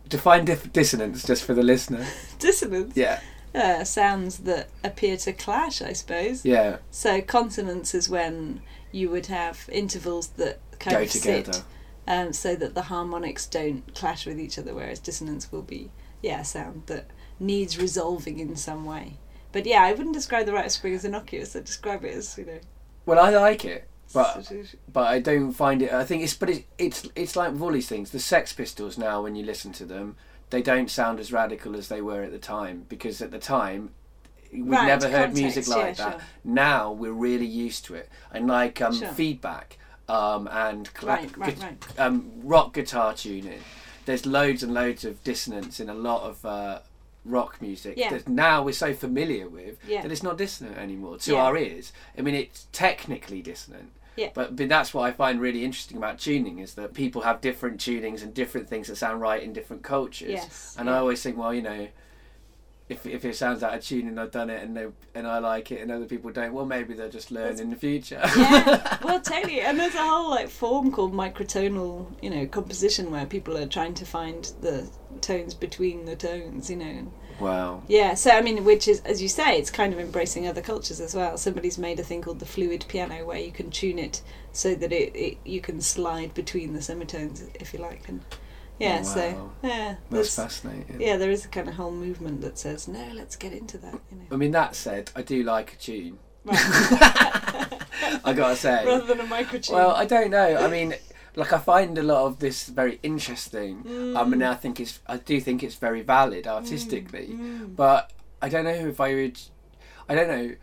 define 0.09 0.45
dif- 0.47 0.73
dissonance 0.73 1.25
just 1.25 1.45
for 1.45 1.55
the 1.55 1.63
listener. 1.63 2.05
Dissonance. 2.39 2.97
Yeah, 2.97 3.21
uh, 3.55 3.85
sounds 3.85 4.39
that 4.39 4.69
appear 4.85 5.17
to 5.19 5.33
clash, 5.33 5.83
I 5.83 5.93
suppose. 5.93 6.45
Yeah, 6.45 6.79
So 6.91 7.21
consonance 7.21 7.95
is 7.95 8.09
when 8.09 8.63
you 8.93 9.11
would 9.11 9.27
have 9.27 9.69
intervals 9.73 10.29
that 10.37 10.61
kind 10.79 10.97
go 10.97 11.03
of 11.03 11.11
together. 11.11 11.53
sit 11.53 11.65
um, 12.07 12.33
so 12.33 12.57
that 12.57 12.75
the 12.75 12.83
harmonics 12.83 13.47
don't 13.47 13.95
clash 13.95 14.27
with 14.27 14.39
each 14.41 14.59
other, 14.59 14.75
whereas 14.75 14.99
dissonance 14.99 15.51
will 15.53 15.63
be, 15.63 15.91
yeah, 16.23 16.41
a 16.41 16.45
sound 16.45 16.83
that 16.87 17.11
needs 17.39 17.79
resolving 17.79 18.39
in 18.39 18.57
some 18.57 18.85
way. 18.85 19.15
But 19.53 19.67
yeah, 19.67 19.83
I 19.83 19.93
wouldn't 19.93 20.15
describe 20.15 20.47
the 20.47 20.53
Rite 20.53 20.67
of 20.67 20.73
Spring 20.73 20.95
as 20.95 21.05
innocuous. 21.05 21.57
I'd 21.57 21.65
describe 21.65 22.05
it 22.05 22.15
as, 22.15 22.37
you 22.39 22.47
know, 22.47 22.61
Well, 23.07 23.19
I 23.19 23.31
like 23.31 23.65
it, 23.65 23.89
but 24.13 24.53
but 24.93 25.07
I 25.09 25.19
don't 25.21 25.53
find 25.53 25.83
it. 25.83 25.93
I 25.93 26.05
think 26.05 26.23
it's 26.23 26.35
but 26.35 26.51
it's 26.51 26.65
it's 26.79 27.09
it's 27.17 27.37
like 27.37 27.53
with 27.53 27.63
all 27.63 27.73
these 27.73 27.89
things. 27.89 28.11
The 28.11 28.21
Sex 28.21 28.53
Pistols 28.53 28.97
now, 28.99 29.23
when 29.23 29.35
you 29.37 29.45
listen 29.45 29.73
to 29.73 29.85
them, 29.85 30.17
they 30.51 30.63
don't 30.63 30.91
sound 30.91 31.21
as 31.21 31.33
radical 31.33 31.77
as 31.77 31.89
they 31.89 32.01
were 32.03 32.23
at 32.23 32.33
the 32.33 32.39
time 32.39 32.85
because 32.89 33.23
at 33.23 33.31
the 33.31 33.39
time. 33.39 33.91
We'd 34.53 34.69
Right, 34.69 34.87
never 34.89 35.09
heard 35.09 35.33
music 35.33 35.65
context, 35.65 35.71
yeah, 35.71 35.77
like 35.77 35.97
that. 35.97 36.11
sure. 36.19 36.21
Now 36.43 36.91
we're 36.91 37.13
really 37.13 37.47
used 37.47 37.85
to 37.85 37.95
it, 37.95 38.09
and 38.33 38.49
like 38.49 38.83
um, 38.83 38.93
Sure. 38.93 39.07
feedback 39.07 39.79
um, 40.09 40.49
and 40.51 40.93
cla- 40.93 41.09
Right, 41.19 41.37
right, 41.37 41.57
gu-. 41.81 42.03
Um, 42.03 42.33
rock 42.43 42.73
guitar 42.75 43.15
tuning. 43.15 43.61
There's 44.07 44.27
loads 44.27 44.65
and 44.65 44.75
loads 44.75 45.05
of 45.05 45.23
dissonance 45.23 45.79
in 45.79 45.89
a 45.89 45.95
lot 45.95 46.23
of 46.25 46.45
uh, 46.45 46.81
rock 47.25 47.63
music 47.63 47.95
Yeah. 47.97 48.11
that 48.11 48.27
now 48.27 48.65
we're 48.65 48.73
so 48.73 48.93
familiar 48.93 49.49
with 49.49 49.79
Yeah. 49.87 50.03
that 50.03 50.11
it's 50.11 50.25
not 50.25 50.37
dissonant 50.37 50.77
anymore 50.79 51.19
to 51.19 51.33
Yeah. 51.35 51.43
our 51.45 51.57
ears. 51.57 51.93
I 52.19 52.23
mean, 52.23 52.35
it's 52.35 52.67
technically 52.73 53.43
dissonant. 53.43 53.93
Yeah. 54.21 54.31
But, 54.35 54.55
but 54.57 54.69
that's 54.69 54.93
what 54.93 55.03
I 55.09 55.13
find 55.13 55.41
really 55.41 55.65
interesting 55.65 55.97
about 55.97 56.19
tuning 56.19 56.59
is 56.59 56.75
that 56.75 56.93
people 56.93 57.23
have 57.23 57.41
different 57.41 57.81
tunings 57.81 58.23
and 58.23 58.35
different 58.35 58.69
things 58.69 58.89
that 58.89 58.97
sound 58.97 59.21
right 59.21 59.43
in 59.43 59.53
different 59.55 59.83
cultures. 59.83 60.29
Yes, 60.31 60.77
And 60.79 60.89
yeah. 60.89 60.95
I 60.95 60.99
always 60.99 61.23
think, 61.23 61.39
well, 61.39 61.55
you 61.55 61.63
know, 61.63 61.89
if, 62.91 63.07
if 63.07 63.25
it 63.25 63.37
sounds 63.37 63.63
out 63.63 63.73
of 63.75 63.85
tune 63.85 64.09
and 64.09 64.19
I've 64.21 64.33
done 64.33 64.51
it 64.51 64.63
and 64.63 64.77
they, 64.77 64.87
and 65.15 65.27
I 65.27 65.39
like 65.39 65.71
it 65.71 65.81
and 65.81 65.91
other 65.93 66.07
people 66.07 66.31
don't, 66.33 66.53
well, 66.53 66.67
maybe 66.67 66.93
they'll 66.93 67.09
just 67.09 67.31
learn 67.31 67.45
That's- 67.45 67.61
in 67.61 67.71
the 67.71 67.77
future. 67.77 68.21
yeah, 68.37 68.99
well, 69.05 69.21
totally. 69.21 69.61
And 69.61 69.79
there's 69.79 69.95
a 69.95 70.05
whole 70.07 70.29
like 70.29 70.49
form 70.49 70.91
called 70.93 71.15
microtonal, 71.15 72.07
you 72.21 72.31
know, 72.31 72.47
composition 72.47 73.11
where 73.13 73.27
people 73.27 73.57
are 73.57 73.67
trying 73.67 73.95
to 73.95 74.05
find 74.05 74.53
the 74.61 74.91
tones 75.21 75.55
between 75.55 76.05
the 76.05 76.17
tones, 76.17 76.69
you 76.69 76.77
know. 76.77 77.13
Wow. 77.41 77.83
Yeah, 77.89 78.15
so 78.15 78.31
I 78.31 78.41
mean, 78.43 78.65
which 78.65 78.87
is, 78.89 79.01
as 79.01 79.21
you 79.23 79.29
say, 79.29 79.59
it's 79.59 79.71
kind 79.71 79.93
of 79.93 79.99
embracing 79.99 80.47
other 80.47 80.61
cultures 80.63 81.01
as 81.01 81.15
well. 81.15 81.37
Somebody's 81.37 81.79
made 81.79 81.99
a 81.99 82.05
thing 82.05 82.23
called 82.23 82.39
the 82.41 82.47
fluid 82.47 82.85
piano 82.89 83.25
where 83.25 83.39
you 83.39 83.53
can 83.53 83.71
tune 83.71 83.99
it 83.99 84.23
so 84.53 84.75
that 84.75 84.93
it, 84.93 85.15
it 85.17 85.39
you 85.45 85.61
can 85.61 85.81
slide 85.81 86.35
between 86.35 86.73
the 86.73 86.83
semitones, 86.83 87.43
if 87.55 87.73
you 87.73 87.81
like. 87.81 88.09
And 88.09 88.21
yeah, 88.79 88.99
Oh, 89.01 89.05
so 89.05 89.53
yeah, 89.63 89.97
That's 90.11 90.35
fascinating. 90.37 91.01
yeah, 91.01 91.17
there 91.17 91.31
is 91.31 91.45
a 91.45 91.49
kind 91.49 91.69
of 91.69 91.75
whole 91.75 91.91
movement 91.93 92.41
that 92.43 92.59
says 92.59 92.89
no, 92.89 93.11
let's 93.15 93.37
get 93.37 93.53
into 93.53 93.79
that. 93.79 93.95
You 94.11 94.17
know, 94.19 94.25
I 94.33 94.37
mean, 94.37 94.53
that 94.53 94.75
said, 94.75 95.11
I 95.17 95.23
do 95.23 95.43
like 95.43 95.75
a 95.75 95.77
tune. 95.77 96.19
right. 96.45 96.57
I 98.25 98.33
gotta 98.35 98.57
say. 98.57 98.85
rather 98.87 99.05
than 99.07 99.21
a 99.21 99.25
microtune. 99.25 99.73
Well, 99.75 99.91
I 99.91 100.07
don't 100.07 100.31
know. 100.31 100.57
I 100.57 100.69
mean, 100.69 100.95
like 101.37 101.53
I 101.53 101.59
find 101.59 101.97
a 101.99 102.03
lot 102.03 102.27
of 102.27 102.39
this 102.39 102.69
very 102.69 102.99
interesting. 103.03 103.85
Um, 104.17 104.33
and 104.33 104.45
I 104.45 104.55
think 104.55 104.81
it's, 104.81 105.01
I 105.07 105.17
do 105.19 105.41
think 105.41 105.63
it's 105.63 105.77
very 105.77 106.03
valid 106.03 106.47
artistically, 106.47 107.29
Mm. 107.33 107.77
but 107.77 108.13
I 108.43 108.49
don't 108.49 108.65
know 108.65 108.71
if 108.71 109.01
I 109.01 109.15
would. 109.15 109.39
I 110.09 110.15
don't 110.15 110.29
know. 110.29 110.55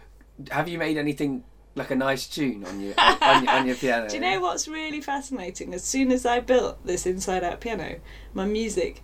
Have 0.52 0.68
you 0.68 0.78
made 0.78 0.98
anything 0.98 1.44
like 1.76 1.92
a 1.92 1.96
nice 1.96 2.28
tune 2.28 2.66
on 2.66 2.82
your 2.82 2.94
on, 2.98 3.44
your, 3.44 3.54
on 3.54 3.68
your 3.68 3.76
piano? 3.84 4.08
Do 4.10 4.16
you 4.16 4.22
know 4.22 4.40
what's 4.42 4.68
really 4.68 5.00
fascinating? 5.02 5.74
As 5.74 5.84
soon 5.84 6.12
as 6.12 6.26
I 6.26 6.40
built 6.40 6.86
this 6.86 7.06
inside 7.06 7.44
out 7.44 7.60
piano, 7.62 8.00
my 8.34 8.46
music 8.46 9.04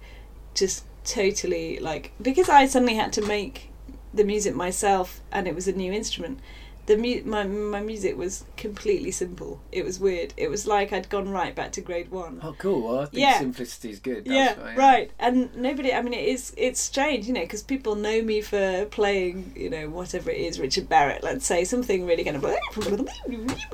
just 0.54 0.86
totally 1.06 1.80
like 1.80 2.12
because 2.22 2.50
I 2.50 2.66
suddenly 2.66 2.96
had 2.96 3.14
to 3.14 3.22
make 3.22 3.70
the 4.14 4.24
music 4.24 4.56
myself 4.56 5.22
and 5.32 5.48
it 5.48 5.56
was 5.56 5.68
a 5.68 5.72
new 5.74 5.92
instrument. 5.94 6.40
The 6.86 6.98
mu- 6.98 7.24
my 7.24 7.44
my 7.46 7.80
music 7.80 8.18
was 8.18 8.44
completely 8.58 9.10
simple. 9.12 9.62
It 9.72 9.86
was 9.86 10.00
weird. 10.02 10.34
It 10.36 10.50
was 10.50 10.68
like 10.68 10.92
I'd 10.92 11.08
gone 11.08 11.30
right 11.30 11.56
back 11.56 11.72
to 11.74 11.82
grade 11.82 12.12
one. 12.12 12.42
Oh, 12.44 12.54
cool. 12.58 12.82
Well, 12.82 13.00
I 13.00 13.06
think 13.06 13.22
Yeah. 13.22 13.40
simplicity 13.40 13.90
is 13.92 14.00
good. 14.00 14.28
yeah, 14.28 14.56
why, 14.60 14.76
right. 14.76 15.12
And 15.18 15.56
nobody. 15.56 15.94
I 15.94 16.02
mean, 16.02 16.14
it 16.14 16.28
is. 16.28 16.54
It's 16.58 16.82
strange, 16.82 17.26
you 17.26 17.34
know, 17.34 17.40
because 17.42 17.64
people 17.64 17.96
know 17.96 18.22
me 18.22 18.42
for 18.42 18.86
playing, 18.92 19.54
you 19.56 19.70
know, 19.70 19.88
whatever 19.90 20.30
it 20.30 20.38
is, 20.38 20.60
Richard 20.60 20.90
Barrett. 20.90 21.24
Let's 21.24 21.46
say 21.46 21.64
something 21.64 22.06
really 22.06 22.26
kind 22.26 22.36
of, 22.36 22.44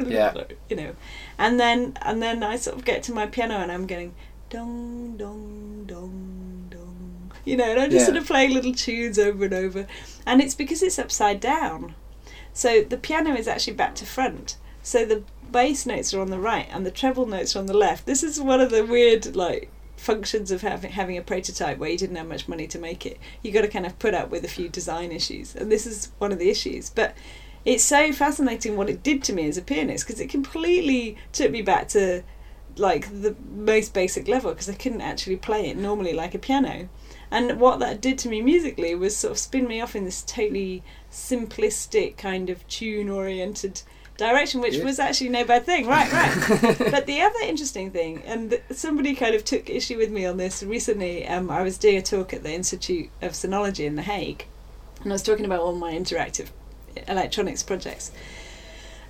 Yeah. 0.07 0.33
you 0.69 0.75
know, 0.75 0.95
and 1.39 1.59
then 1.59 1.97
and 2.03 2.21
then 2.21 2.43
I 2.43 2.57
sort 2.57 2.77
of 2.77 2.85
get 2.85 3.01
to 3.03 3.11
my 3.13 3.25
piano 3.25 3.55
and 3.55 3.71
I'm 3.71 3.87
going 3.87 4.13
dong 4.51 5.15
dong 5.17 5.85
dong 5.87 6.67
dong, 6.69 7.31
you 7.45 7.57
know, 7.57 7.65
and 7.71 7.79
I'm 7.79 7.89
just 7.89 8.01
Yeah. 8.01 8.05
sort 8.05 8.17
of 8.17 8.27
playing 8.27 8.51
little 8.53 8.73
tunes 8.73 9.17
over 9.19 9.45
and 9.45 9.53
over, 9.53 9.87
and 10.25 10.41
it's 10.41 10.55
because 10.55 10.83
it's 10.83 10.99
upside 10.99 11.39
down, 11.39 11.95
so 12.59 12.81
the 12.81 12.97
piano 12.97 13.35
is 13.35 13.47
actually 13.47 13.75
back 13.75 13.95
to 13.95 14.05
front. 14.05 14.57
So 14.83 15.05
the 15.05 15.23
bass 15.49 15.85
notes 15.85 16.13
are 16.13 16.19
on 16.19 16.29
the 16.29 16.39
right 16.39 16.67
and 16.69 16.85
the 16.85 16.91
treble 16.91 17.25
notes 17.25 17.55
are 17.55 17.59
on 17.59 17.67
the 17.67 17.73
left. 17.73 18.05
This 18.05 18.21
is 18.21 18.41
one 18.41 18.59
of 18.59 18.69
the 18.69 18.85
weird 18.85 19.33
like 19.33 19.71
functions 19.95 20.51
of 20.51 20.61
having 20.61 20.91
having 20.91 21.17
a 21.17 21.21
prototype 21.21 21.77
where 21.77 21.89
you 21.89 21.97
didn't 21.97 22.17
have 22.17 22.27
much 22.27 22.49
money 22.49 22.67
to 22.67 22.77
make 22.77 23.05
it. 23.05 23.17
You 23.41 23.53
got 23.53 23.61
to 23.61 23.69
kind 23.69 23.85
of 23.85 23.97
put 23.97 24.13
up 24.13 24.29
with 24.29 24.43
a 24.43 24.49
few 24.49 24.67
design 24.67 25.13
issues, 25.13 25.55
and 25.55 25.71
this 25.71 25.87
is 25.87 26.11
one 26.17 26.33
of 26.33 26.39
the 26.39 26.49
issues. 26.49 26.89
But 26.89 27.15
it's 27.63 27.83
so 27.85 28.11
fascinating 28.11 28.75
what 28.75 28.89
it 28.89 29.03
did 29.03 29.23
to 29.23 29.33
me 29.33 29.47
as 29.47 29.57
a 29.57 29.61
pianist 29.61 30.05
because 30.05 30.19
it 30.19 30.29
completely 30.29 31.15
took 31.31 31.51
me 31.51 31.61
back 31.61 31.87
to 31.89 32.23
like 32.75 33.07
the 33.21 33.37
most 33.49 33.93
basic 33.93 34.27
level 34.27 34.51
because 34.51 34.69
I 34.69 34.73
couldn't 34.73 35.01
actually 35.01 35.37
play 35.37 35.69
it 35.69 35.77
normally 35.77 36.11
like 36.11 36.35
a 36.35 36.39
piano. 36.39 36.89
And 37.31 37.59
what 37.59 37.79
that 37.79 38.01
did 38.01 38.17
to 38.19 38.29
me 38.29 38.41
musically 38.41 38.95
was 38.95 39.15
sort 39.15 39.31
of 39.31 39.37
spin 39.37 39.67
me 39.67 39.79
off 39.79 39.95
in 39.95 40.03
this 40.03 40.23
totally 40.23 40.83
simplistic 41.11 42.17
kind 42.17 42.49
of 42.49 42.67
tune 42.67 43.09
oriented 43.09 43.81
direction, 44.17 44.59
which 44.61 44.75
Yeah. 44.75 44.83
was 44.83 44.99
actually 44.99 45.29
no 45.29 45.43
bad 45.45 45.65
thing. 45.65 45.87
Right, 45.87 46.11
right. 46.11 46.77
but 46.91 47.05
the 47.05 47.21
other 47.21 47.39
interesting 47.43 47.89
thing, 47.91 48.21
and 48.25 48.59
somebody 48.71 49.15
kind 49.15 49.33
of 49.33 49.45
took 49.45 49.69
issue 49.69 49.97
with 49.97 50.11
me 50.11 50.25
on 50.25 50.37
this 50.37 50.61
recently, 50.61 51.25
um, 51.27 51.49
I 51.49 51.61
was 51.63 51.77
doing 51.77 51.97
a 51.97 52.01
talk 52.01 52.33
at 52.33 52.43
the 52.43 52.51
Institute 52.51 53.09
of 53.21 53.31
Sonology 53.31 53.85
in 53.85 53.95
The 53.95 54.01
Hague, 54.01 54.45
and 55.03 55.11
I 55.11 55.15
was 55.15 55.23
talking 55.23 55.45
about 55.45 55.61
all 55.61 55.73
my 55.73 55.93
interactive 55.93 56.47
electronics 57.07 57.63
projects. 57.63 58.11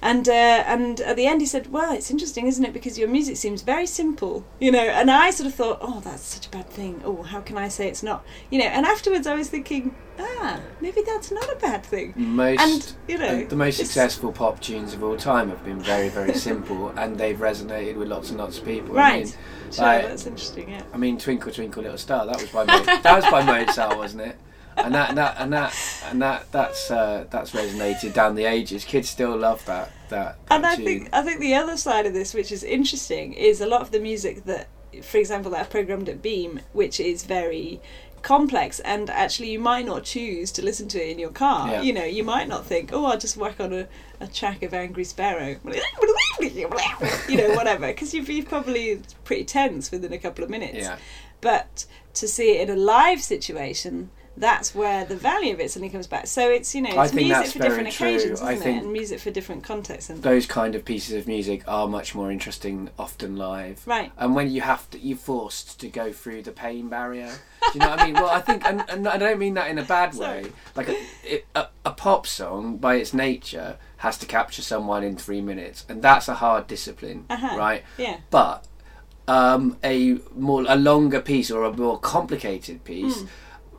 And 0.01 0.29
uh, 0.29 0.31
and 0.65 1.01
at 1.01 1.17
the 1.17 1.25
end 1.27 1.41
he 1.41 1.47
said, 1.47 1.71
"Well, 1.73 1.91
it's 1.93 2.09
interesting, 2.09 2.47
isn't 2.47 2.63
it? 2.63 2.71
Because 2.71 2.97
your 2.97 3.09
music 3.09 3.35
seems 3.35 3.61
very 3.63 3.85
simple, 3.85 4.45
you 4.59 4.71
know." 4.71 4.79
And 4.79 5.11
I 5.11 5.29
sort 5.31 5.47
of 5.47 5.53
thought, 5.55 5.79
"Oh, 5.81 5.99
that's 5.99 6.23
such 6.23 6.47
a 6.47 6.49
bad 6.49 6.69
thing. 6.69 7.01
Oh, 7.03 7.21
how 7.23 7.41
can 7.41 7.57
I 7.57 7.67
say 7.67 7.87
it's 7.89 8.01
not?" 8.01 8.23
You 8.49 8.59
know. 8.59 8.65
And 8.65 8.85
afterwards, 8.85 9.27
I 9.27 9.35
was 9.35 9.49
thinking, 9.49 9.93
"Ah, 10.17 10.61
maybe 10.79 11.01
that's 11.05 11.31
not 11.31 11.51
a 11.51 11.57
bad 11.57 11.83
thing." 11.83 12.13
Most 12.15 12.61
And 12.61 12.93
you 13.09 13.17
know, 13.17 13.43
the 13.43 13.57
most 13.57 13.75
successful 13.77 14.31
pop 14.31 14.61
tunes 14.61 14.93
of 14.93 15.03
all 15.03 15.17
time 15.17 15.49
have 15.49 15.65
been 15.65 15.81
very, 15.81 16.07
very 16.07 16.33
simple, 16.49 16.89
and 16.95 17.17
they've 17.17 17.37
resonated 17.37 17.95
with 17.97 18.07
lots 18.07 18.29
and 18.29 18.37
lots 18.39 18.57
of 18.57 18.63
people. 18.65 18.97
I 18.97 19.01
Right. 19.01 19.25
mean, 19.25 19.33
Sure, 19.71 19.85
like- 19.85 20.07
that's 20.07 20.25
interesting. 20.25 20.69
Yeah. 20.69 20.81
I 20.93 20.97
mean, 20.97 21.17
Twinkle 21.17 21.51
Twinkle 21.51 21.83
Little 21.83 21.97
Star. 21.97 22.25
That 22.25 22.39
was 22.41 22.49
by 22.51 22.63
Mo- 22.63 22.85
that 22.85 23.15
was 23.15 23.25
by 23.29 23.43
Mozart, 23.65 23.97
wasn't 23.97 24.21
it? 24.23 24.37
And 24.77 24.95
that 24.95 25.09
and 25.09 25.17
that 25.17 25.35
and 25.39 25.53
that 25.53 25.75
and 26.05 26.21
that 26.21 26.51
that's 26.51 26.89
uh, 26.89 27.25
that's 27.29 27.51
resonated 27.51 28.13
down 28.13 28.35
the 28.35 28.45
ages. 28.45 28.85
Kids 28.85 29.09
still 29.09 29.35
love 29.35 29.65
that 29.65 29.91
that. 30.09 30.37
that 30.47 30.55
and 30.55 30.65
I 30.65 30.75
tune. 30.75 30.85
think 30.85 31.09
I 31.13 31.21
think 31.21 31.39
the 31.39 31.55
other 31.55 31.77
side 31.77 32.05
of 32.05 32.13
this, 32.13 32.33
which 32.33 32.51
is 32.51 32.63
interesting, 32.63 33.33
is 33.33 33.61
a 33.61 33.67
lot 33.67 33.81
of 33.81 33.91
the 33.91 33.99
music 33.99 34.45
that, 34.45 34.67
for 35.03 35.17
example, 35.17 35.51
that 35.51 35.61
I've 35.61 35.69
programmed 35.69 36.09
at 36.09 36.21
Beam, 36.21 36.61
which 36.73 36.99
is 36.99 37.23
very 37.23 37.81
complex, 38.21 38.79
and 38.81 39.09
actually 39.09 39.51
you 39.51 39.59
might 39.59 39.85
not 39.85 40.03
choose 40.03 40.51
to 40.51 40.61
listen 40.63 40.87
to 40.89 41.01
it 41.01 41.11
in 41.11 41.19
your 41.19 41.31
car. 41.31 41.69
Yeah. 41.69 41.81
You 41.81 41.93
know, 41.93 42.03
you 42.03 42.23
might 42.23 42.47
not 42.47 42.65
think, 42.65 42.91
oh, 42.91 43.05
I'll 43.05 43.17
just 43.17 43.37
whack 43.37 43.59
on 43.59 43.73
a, 43.73 43.87
a 44.19 44.27
track 44.27 44.63
of 44.63 44.73
Angry 44.73 45.05
Sparrow, 45.05 45.55
you 46.39 47.37
know, 47.37 47.49
whatever, 47.55 47.87
because 47.87 48.13
you've, 48.13 48.29
you've 48.29 48.49
probably 48.49 49.01
pretty 49.23 49.45
tense 49.45 49.89
within 49.91 50.11
a 50.11 50.17
couple 50.17 50.43
of 50.43 50.49
minutes. 50.49 50.79
yeah, 50.79 50.97
But 51.39 51.85
to 52.15 52.27
see 52.27 52.57
it 52.57 52.69
in 52.69 52.75
a 52.75 52.79
live 52.79 53.21
situation. 53.21 54.11
That's 54.37 54.73
where 54.73 55.03
the 55.03 55.15
value 55.17 55.53
of 55.53 55.59
it 55.59 55.69
suddenly 55.71 55.89
comes 55.91 56.07
back. 56.07 56.27
So 56.27 56.49
it's 56.49 56.73
you 56.73 56.81
know 56.81 57.01
it's 57.01 57.13
music 57.13 57.47
for 57.47 57.59
different 57.59 57.91
true. 57.91 58.07
occasions, 58.07 58.41
isn't 58.41 58.57
think- 58.59 58.77
it? 58.77 58.83
And 58.83 58.93
music 58.93 59.19
for 59.19 59.31
different 59.31 59.63
contexts. 59.63 60.09
And 60.09 60.23
those 60.23 60.45
kind 60.45 60.75
of 60.75 60.85
pieces 60.85 61.15
of 61.15 61.27
music 61.27 61.63
are 61.67 61.87
much 61.87 62.15
more 62.15 62.31
interesting 62.31 62.89
often 62.97 63.35
live. 63.35 63.85
right, 63.85 64.11
And 64.17 64.35
when 64.35 64.49
you 64.51 64.61
have 64.61 64.89
to, 64.91 64.99
you're 64.99 65.17
forced 65.17 65.79
to 65.81 65.87
go 65.89 66.13
through 66.13 66.43
the 66.43 66.51
pain 66.51 66.87
barrier. 66.89 67.31
Do 67.61 67.67
you 67.73 67.79
know 67.81 67.89
what 67.89 67.99
I 67.99 68.05
mean? 68.05 68.13
Well, 68.15 68.29
I 68.29 68.39
think, 68.39 68.65
and, 68.65 68.83
and 68.89 69.07
I 69.07 69.17
don't 69.17 69.37
mean 69.39 69.55
that 69.55 69.69
in 69.69 69.77
a 69.77 69.83
bad 69.83 70.13
way. 70.15 70.43
Sorry. 70.43 70.53
Like 70.75 70.87
a, 70.89 70.95
it, 71.23 71.45
a, 71.55 71.67
a 71.85 71.91
pop 71.91 72.25
song, 72.25 72.77
by 72.77 72.95
its 72.95 73.13
nature, 73.13 73.77
has 73.97 74.17
to 74.19 74.25
capture 74.25 74.61
someone 74.61 75.03
in 75.03 75.17
three 75.17 75.41
minutes, 75.41 75.85
and 75.89 76.01
that's 76.01 76.27
a 76.29 76.35
hard 76.35 76.67
discipline, 76.67 77.25
Uh-huh. 77.29 77.57
right? 77.57 77.83
yeah. 77.97 78.17
But 78.29 78.65
um, 79.27 79.77
a 79.83 80.17
more 80.35 80.65
a 80.67 80.75
longer 80.75 81.19
piece 81.21 81.51
or 81.51 81.63
a 81.65 81.73
more 81.75 81.99
complicated 81.99 82.83
piece 82.85 83.19
Hmm. 83.21 83.27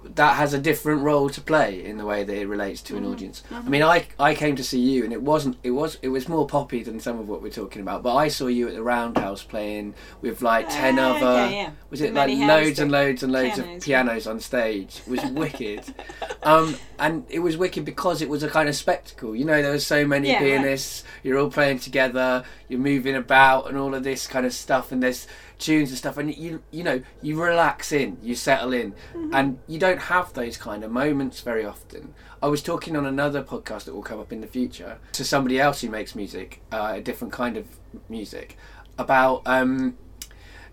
That 0.03 0.37
has 0.37 0.55
a 0.55 0.59
different 0.59 1.03
role 1.03 1.29
to 1.31 1.41
play 1.41 1.85
in 1.85 1.99
the 1.99 2.05
way 2.07 2.25
that 2.25 2.35
it 2.37 2.47
relates 2.47 2.81
to 2.83 2.97
an 2.97 3.03
Mm-hmm. 3.03 3.13
audience. 3.13 3.43
I 3.51 3.69
mean, 3.69 3.83
I 3.83 4.07
I 4.19 4.35
came 4.35 4.57
to 4.57 4.65
see 4.65 4.81
you, 4.81 5.05
and 5.05 5.13
it 5.13 5.23
wasn't 5.23 5.57
it 5.63 5.71
was 5.73 5.99
it 6.03 6.09
was 6.09 6.29
more 6.29 6.47
poppy 6.47 6.83
than 6.83 7.01
some 7.01 7.19
of 7.21 7.29
what 7.29 7.43
we're 7.43 7.51
talking 7.51 7.83
about. 7.83 8.03
But 8.03 8.17
I 8.17 8.29
saw 8.29 8.47
you 8.47 8.67
at 8.69 8.75
the 8.75 8.83
Roundhouse 8.83 9.43
playing 9.43 9.95
with 10.23 10.43
like 10.43 10.69
ten 10.71 10.99
other. 10.99 11.45
okay, 11.45 11.55
yeah. 11.57 11.71
Was 11.91 12.01
it 12.01 12.15
like 12.15 12.31
loads 12.39 12.79
and 12.79 12.91
loads 12.91 13.23
and 13.23 13.33
loads 13.33 13.57
pianos, 13.57 13.77
of 13.77 13.83
pianos 13.85 14.27
on 14.27 14.41
stage? 14.41 15.01
It 15.07 15.09
was 15.11 15.25
wicked, 15.33 15.83
um, 16.43 16.77
and 16.99 17.25
it 17.29 17.41
was 17.41 17.57
wicked 17.57 17.85
because 17.85 18.23
it 18.23 18.29
was 18.29 18.43
a 18.43 18.49
kind 18.49 18.69
of 18.69 18.75
spectacle. 18.77 19.35
You 19.37 19.45
know, 19.45 19.61
there 19.61 19.73
were 19.73 19.79
so 19.79 20.07
many 20.07 20.29
Yeah, 20.29 20.35
right. 20.35 20.43
pianists. 20.45 21.05
You're 21.23 21.39
all 21.39 21.51
playing 21.51 21.81
together. 21.81 22.45
You're 22.69 22.81
moving 22.81 23.17
about 23.17 23.69
and 23.69 23.77
all 23.77 23.95
of 23.95 24.05
this 24.05 24.27
kind 24.27 24.47
of 24.47 24.53
stuff. 24.53 24.93
And 24.93 25.03
there's 25.03 25.27
tunes 25.61 25.91
and 25.91 25.99
stuff. 25.99 26.17
And 26.19 26.35
you 26.35 26.63
you 26.73 26.83
know 26.83 27.01
you 27.23 27.41
relax 27.41 27.93
in, 27.93 28.19
you 28.23 28.35
settle 28.35 28.73
in, 28.73 28.93
Mm-hmm. 28.93 29.35
and 29.35 29.59
you 29.69 29.79
don't 29.79 30.01
have 30.01 30.33
those 30.33 30.57
kind 30.57 30.83
of 30.85 30.91
moments 30.91 31.41
very 31.41 31.65
often. 31.65 32.15
I 32.43 32.47
was 32.49 32.63
talking 32.63 32.97
on 32.97 33.05
another 33.07 33.43
podcast 33.43 33.85
that 33.85 33.95
will 33.95 34.03
come 34.03 34.19
up 34.19 34.33
in 34.33 34.41
the 34.41 34.47
future 34.47 34.99
to 35.13 35.25
somebody 35.25 35.61
else 35.61 35.83
who 35.83 35.91
makes 35.91 36.15
music, 36.15 36.63
uh, 36.73 36.93
a 36.97 37.01
different 37.01 37.33
kind 37.35 37.57
of 37.57 37.67
music, 38.09 38.57
about. 38.99 39.43
Um, 39.47 39.97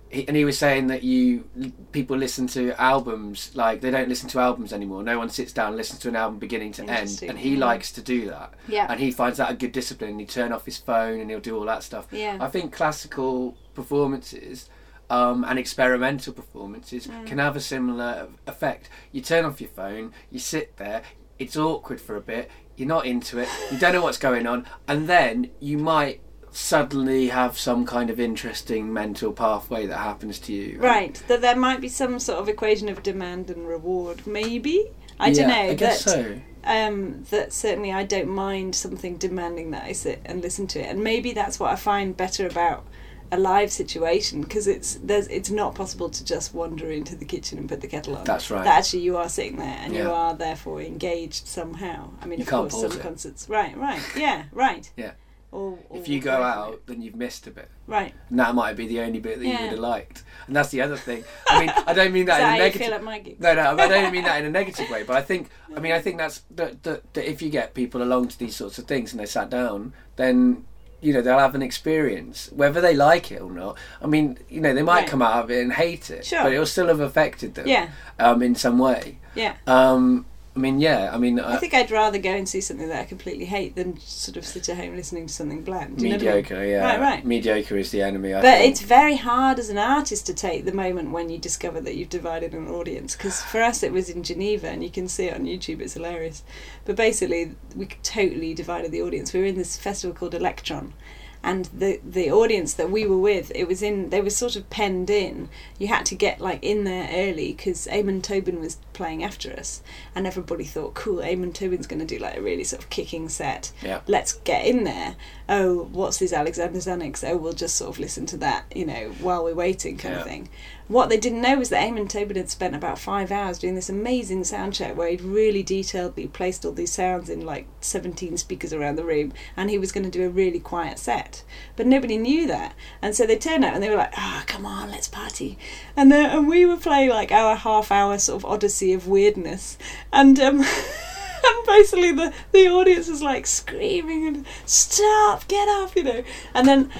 he, 0.09 0.25
and 0.25 0.37
he 0.37 0.45
was 0.45 0.57
saying 0.57 0.87
that 0.87 1.03
you 1.03 1.43
people 1.91 2.15
listen 2.15 2.47
to 2.47 2.71
albums 2.81 3.51
like 3.55 3.81
they 3.81 3.91
don't 3.91 4.07
listen 4.07 4.29
to 4.29 4.39
albums 4.39 4.71
anymore. 4.71 5.03
No 5.03 5.17
one 5.17 5.29
sits 5.29 5.51
down 5.51 5.67
and 5.67 5.75
listens 5.75 5.99
to 5.99 6.07
an 6.07 6.15
album 6.15 6.39
beginning 6.39 6.71
to 6.73 6.83
end, 6.83 7.21
and 7.27 7.37
he 7.37 7.55
Mm. 7.57 7.59
likes 7.59 7.91
to 7.91 8.01
do 8.01 8.29
that. 8.29 8.53
Yeah. 8.69 8.87
And 8.89 9.01
he 9.01 9.11
finds 9.11 9.37
that 9.39 9.51
a 9.51 9.53
good 9.53 9.73
discipline. 9.73 10.11
And 10.11 10.19
he 10.21 10.25
turn 10.25 10.53
off 10.53 10.63
his 10.63 10.77
phone 10.77 11.19
and 11.19 11.29
he'll 11.29 11.41
do 11.41 11.57
all 11.57 11.65
that 11.65 11.83
stuff. 11.83 12.07
Yeah. 12.11 12.37
I 12.39 12.47
think 12.47 12.71
classical 12.71 13.57
performances 13.73 14.69
um, 15.09 15.43
and 15.45 15.57
experimental 15.59 16.33
performances 16.33 17.07
Mm. 17.07 17.25
can 17.25 17.37
have 17.39 17.55
a 17.55 17.61
similar 17.61 18.27
effect. 18.45 18.89
You 19.11 19.21
turn 19.21 19.45
off 19.45 19.61
your 19.61 19.69
phone, 19.69 20.13
you 20.31 20.39
sit 20.39 20.77
there, 20.77 21.01
it's 21.39 21.55
awkward 21.55 22.01
for 22.01 22.15
a 22.15 22.21
bit, 22.21 22.49
you're 22.75 22.87
not 22.87 23.05
into 23.05 23.39
it, 23.39 23.47
you 23.71 23.77
don't 23.77 23.93
know 23.93 24.01
what's 24.01 24.17
going 24.17 24.45
on, 24.47 24.65
and 24.87 25.07
then 25.07 25.49
you 25.59 25.77
might 25.77 26.19
suddenly 26.51 27.27
have 27.29 27.57
some 27.57 27.85
kind 27.85 28.09
of 28.09 28.19
interesting 28.19 28.91
mental 28.91 29.31
pathway 29.31 29.85
that 29.85 29.97
happens 29.97 30.39
to 30.39 30.53
you. 30.53 30.79
Right, 30.79 31.21
that 31.27 31.41
there 31.41 31.55
might 31.55 31.81
be 31.81 31.87
some 31.89 32.19
sort 32.19 32.39
of 32.39 32.49
equation 32.49 32.89
of 32.89 33.03
demand 33.03 33.49
and 33.49 33.67
reward, 33.67 34.25
maybe. 34.27 34.91
I 35.19 35.31
don't 35.31 35.49
Yeah, 35.49 35.63
know. 35.65 35.71
I 35.71 35.73
guess 35.75 36.03
that, 36.05 36.11
so. 36.11 36.41
um, 36.63 37.23
that 37.29 37.53
certainly 37.53 37.91
I 37.91 38.03
don't 38.03 38.29
mind 38.29 38.75
something 38.75 39.17
demanding 39.17 39.71
that 39.71 39.83
I 39.83 39.91
sit 39.93 40.21
and 40.25 40.41
listen 40.41 40.67
to 40.67 40.79
it, 40.79 40.87
and 40.87 41.03
maybe 41.03 41.31
that's 41.31 41.59
what 41.59 41.71
I 41.71 41.75
find 41.75 42.15
better 42.17 42.45
about 42.47 42.85
a 43.31 43.37
live 43.37 43.71
situation 43.71 44.41
because 44.41 44.67
it's 44.67 44.95
there's 45.03 45.27
it's 45.27 45.49
not 45.49 45.75
possible 45.75 46.09
to 46.09 46.23
just 46.23 46.53
wander 46.53 46.91
into 46.91 47.15
the 47.15 47.25
kitchen 47.25 47.57
and 47.57 47.67
put 47.67 47.81
the 47.81 47.87
kettle 47.87 48.15
on. 48.15 48.23
That's 48.23 48.49
right. 48.49 48.63
That 48.63 48.79
actually 48.79 49.01
you 49.03 49.17
are 49.17 49.29
sitting 49.29 49.57
there 49.57 49.77
and 49.81 49.93
you 49.95 50.09
are 50.09 50.33
therefore 50.33 50.81
engaged 50.81 51.45
somehow. 51.47 52.09
I 52.21 52.25
mean, 52.25 52.39
You 52.39 52.43
of 52.45 52.49
course, 52.49 52.79
some 52.79 52.91
it. 52.91 53.01
concerts. 53.01 53.47
Right, 53.49 53.75
right, 53.77 54.01
yeah, 54.15 54.43
right. 54.51 54.91
Yeah. 54.97 55.11
Or, 55.49 55.79
or 55.89 55.97
If 55.97 56.09
you 56.09 56.19
go 56.19 56.43
out, 56.43 56.81
then 56.87 57.01
you've 57.01 57.15
missed 57.15 57.47
a 57.47 57.51
bit. 57.51 57.69
right. 57.87 58.13
And 58.29 58.37
that 58.37 58.53
might 58.53 58.75
be 58.75 58.85
the 58.85 58.99
only 58.99 59.19
bit 59.21 59.39
that 59.39 59.45
you 59.45 59.51
would 59.53 59.69
have 59.71 59.79
liked. 59.79 60.23
And 60.45 60.53
that's 60.53 60.69
the 60.69 60.81
other 60.81 60.97
thing. 60.97 61.23
I 61.49 61.59
mean, 61.61 61.69
I 61.87 61.93
don't 61.93 62.11
mean 62.11 62.25
that 62.31 62.39
that 62.39 62.55
in 62.55 62.55
a 62.55 62.63
negative 62.65 62.81
feel 62.81 62.93
at 62.93 63.03
my 63.03 63.19
gigs? 63.19 63.39
No, 63.39 63.53
no, 63.55 63.61
I 63.81 63.87
don't 63.87 64.11
mean 64.11 64.25
that 64.25 64.39
in 64.41 64.45
a 64.45 64.49
negative 64.59 64.89
way. 64.89 65.03
But 65.03 65.15
I 65.15 65.21
think, 65.21 65.49
I 65.73 65.79
mean, 65.79 65.93
I 65.93 66.01
think 66.01 66.17
that's 66.17 66.43
that, 66.51 66.83
that, 66.83 67.13
that 67.13 67.29
if 67.29 67.41
you 67.41 67.49
get 67.49 67.73
people 67.73 68.03
along 68.03 68.27
to 68.27 68.37
these 68.37 68.57
sorts 68.57 68.77
of 68.77 68.87
things 68.87 69.13
and 69.13 69.21
they 69.21 69.25
sat 69.25 69.49
down, 69.49 69.93
then 70.17 70.65
you 71.01 71.13
know 71.13 71.21
they'll 71.21 71.39
have 71.39 71.53
an 71.55 71.61
experience, 71.61 72.49
whether 72.53 72.81
they 72.81 72.95
like 72.95 73.31
it 73.31 73.41
or 73.41 73.51
not. 73.51 73.77
I 74.01 74.07
mean, 74.07 74.37
you 74.49 74.61
know, 74.61 74.73
they 74.73 74.81
might 74.83 75.01
Right. 75.01 75.07
come 75.07 75.21
out 75.21 75.43
of 75.43 75.51
it 75.51 75.61
and 75.61 75.73
hate 75.73 76.09
it, 76.09 76.25
Sure. 76.25 76.43
but 76.43 76.53
it'll 76.53 76.65
still 76.65 76.87
have 76.87 76.99
affected 76.99 77.53
them, 77.55 77.67
Yeah, 77.67 77.89
um, 78.19 78.41
in 78.41 78.55
some 78.55 78.79
way. 78.79 79.19
yeah. 79.35 79.53
Um, 79.67 80.25
I 80.57 80.59
mean, 80.59 80.79
yeah, 80.79 81.11
I 81.13 81.19
mean, 81.19 81.39
I 81.39 81.53
uh, 81.53 81.59
think 81.59 81.75
I'd 81.75 81.91
rather 81.91 82.17
go 82.17 82.31
and 82.31 82.49
see 82.49 82.61
something 82.61 82.87
that 82.87 82.99
I 83.01 83.03
completely 83.05 83.45
hate 83.45 83.75
than 83.75 83.99
sort 83.99 84.37
of 84.37 84.43
sit 84.43 84.67
at 84.69 84.77
home 84.77 84.95
listening 84.95 85.27
to 85.27 85.33
something 85.33 85.61
bland. 85.61 85.97
Know 85.97 85.99
I 85.99 86.01
mean? 86.01 86.11
mediocre, 86.13 86.65
yeah, 86.65 86.83
Right, 86.83 86.99
right. 86.99 87.25
mediocre 87.25 87.77
is 87.77 87.91
the 87.91 88.01
enemy. 88.01 88.33
I 88.33 88.41
But 88.41 88.57
think. 88.57 88.71
it's 88.71 88.81
very 88.81 89.17
hard 89.17 89.59
as 89.59 89.69
an 89.69 89.77
artist 89.77 90.25
to 90.25 90.33
take 90.33 90.65
the 90.65 90.71
moment 90.73 91.11
when 91.11 91.29
you 91.29 91.37
discover 91.37 91.79
that 91.81 91.95
you've 91.95 92.09
divided 92.09 92.53
an 92.55 92.67
audience. 92.67 93.15
Because 93.15 93.43
for 93.43 93.61
us, 93.61 93.83
it 93.83 93.91
was 93.93 94.09
in 94.09 94.23
Geneva, 94.23 94.67
and 94.67 94.83
you 94.83 94.89
can 94.89 95.07
see 95.07 95.25
it 95.25 95.35
on 95.35 95.45
YouTube. 95.45 95.79
It's 95.79 95.93
hilarious. 95.93 96.43
But 96.85 96.95
basically, 96.95 97.51
we 97.75 97.85
totally 98.01 98.55
divided 98.55 98.91
the 98.91 99.03
audience. 99.03 99.33
We 99.33 99.41
were 99.41 99.45
in 99.45 99.57
this 99.57 99.77
festival 99.77 100.15
called 100.15 100.33
Electron, 100.33 100.95
and 101.43 101.65
the 101.65 101.99
the 102.03 102.31
audience 102.31 102.73
that 102.73 102.89
we 102.89 103.05
were 103.05 103.17
with, 103.17 103.51
it 103.55 103.67
was 103.67 103.81
in. 103.81 104.09
They 104.09 104.21
were 104.21 104.29
sort 104.29 104.55
of 104.55 104.69
penned 104.69 105.09
in. 105.09 105.49
You 105.77 105.87
had 105.87 106.05
to 106.07 106.15
get 106.15 106.41
like 106.41 106.63
in 106.63 106.83
there 106.83 107.09
early 107.11 107.53
because 107.53 107.87
Amon 107.87 108.21
Tobin 108.21 108.59
was 108.59 108.77
playing 108.93 109.23
after 109.23 109.53
us, 109.53 109.81
and 110.15 110.27
everybody 110.27 110.63
thought, 110.63 110.93
"Cool, 110.93 111.21
Amon 111.23 111.53
Tobin's 111.53 111.87
going 111.87 111.99
to 111.99 112.05
do 112.05 112.19
like 112.19 112.37
a 112.37 112.41
really 112.41 112.63
sort 112.63 112.83
of 112.83 112.89
kicking 112.89 113.29
set." 113.29 113.71
yeah. 113.81 114.01
let's 114.07 114.33
get 114.33 114.65
in 114.65 114.83
there. 114.83 115.15
Oh, 115.49 115.83
what's 115.91 116.17
this 116.17 116.33
Alexander 116.33 116.79
Xanax? 116.79 117.27
Oh, 117.27 117.37
we'll 117.37 117.53
just 117.53 117.75
sort 117.75 117.89
of 117.89 117.99
listen 117.99 118.25
to 118.27 118.37
that, 118.37 118.65
you 118.75 118.85
know, 118.85 119.11
while 119.19 119.43
we're 119.43 119.55
waiting, 119.55 119.97
kind 119.97 120.15
of 120.15 120.23
thing. 120.23 120.49
What 120.87 121.09
they 121.09 121.17
didn't 121.17 121.41
know 121.41 121.57
was 121.57 121.69
that 121.69 121.83
Amon 121.83 122.07
Tobin 122.07 122.37
had 122.37 122.49
spent 122.49 122.73
about 122.73 122.97
five 122.97 123.29
hours 123.29 123.59
doing 123.59 123.75
this 123.75 123.89
amazing 123.89 124.45
sound 124.45 124.73
check 124.73 124.95
where 124.95 125.09
he'd 125.09 125.21
really 125.21 125.61
detailedly 125.61 126.31
placed 126.31 126.65
all 126.65 126.71
these 126.71 126.93
sounds 126.93 127.29
in 127.29 127.45
like 127.45 127.67
17 127.81 128.37
speakers 128.37 128.71
around 128.71 128.95
the 128.95 129.03
room 129.03 129.33
and 129.57 129.69
he 129.69 129.77
was 129.77 129.91
going 129.91 130.05
to 130.05 130.09
do 130.09 130.25
a 130.25 130.29
really 130.29 130.59
quiet 130.59 130.97
set. 130.97 131.43
But 131.75 131.87
nobody 131.87 132.17
knew 132.17 132.47
that. 132.47 132.73
And 133.01 133.15
so 133.15 133.25
they 133.25 133.37
turned 133.37 133.65
out 133.65 133.73
and 133.73 133.83
they 133.83 133.89
were 133.89 133.97
like, 133.97 134.13
ah, 134.17 134.45
come 134.47 134.65
on, 134.65 134.89
let's 134.91 135.09
party. 135.09 135.57
And, 135.97 136.13
uh, 136.13 136.15
and 136.15 136.47
we 136.47 136.65
were 136.65 136.77
playing 136.77 137.09
like 137.09 137.33
our 137.33 137.57
half 137.57 137.91
hour 137.91 138.17
sort 138.17 138.43
of 138.43 138.49
odyssey 138.49 138.93
of 138.93 139.07
weirdness. 139.07 139.77
And, 140.13 140.39
um, 140.39 140.61
and 141.45 141.65
basically 141.65 142.13
the, 142.13 142.33
the 142.53 142.69
audience 142.69 143.09
was 143.09 143.21
like 143.21 143.45
screaming 143.45 144.25
and 144.25 144.45
stop, 144.65 145.49
get 145.49 145.67
off, 145.67 145.97
you 145.97 146.03
know. 146.03 146.23
And 146.53 146.65
then, 146.65 146.91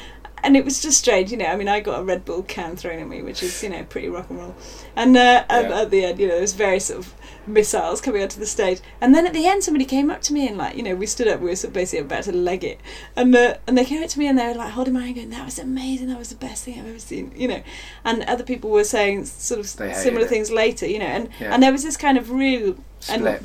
and 0.48 0.56
it 0.58 0.64
was 0.66 0.82
just 0.82 0.98
strange, 0.98 1.30
you 1.32 1.38
know. 1.38 1.46
I 1.46 1.56
mean, 1.58 1.68
I 1.68 1.80
got 1.82 2.00
a 2.00 2.04
Red 2.04 2.24
Bull 2.26 2.42
can 2.44 2.76
thrown 2.78 3.00
at 3.00 3.08
me, 3.08 3.22
which 3.22 3.44
is, 3.44 3.62
you 3.62 3.70
know, 3.70 3.84
pretty 3.84 4.08
rock 4.10 4.30
and 4.30 4.40
roll. 4.40 4.56
And 4.96 5.16
uh, 5.16 5.44
at, 5.50 5.70
Yeah. 5.70 5.82
at 5.82 5.92
the 5.92 6.06
end, 6.06 6.20
you 6.20 6.28
know, 6.28 6.34
there 6.36 6.42
was 6.42 6.54
various 6.54 6.86
sort 6.86 7.00
of 7.00 7.14
missiles 7.46 8.00
coming 8.02 8.22
onto 8.24 8.40
the 8.40 8.46
stage. 8.46 8.80
And 9.02 9.14
then 9.14 9.28
at 9.28 9.34
the 9.34 9.46
end, 9.46 9.64
somebody 9.64 9.84
came 9.86 10.10
up 10.10 10.22
to 10.22 10.34
me 10.34 10.48
and, 10.48 10.58
like, 10.58 10.76
you 10.78 10.84
know, 10.84 10.96
we 10.96 11.06
stood 11.06 11.28
up, 11.28 11.42
we 11.42 11.50
were 11.50 11.56
sort 11.56 11.70
of 11.70 11.74
basically 11.74 12.06
about 12.06 12.24
to 12.24 12.32
leg 12.32 12.64
it. 12.64 12.80
And, 13.16 13.36
uh, 13.36 13.56
and 13.68 13.78
they 13.78 13.86
came 13.86 14.02
up 14.02 14.10
to 14.10 14.20
me 14.20 14.28
and 14.28 14.40
they 14.40 14.48
were 14.48 14.54
like 14.56 14.72
holding 14.72 14.94
my 14.94 15.02
hand 15.04 15.16
going, 15.16 15.30
that 15.32 15.46
was 15.46 15.60
amazing, 15.60 16.08
that 16.08 16.18
was 16.18 16.30
the 16.30 16.36
best 16.36 16.64
thing 16.64 16.80
I've 16.80 16.88
ever 16.88 17.00
seen, 17.00 17.32
you 17.36 17.48
know. 17.50 17.62
And 18.06 18.24
other 18.24 18.44
people 18.44 18.70
were 18.70 18.84
saying 18.86 19.26
sort 19.26 19.60
of 19.60 19.68
similar 19.68 20.26
it. 20.26 20.30
things 20.30 20.50
later, 20.50 20.88
you 20.88 21.00
know. 21.00 21.06
And, 21.06 21.30
Yeah. 21.40 21.54
and 21.54 21.62
there 21.62 21.72
was 21.74 21.84
this 21.84 21.98
kind 21.98 22.18
of 22.18 22.32
real 22.32 22.76
and-. 23.10 23.40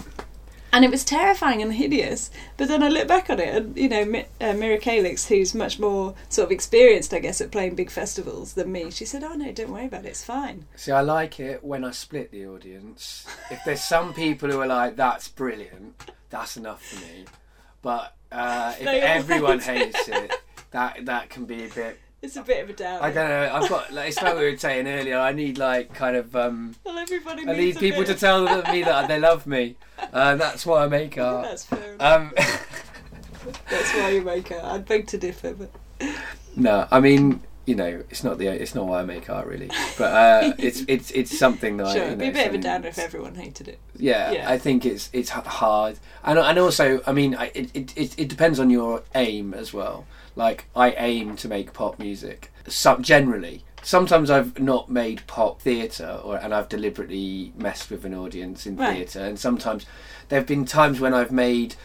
And 0.74 0.84
it 0.86 0.90
was 0.90 1.04
terrifying 1.04 1.60
and 1.60 1.74
hideous. 1.74 2.30
But 2.56 2.68
then 2.68 2.82
I 2.82 2.88
look 2.88 3.06
back 3.06 3.28
on 3.28 3.38
it, 3.38 3.54
and 3.54 3.76
you 3.76 3.88
know, 3.88 4.04
Mi- 4.06 4.26
uh, 4.40 4.54
Mira 4.54 4.78
Calix, 4.78 5.26
who's 5.26 5.54
much 5.54 5.78
more 5.78 6.14
sort 6.30 6.46
of 6.46 6.52
experienced, 6.52 7.12
I 7.12 7.18
guess, 7.18 7.42
at 7.42 7.50
playing 7.50 7.74
big 7.74 7.90
festivals 7.90 8.54
than 8.54 8.72
me, 8.72 8.90
she 8.90 9.04
said, 9.04 9.22
"Oh 9.22 9.34
no, 9.34 9.52
don't 9.52 9.70
worry 9.70 9.84
about 9.86 10.06
it. 10.06 10.08
It's 10.08 10.24
fine." 10.24 10.64
See, 10.76 10.90
I 10.90 11.02
like 11.02 11.38
it 11.40 11.62
when 11.62 11.84
I 11.84 11.90
split 11.90 12.30
the 12.30 12.46
audience. 12.46 13.26
If 13.50 13.60
there's 13.66 13.84
some 13.84 14.14
people 14.14 14.50
who 14.50 14.60
are 14.60 14.66
like, 14.66 14.96
"That's 14.96 15.28
brilliant," 15.28 15.94
that's 16.30 16.56
enough 16.56 16.82
for 16.82 17.00
me. 17.04 17.26
But 17.82 18.16
uh, 18.30 18.74
if 18.80 18.86
everyone 18.86 19.58
hates 19.72 20.08
it, 20.08 20.32
that 20.70 21.04
that 21.04 21.28
can 21.28 21.44
be 21.44 21.64
a 21.64 21.68
bit. 21.68 21.98
It's 22.22 22.36
a 22.36 22.42
bit 22.42 22.62
of 22.62 22.70
a 22.70 22.72
down. 22.72 23.02
I 23.02 23.10
don't 23.10 23.28
know. 23.28 23.50
I've 23.52 23.68
got. 23.68 23.92
Like, 23.92 24.08
it's 24.10 24.22
like 24.22 24.36
we 24.36 24.50
were 24.50 24.56
saying 24.56 24.86
earlier. 24.86 25.18
I 25.18 25.32
need 25.32 25.58
like 25.58 25.92
kind 25.92 26.16
of. 26.16 26.34
Um, 26.36 26.74
Well, 26.84 26.96
everybody. 26.96 27.48
I 27.48 27.52
need 27.56 27.76
people 27.78 28.04
to 28.04 28.14
tell 28.14 28.44
them- 28.44 28.72
me 28.72 28.82
that 28.84 29.08
they 29.08 29.18
love 29.18 29.46
me. 29.46 29.76
Uh, 30.12 30.34
that's 30.34 30.66
why 30.66 30.82
I 30.84 30.88
make 30.88 31.16
art. 31.16 31.44
That's 31.44 31.64
fair. 31.64 31.94
Um, 32.00 32.32
That's 32.36 33.94
why 33.94 34.10
you 34.10 34.22
make 34.22 34.50
it. 34.50 34.62
I'd 34.62 34.84
beg 34.84 35.06
to 35.08 35.16
differ, 35.18 35.54
but 35.54 35.70
no, 36.56 36.86
I 36.90 36.98
mean. 37.00 37.40
You 37.64 37.76
know, 37.76 38.02
it's 38.10 38.24
not 38.24 38.38
the 38.38 38.48
it's 38.48 38.74
not 38.74 38.86
why 38.86 39.00
I 39.00 39.04
make 39.04 39.30
art 39.30 39.46
really, 39.46 39.68
but 39.96 40.12
uh, 40.12 40.52
it's 40.58 40.82
it's 40.88 41.12
it's 41.12 41.38
something 41.38 41.76
that 41.76 41.86
I, 41.86 41.92
sure, 41.92 42.00
you 42.02 42.06
it'd 42.08 42.18
know, 42.18 42.24
be 42.24 42.30
a 42.30 42.32
bit 42.32 42.46
of 42.48 42.54
a 42.54 42.58
downer 42.58 42.88
if 42.88 42.98
everyone 42.98 43.36
hated 43.36 43.68
it. 43.68 43.78
yeah, 43.96 44.32
Yeah. 44.32 44.50
I 44.50 44.58
think 44.58 44.84
it's 44.84 45.08
it's 45.12 45.30
hard, 45.30 45.98
and 46.24 46.38
and 46.40 46.58
also, 46.58 47.00
I 47.06 47.12
mean, 47.12 47.36
I, 47.36 47.52
it, 47.54 47.70
it 47.74 47.96
it 47.96 48.18
it 48.18 48.28
depends 48.28 48.58
on 48.58 48.68
your 48.68 49.02
aim 49.14 49.54
as 49.54 49.72
well. 49.72 50.06
Like 50.34 50.66
I 50.74 50.90
aim 50.92 51.36
to 51.36 51.46
make 51.48 51.72
pop 51.72 51.98
music. 52.00 52.50
Some 52.66 53.02
generally, 53.02 53.64
sometimes 53.82 54.28
I've 54.30 54.58
not 54.58 54.90
made 54.90 55.24
pop 55.28 55.60
theatre, 55.60 56.20
or 56.24 56.38
and 56.38 56.52
I've 56.52 56.68
deliberately 56.68 57.52
messed 57.56 57.90
with 57.90 58.04
an 58.04 58.12
audience 58.14 58.66
in 58.66 58.76
Right. 58.76 58.96
theatre, 58.96 59.20
and 59.24 59.38
sometimes 59.38 59.86
there 60.30 60.38
have 60.40 60.48
been 60.48 60.64
times 60.64 60.98
when 60.98 61.14
I've 61.14 61.30
made 61.32 61.76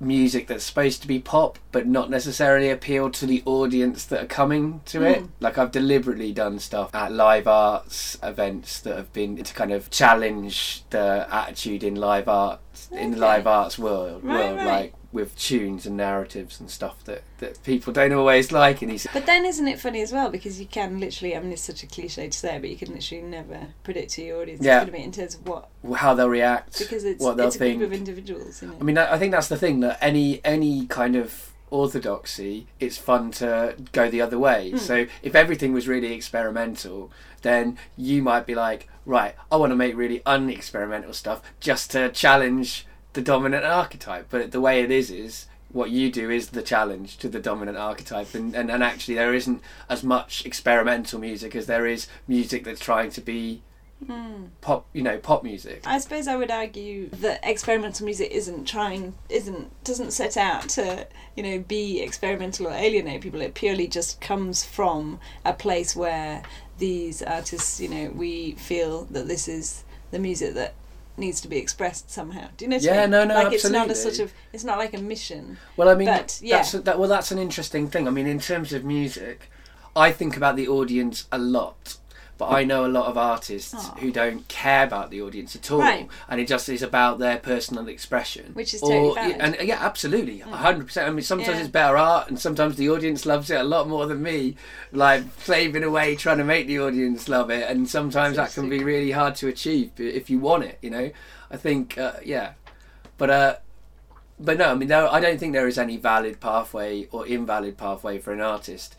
music 0.00 0.46
that's 0.46 0.64
supposed 0.64 1.02
to 1.02 1.08
be 1.08 1.18
pop 1.18 1.58
but 1.72 1.86
not 1.86 2.08
necessarily 2.10 2.70
appeal 2.70 3.10
to 3.10 3.26
the 3.26 3.42
audience 3.44 4.04
that 4.06 4.22
are 4.22 4.26
coming 4.26 4.80
to 4.86 5.02
it 5.02 5.20
Mm. 5.22 5.28
like 5.40 5.58
i've 5.58 5.70
deliberately 5.72 6.32
done 6.32 6.58
stuff 6.58 6.94
at 6.94 7.12
live 7.12 7.46
arts 7.46 8.16
events 8.22 8.80
that 8.80 8.96
have 8.96 9.12
been 9.12 9.36
to 9.42 9.52
kind 9.54 9.72
of 9.72 9.90
challenge 9.90 10.82
the 10.90 11.26
attitude 11.30 11.82
in 11.84 11.94
live 11.96 12.28
arts 12.28 12.88
in 12.92 13.10
the 13.12 13.18
live 13.18 13.46
arts 13.46 13.78
world 13.78 14.24
Right, 14.24 14.34
world 14.46 14.56
right. 14.58 14.66
like 14.66 14.94
with 15.12 15.36
tunes 15.36 15.86
and 15.86 15.96
narratives 15.96 16.60
and 16.60 16.70
stuff 16.70 17.02
that, 17.04 17.22
that 17.38 17.60
people 17.64 17.92
don't 17.92 18.12
always 18.12 18.52
like. 18.52 18.80
And 18.80 18.90
he's 18.92 19.06
But 19.12 19.26
then 19.26 19.44
isn't 19.44 19.66
it 19.66 19.80
funny 19.80 20.02
as 20.02 20.12
well 20.12 20.30
because 20.30 20.60
you 20.60 20.66
can 20.66 21.00
literally 21.00 21.36
I 21.36 21.40
mean 21.40 21.52
it's 21.52 21.62
such 21.62 21.82
a 21.82 21.86
cliche 21.86 22.28
to 22.28 22.38
say 22.38 22.58
but 22.58 22.70
you 22.70 22.76
can 22.76 22.92
literally 22.94 23.22
never 23.24 23.68
predict 23.82 24.14
who 24.14 24.22
your 24.22 24.42
audience 24.42 24.62
Yeah. 24.62 24.84
to 24.84 24.94
in 24.94 25.10
terms 25.12 25.34
of 25.34 25.48
what 25.48 25.68
how 25.96 26.14
they'll 26.14 26.28
react, 26.28 26.78
because 26.78 27.04
it's 27.04 27.22
what 27.22 27.36
they'll 27.36 27.48
it's 27.48 27.56
a 27.56 27.58
think. 27.58 27.78
group 27.78 27.90
of 27.92 27.98
individuals. 27.98 28.62
I 28.62 28.82
mean, 28.84 28.98
I 28.98 29.14
I 29.14 29.18
think 29.18 29.32
that's 29.32 29.48
the 29.48 29.56
thing 29.56 29.80
that 29.80 29.98
any 30.00 30.40
any 30.44 30.86
kind 30.86 31.16
of 31.16 31.50
orthodoxy, 31.70 32.66
it's 32.78 32.98
fun 32.98 33.30
to 33.30 33.74
go 33.92 34.10
the 34.10 34.20
other 34.20 34.38
way. 34.38 34.72
Mm. 34.74 34.78
So 34.78 35.06
if 35.22 35.34
everything 35.34 35.72
was 35.72 35.88
really 35.88 36.12
experimental, 36.12 37.10
then 37.42 37.78
you 37.96 38.22
might 38.22 38.46
be 38.46 38.54
like, 38.54 38.88
right, 39.06 39.34
I 39.50 39.56
want 39.56 39.70
to 39.70 39.76
make 39.76 39.96
really 39.96 40.20
unexperimental 40.26 41.14
stuff 41.14 41.42
just 41.60 41.90
to 41.92 42.10
challenge 42.10 42.86
the 43.12 43.22
dominant 43.22 43.64
archetype. 43.64 44.26
But 44.30 44.52
the 44.52 44.60
way 44.60 44.80
it 44.80 44.90
is 44.90 45.10
is 45.10 45.46
what 45.72 45.90
you 45.90 46.10
do 46.10 46.30
is 46.30 46.50
the 46.50 46.62
challenge 46.62 47.16
to 47.18 47.28
the 47.28 47.38
dominant 47.38 47.78
archetype 47.78 48.34
and, 48.34 48.54
and, 48.54 48.70
and 48.70 48.82
actually 48.82 49.14
there 49.14 49.32
isn't 49.34 49.62
as 49.88 50.02
much 50.02 50.44
experimental 50.44 51.20
music 51.20 51.54
as 51.54 51.66
there 51.66 51.86
is 51.86 52.08
music 52.26 52.64
that's 52.64 52.80
trying 52.80 53.10
to 53.10 53.20
be 53.20 53.62
Hmm. 54.06 54.46
pop 54.62 54.86
you 54.94 55.02
know 55.02 55.18
pop 55.18 55.44
music 55.44 55.82
I 55.84 55.98
suppose 55.98 56.26
I 56.26 56.34
would 56.34 56.50
argue 56.50 57.10
that 57.10 57.40
experimental 57.42 58.06
music 58.06 58.30
isn't 58.30 58.66
trying, 58.66 59.12
isn't 59.28 59.84
doesn't 59.84 60.12
set 60.12 60.38
out 60.38 60.70
to 60.70 61.06
you 61.36 61.42
know 61.42 61.58
be 61.58 62.00
experimental 62.00 62.68
or 62.68 62.72
alienate 62.72 63.20
people. 63.20 63.42
It 63.42 63.52
purely 63.52 63.86
just 63.86 64.18
comes 64.18 64.64
from 64.64 65.20
a 65.44 65.52
place 65.52 65.94
where 65.94 66.42
these 66.78 67.20
artists, 67.22 67.78
you 67.78 67.90
know, 67.90 68.10
we 68.10 68.52
feel 68.52 69.04
that 69.10 69.28
this 69.28 69.46
is 69.46 69.84
the 70.12 70.18
music 70.18 70.54
that 70.54 70.72
needs 71.20 71.40
to 71.42 71.48
be 71.48 71.58
expressed 71.58 72.10
somehow. 72.10 72.48
Do 72.56 72.64
you 72.64 72.70
know? 72.70 72.76
What 72.76 72.88
I 72.88 72.94
Yeah, 72.94 73.00
mean? 73.02 73.10
no, 73.10 73.24
no, 73.24 73.34
Like 73.34 73.52
it's 73.52 73.68
not 73.70 73.90
a 73.90 73.94
sort 73.94 74.18
of, 74.18 74.32
it's 74.52 74.64
not 74.64 74.78
like 74.78 74.94
a 74.94 74.98
mission. 74.98 75.58
Well, 75.76 75.88
I 75.88 75.94
mean, 75.94 76.06
But, 76.06 76.40
yeah. 76.42 76.56
that's 76.56 76.72
that. 76.72 76.98
Well, 76.98 77.08
that's 77.08 77.30
an 77.30 77.38
interesting 77.38 77.88
thing. 77.88 78.08
I 78.08 78.10
mean, 78.10 78.26
in 78.26 78.40
terms 78.40 78.72
of 78.72 78.84
music, 78.84 79.50
I 79.94 80.10
think 80.12 80.36
about 80.36 80.56
the 80.56 80.66
audience 80.68 81.26
a 81.30 81.38
lot, 81.38 81.96
but 82.40 82.46
I 82.50 82.64
know 82.64 82.86
a 82.86 82.88
lot 82.98 83.06
of 83.06 83.16
artists 83.18 83.74
Aw. 83.74 83.96
who 84.00 84.10
don't 84.10 84.48
care 84.48 84.82
about 84.84 85.10
the 85.10 85.20
audience 85.20 85.54
at 85.54 85.70
all, 85.70 85.78
Right. 85.80 86.08
and 86.28 86.40
it 86.40 86.48
just 86.48 86.68
is 86.70 86.82
about 86.82 87.18
their 87.18 87.36
personal 87.38 87.86
expression, 87.86 88.52
Which 88.54 88.72
is 88.74 88.80
totally 88.80 89.10
Or- 89.10 89.14
valid. 89.14 89.36
And 89.38 89.56
yeah, 89.60 89.78
absolutely, 89.80 90.40
a 90.40 90.46
hundred 90.46 90.86
percent. 90.86 91.06
I 91.06 91.10
mean, 91.10 91.22
sometimes 91.22 91.56
Yeah. 91.58 91.60
it's 91.64 91.68
better 91.70 91.96
art, 91.98 92.28
and 92.28 92.38
sometimes 92.40 92.76
the 92.76 92.88
audience 92.88 93.26
loves 93.26 93.50
it 93.50 93.60
a 93.60 93.64
lot 93.64 93.86
more 93.88 94.06
than 94.06 94.22
me, 94.22 94.56
like 94.90 95.22
slaving 95.44 95.84
away 95.84 96.16
trying 96.16 96.38
to 96.38 96.44
make 96.44 96.66
the 96.66 96.80
audience 96.80 97.28
love 97.28 97.50
it, 97.50 97.68
and 97.70 97.88
sometimes 97.88 98.36
that 98.36 98.54
can 98.54 98.68
be 98.70 98.82
really 98.82 99.10
hard 99.10 99.34
to 99.36 99.46
achieve 99.48 99.90
if 99.98 100.30
you 100.30 100.38
want 100.38 100.64
it. 100.64 100.78
You 100.80 100.90
know, 100.90 101.10
I 101.50 101.56
think, 101.58 101.98
uh, 101.98 102.12
yeah, 102.24 102.52
but 103.18 103.28
uh 103.30 103.54
but 104.42 104.56
no, 104.56 104.70
I 104.70 104.74
mean, 104.74 104.88
there, 104.88 105.06
I 105.12 105.20
don't 105.20 105.38
think 105.38 105.52
there 105.52 105.68
is 105.68 105.76
any 105.76 105.98
valid 105.98 106.40
pathway 106.40 107.06
or 107.12 107.26
invalid 107.26 107.76
pathway 107.76 108.18
for 108.18 108.32
an 108.32 108.40
artist. 108.40 108.96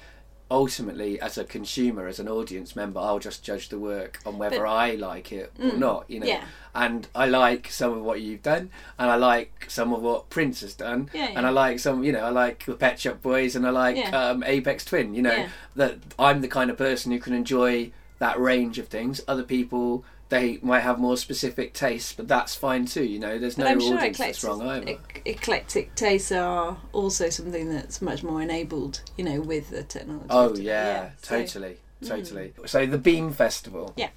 Ultimately, 0.51 1.17
as 1.21 1.37
a 1.37 1.45
consumer, 1.45 2.07
as 2.07 2.19
an 2.19 2.27
audience 2.27 2.75
member, 2.75 2.99
I'll 2.99 3.19
just 3.19 3.41
judge 3.41 3.69
the 3.69 3.79
work 3.79 4.19
on 4.25 4.37
whether 4.37 4.57
But- 4.57 4.67
I 4.69 4.95
like 4.95 5.31
it 5.31 5.53
or 5.57 5.71
Mm, 5.71 5.77
not. 5.79 6.03
You 6.09 6.19
know, 6.19 6.25
yeah. 6.27 6.43
and 6.75 7.07
I 7.15 7.25
like 7.25 7.71
some 7.71 7.93
of 7.93 8.03
what 8.03 8.19
you've 8.19 8.43
done, 8.43 8.69
and 8.99 9.09
I 9.09 9.15
like 9.15 9.65
some 9.69 9.93
of 9.93 10.01
what 10.01 10.29
Prince 10.29 10.59
has 10.59 10.73
done, 10.73 11.09
Yeah, 11.13 11.29
yeah. 11.29 11.37
and 11.37 11.47
I 11.47 11.51
like 11.51 11.79
some, 11.79 12.03
you 12.03 12.11
know, 12.11 12.19
I 12.25 12.29
like 12.31 12.65
the 12.65 12.73
Pet 12.75 12.99
Shop 12.99 13.21
Boys, 13.21 13.55
and 13.55 13.65
I 13.65 13.69
like 13.69 13.95
um, 14.13 14.41
Aphex 14.43 14.83
Twin. 14.85 15.15
You 15.15 15.21
know, 15.21 15.45
that 15.77 15.99
I'm 16.19 16.41
the 16.41 16.49
kind 16.49 16.69
of 16.69 16.77
person 16.77 17.13
who 17.13 17.19
can 17.19 17.33
enjoy 17.33 17.91
that 18.19 18.37
range 18.37 18.77
of 18.77 18.89
things. 18.89 19.21
Other 19.29 19.43
people. 19.43 20.03
They 20.31 20.59
might 20.61 20.79
have 20.79 20.97
more 20.97 21.17
specific 21.17 21.73
tastes, 21.73 22.13
but 22.13 22.27
that's 22.29 22.55
fine 22.55 22.85
too. 22.85 23.03
You 23.03 23.19
know, 23.19 23.37
there's 23.37 23.55
But 23.55 23.65
no 23.65 23.69
I'm 23.71 23.79
sure 23.81 23.97
audience 23.97 24.15
eclectic, 24.17 24.41
that's 24.41 24.43
wrong 24.45 24.61
either. 24.61 24.87
ec- 24.91 25.21
eclectic 25.25 25.93
tastes 25.95 26.31
are 26.31 26.77
also 26.93 27.29
something 27.29 27.69
that's 27.69 28.01
much 28.01 28.23
more 28.23 28.41
enabled, 28.41 29.01
you 29.17 29.25
know, 29.25 29.41
with 29.41 29.69
the 29.69 29.83
technology. 29.83 30.27
Oh 30.29 30.49
today. 30.53 30.63
yeah, 30.63 31.09
so- 31.21 31.37
totally, 31.37 31.77
mm. 32.01 32.07
totally. 32.07 32.53
So 32.65 32.85
the 32.85 32.97
Beam 32.97 33.31
Festival. 33.33 33.93
Yeah. 33.97 34.07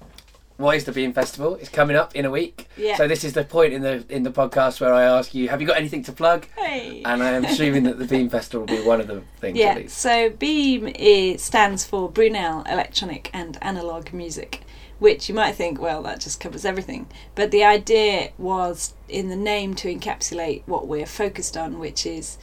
What 0.57 0.77
is 0.77 0.85
the 0.85 0.93
Beam 0.93 1.11
Festival? 1.11 1.55
It's 1.55 1.67
coming 1.67 1.97
up 1.97 2.15
in 2.15 2.23
a 2.23 2.31
week. 2.31 2.69
Yeah. 2.77 2.95
So 2.95 3.09
this 3.09 3.25
is 3.25 3.33
the 3.33 3.43
point 3.43 3.73
in 3.73 3.81
the 3.81 4.05
in 4.07 4.23
the 4.23 4.31
podcast 4.31 4.79
where 4.79 4.93
I 4.93 5.03
ask 5.03 5.35
you, 5.35 5.49
have 5.49 5.59
you 5.59 5.67
got 5.67 5.75
anything 5.75 6.01
to 6.03 6.13
plug? 6.13 6.47
Hey. 6.55 7.01
And 7.03 7.21
I 7.21 7.31
am 7.31 7.43
assuming 7.43 7.83
that 7.83 7.99
the 7.99 8.05
Beam 8.05 8.29
Festival 8.29 8.65
will 8.65 8.77
be 8.77 8.81
one 8.87 9.01
of 9.01 9.07
the 9.07 9.21
things 9.41 9.57
yeah, 9.57 9.71
at 9.71 9.77
least. 9.79 9.97
so 9.97 10.29
BEAM 10.29 10.87
is, 10.95 11.43
stands 11.43 11.83
for 11.83 12.09
Brunel 12.09 12.63
Electronic 12.69 13.29
and 13.33 13.57
Analog 13.61 14.13
Music, 14.13 14.61
which 15.05 15.29
you 15.29 15.35
might 15.35 15.53
think, 15.53 15.79
well, 15.79 16.01
that 16.01 16.19
just 16.19 16.39
covers 16.39 16.65
everything. 16.65 17.05
But 17.35 17.51
the 17.51 17.63
idea 17.63 18.31
was 18.39 18.95
in 19.07 19.29
the 19.29 19.35
name 19.35 19.75
to 19.75 19.95
encapsulate 19.95 20.63
what 20.65 20.87
we're 20.87 21.05
focused 21.05 21.55
on, 21.55 21.77
which 21.77 22.07
is 22.07 22.39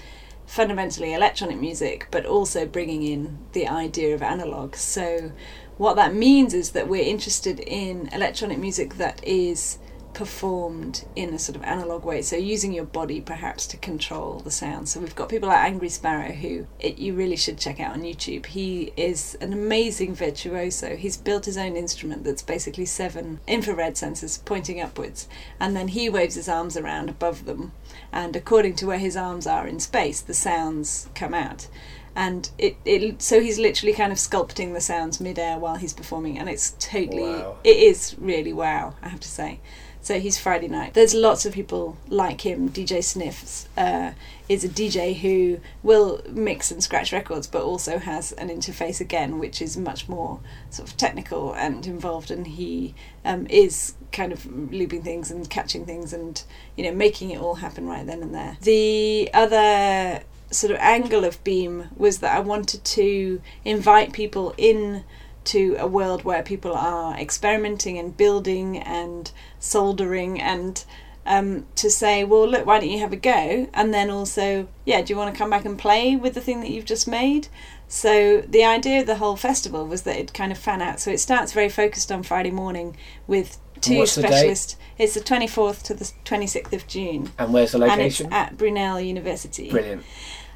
fundamentally 0.46 1.12
electronic 1.12 1.58
music, 1.58 2.06
but 2.12 2.24
also 2.24 2.64
bringing 2.64 3.02
in 3.02 3.38
the 3.50 3.66
idea 3.66 4.14
of 4.14 4.22
analog. 4.22 4.76
So, 4.76 5.32
what 5.76 5.96
that 5.96 6.14
means 6.14 6.54
is 6.54 6.70
that 6.70 6.86
we're 6.86 7.02
interested 7.02 7.58
in 7.58 8.08
electronic 8.12 8.60
music 8.60 8.94
that 8.94 9.20
is 9.24 9.78
performed 10.14 11.04
in 11.16 11.32
a 11.34 11.38
sort 11.38 11.56
of 11.56 11.62
analog 11.62 12.04
way 12.04 12.22
so 12.22 12.36
using 12.36 12.72
your 12.72 12.84
body 12.84 13.20
perhaps 13.20 13.66
to 13.66 13.76
control 13.76 14.40
the 14.40 14.50
sound. 14.50 14.88
So 14.88 15.00
we've 15.00 15.14
got 15.14 15.28
people 15.28 15.48
like 15.48 15.64
angry 15.64 15.88
sparrow 15.88 16.32
who 16.32 16.66
it, 16.78 16.98
you 16.98 17.14
really 17.14 17.36
should 17.36 17.58
check 17.58 17.80
out 17.80 17.92
on 17.92 18.02
youtube. 18.02 18.46
He 18.46 18.92
is 18.96 19.36
an 19.40 19.52
amazing 19.52 20.14
virtuoso. 20.14 20.96
He's 20.96 21.16
built 21.16 21.44
his 21.46 21.56
own 21.58 21.76
instrument 21.76 22.24
that's 22.24 22.42
basically 22.42 22.86
seven 22.86 23.40
infrared 23.46 23.94
sensors 23.94 24.42
pointing 24.44 24.80
upwards 24.80 25.28
and 25.58 25.74
then 25.76 25.88
he 25.88 26.08
waves 26.08 26.34
his 26.34 26.48
arms 26.48 26.76
around 26.76 27.08
above 27.08 27.44
them 27.44 27.72
and 28.12 28.36
according 28.36 28.76
to 28.76 28.86
where 28.86 28.98
his 28.98 29.16
arms 29.16 29.46
are 29.46 29.66
in 29.66 29.80
space 29.80 30.20
the 30.20 30.34
sounds 30.34 31.08
come 31.14 31.34
out. 31.34 31.68
And 32.14 32.50
it, 32.58 32.76
it 32.84 33.22
so 33.22 33.40
he's 33.40 33.58
literally 33.58 33.94
kind 33.94 34.12
of 34.12 34.18
sculpting 34.18 34.74
the 34.74 34.82
sounds 34.82 35.18
midair 35.18 35.58
while 35.58 35.76
he's 35.76 35.94
performing 35.94 36.38
and 36.38 36.46
it's 36.48 36.72
totally 36.78 37.22
Wow. 37.22 37.56
it 37.64 37.76
is 37.78 38.14
really 38.18 38.52
wow 38.52 38.94
i 39.02 39.08
have 39.08 39.20
to 39.20 39.28
say 39.28 39.60
so 40.02 40.18
he's 40.18 40.38
friday 40.38 40.68
night. 40.68 40.94
There's 40.94 41.14
lots 41.14 41.46
of 41.46 41.54
people 41.54 41.96
like 42.08 42.42
him 42.42 42.68
dj 42.68 43.02
sniffs 43.02 43.68
uh, 43.76 44.12
is 44.48 44.64
a 44.64 44.68
dj 44.68 45.16
who 45.20 45.60
will 45.82 46.20
mix 46.28 46.70
and 46.70 46.82
scratch 46.82 47.12
records 47.12 47.46
but 47.46 47.62
also 47.62 47.98
has 47.98 48.32
an 48.32 48.48
interface 48.48 49.00
again 49.00 49.38
which 49.38 49.62
is 49.62 49.76
much 49.76 50.08
more 50.08 50.40
sort 50.70 50.88
of 50.88 50.96
technical 50.96 51.54
and 51.54 51.86
involved 51.86 52.30
and 52.30 52.46
he 52.46 52.94
um, 53.24 53.46
is 53.48 53.94
kind 54.10 54.32
of 54.32 54.44
looping 54.72 55.02
things 55.02 55.30
and 55.30 55.48
catching 55.48 55.86
things 55.86 56.12
and 56.12 56.42
you 56.76 56.84
know 56.84 56.92
making 56.92 57.30
it 57.30 57.40
all 57.40 57.54
happen 57.56 57.86
right 57.86 58.06
then 58.06 58.22
and 58.22 58.34
there. 58.34 58.58
The 58.60 59.30
other 59.32 60.22
sort 60.52 60.70
of 60.70 60.76
angle 60.80 61.24
of 61.24 61.42
beam 61.44 61.88
was 61.96 62.18
that 62.18 62.36
i 62.36 62.38
wanted 62.38 62.84
to 62.84 63.40
invite 63.64 64.12
people 64.12 64.54
in 64.58 65.02
to 65.44 65.76
a 65.78 65.86
world 65.86 66.24
where 66.24 66.42
people 66.42 66.74
are 66.74 67.18
experimenting 67.18 67.98
and 67.98 68.16
building 68.16 68.78
and 68.78 69.30
soldering 69.58 70.40
and 70.40 70.84
um, 71.24 71.66
to 71.76 71.88
say, 71.88 72.24
well, 72.24 72.48
look, 72.48 72.66
why 72.66 72.80
don't 72.80 72.90
you 72.90 72.98
have 72.98 73.12
a 73.12 73.16
go? 73.16 73.68
And 73.72 73.94
then 73.94 74.10
also, 74.10 74.68
yeah, 74.84 75.02
do 75.02 75.12
you 75.12 75.16
want 75.16 75.32
to 75.32 75.38
come 75.38 75.50
back 75.50 75.64
and 75.64 75.78
play 75.78 76.16
with 76.16 76.34
the 76.34 76.40
thing 76.40 76.60
that 76.60 76.70
you've 76.70 76.84
just 76.84 77.06
made? 77.06 77.48
So 77.86 78.40
the 78.40 78.64
idea 78.64 79.00
of 79.00 79.06
the 79.06 79.16
whole 79.16 79.36
festival 79.36 79.86
was 79.86 80.02
that 80.02 80.16
it 80.16 80.34
kind 80.34 80.50
of 80.50 80.58
fan 80.58 80.82
out. 80.82 80.98
So 80.98 81.10
it 81.10 81.20
starts 81.20 81.52
very 81.52 81.68
focused 81.68 82.10
on 82.10 82.22
Friday 82.22 82.50
morning 82.50 82.96
with 83.26 83.58
two 83.82 84.06
date? 84.06 84.76
It's 84.98 85.14
the 85.14 85.20
24th 85.20 85.82
to 85.82 85.94
the 85.94 86.04
26th 86.24 86.72
of 86.72 86.86
June. 86.86 87.32
And 87.38 87.52
where's 87.52 87.72
the 87.72 87.82
And 87.82 88.00
it's 88.00 88.20
location? 88.20 88.32
at 88.32 88.56
Brunel 88.56 89.00
University 89.00 89.70
Brilliant. 89.70 90.04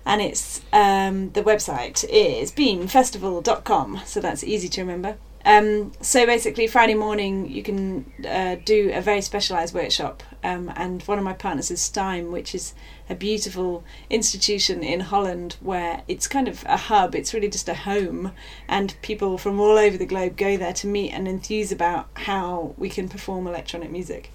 And 0.06 0.22
it's 0.22 0.62
um, 0.72 1.30
the 1.32 1.42
website 1.42 2.04
is 2.08 2.52
beamfestival.com 2.52 4.00
so 4.06 4.20
that's 4.20 4.44
easy 4.44 4.68
to 4.68 4.80
remember. 4.80 5.16
Um, 5.44 5.92
so 6.00 6.26
basically 6.26 6.66
friday 6.66 6.94
morning 6.94 7.48
you 7.48 7.62
can 7.62 8.12
uh, 8.28 8.56
do 8.64 8.90
a 8.92 9.00
very 9.00 9.20
specialised 9.20 9.72
workshop 9.74 10.24
um, 10.42 10.72
and 10.74 11.00
one 11.04 11.18
of 11.18 11.24
my 11.24 11.34
partners 11.34 11.70
is 11.70 11.80
STEIM 11.80 12.32
which 12.32 12.52
is 12.52 12.74
a 13.08 13.14
beautiful 13.14 13.84
institution 14.10 14.82
in 14.82 14.98
holland 14.98 15.56
where 15.60 16.02
it's 16.08 16.26
kind 16.26 16.48
of 16.48 16.64
a 16.64 16.76
hub 16.76 17.14
it's 17.14 17.32
really 17.32 17.48
just 17.48 17.68
a 17.68 17.74
home 17.74 18.32
and 18.66 18.96
people 19.02 19.38
from 19.38 19.60
all 19.60 19.78
over 19.78 19.96
the 19.96 20.04
globe 20.04 20.36
go 20.36 20.56
there 20.56 20.72
to 20.72 20.88
meet 20.88 21.12
and 21.12 21.28
enthuse 21.28 21.70
about 21.70 22.08
how 22.14 22.74
we 22.76 22.88
can 22.88 23.08
perform 23.08 23.46
electronic 23.46 23.92
music 23.92 24.32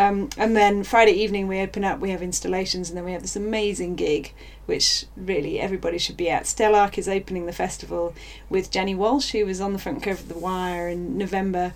um, 0.00 0.30
and 0.38 0.56
then 0.56 0.82
Friday 0.82 1.12
evening 1.12 1.46
we 1.46 1.60
open 1.60 1.84
up, 1.84 2.00
we 2.00 2.08
have 2.08 2.22
installations, 2.22 2.88
and 2.88 2.96
then 2.96 3.04
we 3.04 3.12
have 3.12 3.20
this 3.20 3.36
amazing 3.36 3.96
gig, 3.96 4.32
which 4.64 5.04
really 5.14 5.60
everybody 5.60 5.98
should 5.98 6.16
be 6.16 6.30
at. 6.30 6.44
Stelarc 6.44 6.96
is 6.96 7.06
opening 7.06 7.44
the 7.44 7.52
festival 7.52 8.14
with 8.48 8.70
Jenny 8.70 8.94
Walshe, 8.94 9.38
who 9.38 9.44
was 9.44 9.60
on 9.60 9.74
the 9.74 9.78
front 9.78 10.02
cover 10.02 10.18
of 10.18 10.28
The 10.28 10.38
Wire 10.38 10.88
in 10.88 11.18
November. 11.18 11.74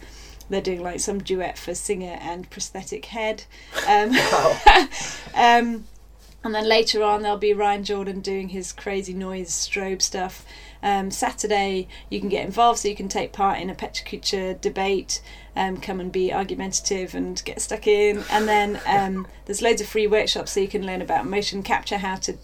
They're 0.49 0.63
doing 0.63 0.83
like 0.83 1.01
some 1.01 1.23
duet 1.23 1.59
for 1.59 1.75
singer 1.75 2.19
and 2.19 2.49
prosthetic 2.49 3.05
head. 3.07 3.45
Um, 3.87 4.13
um, 5.35 5.85
And 6.43 6.55
then 6.55 6.67
later 6.67 7.03
on, 7.03 7.21
there'll 7.21 7.37
be 7.37 7.53
Ryan 7.53 7.85
Jordan 7.85 8.21
doing 8.21 8.51
his 8.51 8.73
crazy 8.73 9.13
noise 9.13 9.51
strobe 9.51 10.01
stuff. 10.01 10.47
Um, 10.85 11.11
Saturday, 11.11 11.89
you 12.11 12.21
can 12.21 12.29
get 12.29 12.45
involved, 12.45 12.81
so 12.81 12.89
you 12.89 12.95
can 12.95 13.09
take 13.09 13.33
part 13.33 13.59
in 13.59 13.71
a 13.71 13.75
Pecha 13.75 14.05
Kucha 14.05 14.61
debate, 14.61 15.23
um, 15.57 15.79
come 15.79 15.99
and 15.99 16.13
be 16.13 16.31
argumentative 16.31 17.15
and 17.15 17.43
get 17.45 17.63
stuck 17.63 17.87
in. 17.87 18.23
And 18.31 18.47
then 18.47 18.81
um, 18.87 19.27
there's 19.47 19.63
loads 19.63 19.81
of 19.81 19.89
free 19.89 20.07
workshops, 20.07 20.53
so 20.53 20.61
you 20.61 20.69
can 20.69 20.85
learn 20.85 21.01
about 21.01 21.27
motion 21.27 21.63
capture, 21.63 21.97
how 21.97 22.17
to 22.17 22.37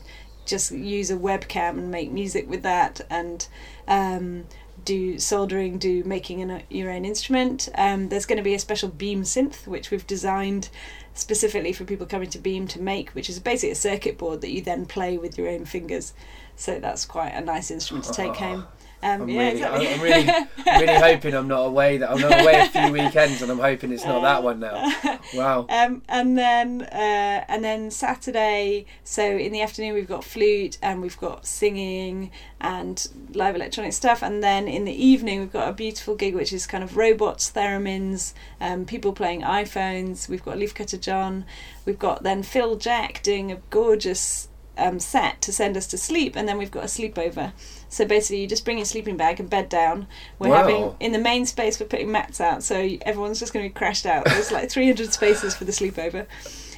just 0.47 0.72
use 0.72 1.11
a 1.11 1.16
webcam 1.16 1.78
and 1.78 1.91
make 1.91 2.11
music 2.11 2.49
with 2.49 2.62
that, 2.62 3.03
and 3.11 3.47
um, 3.86 4.47
do 4.86 5.18
soldering, 5.18 5.76
do 5.76 6.03
making 6.05 6.41
an, 6.41 6.62
your 6.70 6.91
own 6.91 7.05
instrument. 7.05 7.68
Um, 7.74 8.09
there's 8.09 8.26
going 8.26 8.38
to 8.38 8.43
be 8.43 8.55
a 8.55 8.59
special 8.59 8.88
Beam 8.88 9.22
synth, 9.22 9.66
which 9.66 9.91
we've 9.91 10.07
designed 10.07 10.70
specifically 11.12 11.74
for 11.74 11.84
people 11.84 12.07
coming 12.07 12.30
to 12.30 12.38
Beam 12.38 12.66
to 12.68 12.80
make, 12.80 13.11
which 13.11 13.28
is 13.28 13.38
basically 13.38 13.72
a 13.72 13.74
circuit 13.74 14.16
board 14.16 14.41
that 14.41 14.51
you 14.51 14.62
then 14.62 14.86
play 14.86 15.18
with 15.18 15.36
your 15.36 15.49
own 15.49 15.66
fingers. 15.66 16.14
So 16.61 16.78
that's 16.78 17.06
quite 17.06 17.30
a 17.30 17.40
nice 17.40 17.70
instrument 17.70 18.04
to 18.04 18.12
take 18.12 18.36
home. 18.36 18.66
Um, 19.02 19.22
I'm 19.22 19.28
yeah, 19.30 19.38
really, 19.38 19.50
exactly. 19.52 19.88
I'm 19.88 20.00
really, 20.02 20.86
really 20.86 21.00
hoping 21.14 21.34
I'm 21.34 21.48
not 21.48 21.62
away. 21.62 21.96
That 21.96 22.11
I'm 22.11 22.20
not 22.20 22.42
away 22.42 22.61
a 22.61 22.68
few 22.68 22.92
weekends, 22.92 23.40
and 23.40 23.50
I'm 23.50 23.58
hoping 23.58 23.92
it's 23.92 24.04
not 24.04 24.20
that 24.20 24.42
one 24.42 24.61
now. 24.61 24.92
Wow. 25.34 25.66
Um, 25.68 26.02
and 26.08 26.36
then 26.36 26.82
uh, 26.82 27.44
and 27.48 27.62
then 27.62 27.90
Saturday. 27.90 28.84
So 29.04 29.24
in 29.24 29.52
the 29.52 29.62
afternoon 29.62 29.94
we've 29.94 30.08
got 30.08 30.24
flute 30.24 30.76
and 30.82 31.00
we've 31.00 31.16
got 31.18 31.46
singing 31.46 32.30
and 32.61 33.06
live 33.32 33.54
electronic 33.54 33.92
stuff. 33.92 34.22
And 34.22 34.42
then 34.42 34.66
in 34.66 34.84
the 34.84 34.92
evening 34.92 35.38
we've 35.38 35.52
got 35.52 35.68
a 35.68 35.72
beautiful 35.72 36.16
gig 36.16 36.34
which 36.34 36.52
is 36.52 36.66
kind 36.66 36.82
of 36.82 36.96
robots, 36.96 37.50
theremins, 37.52 38.34
um, 38.61 38.86
people 38.86 39.12
playing 39.12 39.42
iPhones. 39.42 40.28
We've 40.28 40.44
got 40.44 40.56
Leafcutter 40.58 41.00
John. 41.00 41.44
We've 41.86 41.98
got 41.98 42.24
then 42.24 42.42
Phil 42.42 42.76
Jeck 42.76 43.22
doing 43.22 43.52
a 43.52 43.56
gorgeous 43.70 44.48
um, 44.80 44.98
set 44.98 45.40
to 45.42 45.52
send 45.52 45.76
us 45.76 45.86
to 45.88 45.98
sleep, 45.98 46.36
and 46.36 46.48
then 46.48 46.58
we've 46.58 46.70
got 46.70 46.84
a 46.84 46.86
sleepover. 46.88 47.52
So 47.88 48.04
basically, 48.04 48.40
you 48.42 48.46
just 48.46 48.64
bring 48.64 48.78
your 48.78 48.84
sleeping 48.86 49.16
bag 49.16 49.40
and 49.40 49.50
bed 49.50 49.68
down. 49.68 50.06
We're 50.38 50.50
Wow. 50.50 50.56
having 50.56 50.94
in 51.00 51.12
the 51.12 51.18
main 51.18 51.46
space. 51.46 51.78
We're 51.80 51.86
putting 51.86 52.10
mats 52.10 52.40
out, 52.40 52.62
so 52.62 52.76
everyone's 53.02 53.40
just 53.40 53.52
going 53.52 53.64
to 53.64 53.68
be 53.68 53.74
crashed 53.78 54.06
out. 54.06 54.24
There's 54.26 54.52
like 54.52 54.70
300 54.70 55.12
spaces 55.12 55.54
for 55.54 55.64
the 55.64 55.72
sleepover, 55.72 56.26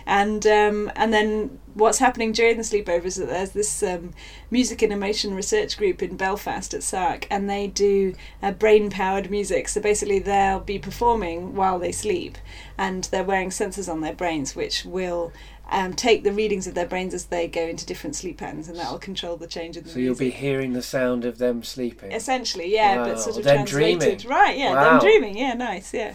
and 0.07 0.47
um, 0.47 0.91
and 0.97 1.13
then 1.13 1.59
what's 1.75 1.99
happening 1.99 2.33
during 2.33 2.57
the 2.59 2.63
sleepover 2.63 3.05
is 3.07 3.17
that 3.17 3.29
there's 3.29 3.53
this 3.53 3.83
um, 3.83 4.13
music 4.51 4.83
and 4.83 4.93
emotion 4.93 5.35
research 5.35 5.79
group 5.79 6.03
in 6.03 6.17
Belfast 6.17 6.75
at 6.75 6.81
SARC, 6.83 7.27
and 7.31 7.49
they 7.49 7.67
do 7.67 8.15
uh, 8.43 8.51
brain 8.53 8.91
powered 8.91 9.31
music. 9.31 9.69
So 9.69 9.81
basically, 9.81 10.19
they'll 10.19 10.61
be 10.61 10.79
performing 10.79 11.55
while 11.55 11.79
they 11.79 11.93
sleep, 11.93 12.37
and 12.79 13.05
they're 13.05 13.23
wearing 13.25 13.51
sensors 13.51 13.91
on 13.91 14.01
their 14.01 14.15
brains, 14.15 14.57
which 14.57 14.85
will 14.85 15.33
um, 15.73 15.95
take 15.95 16.23
the 16.23 16.33
readings 16.33 16.67
of 16.67 16.75
their 16.75 16.87
brains 16.87 17.15
as 17.15 17.25
they 17.27 17.49
go 17.49 17.63
into 17.63 17.85
different 17.87 18.15
sleep 18.15 18.37
patterns, 18.39 18.69
and 18.69 18.79
that 18.79 18.91
will 18.91 18.99
control 18.99 19.37
the 19.37 19.47
change 19.47 19.77
in 19.77 19.85
the 19.85 19.91
So 19.91 19.99
you'll 19.99 20.15
be 20.15 20.31
hearing 20.31 20.73
the 20.75 20.83
sound 20.83 21.25
of 21.25 21.39
them 21.39 21.63
sleeping. 21.65 22.13
Essentially, 22.13 22.73
yeah, 22.73 22.97
Wow, 22.99 23.05
but 23.07 23.21
sort 23.21 23.39
of 23.39 23.45
them 23.45 23.67
translated. 23.67 24.19
dreaming. 24.21 24.29
Right, 24.29 24.59
yeah, 24.59 24.75
Wow. 24.75 24.91
them 24.91 25.01
dreaming. 25.01 25.37
Yeah, 25.37 25.55
nice, 25.55 25.93
yeah. 25.93 26.15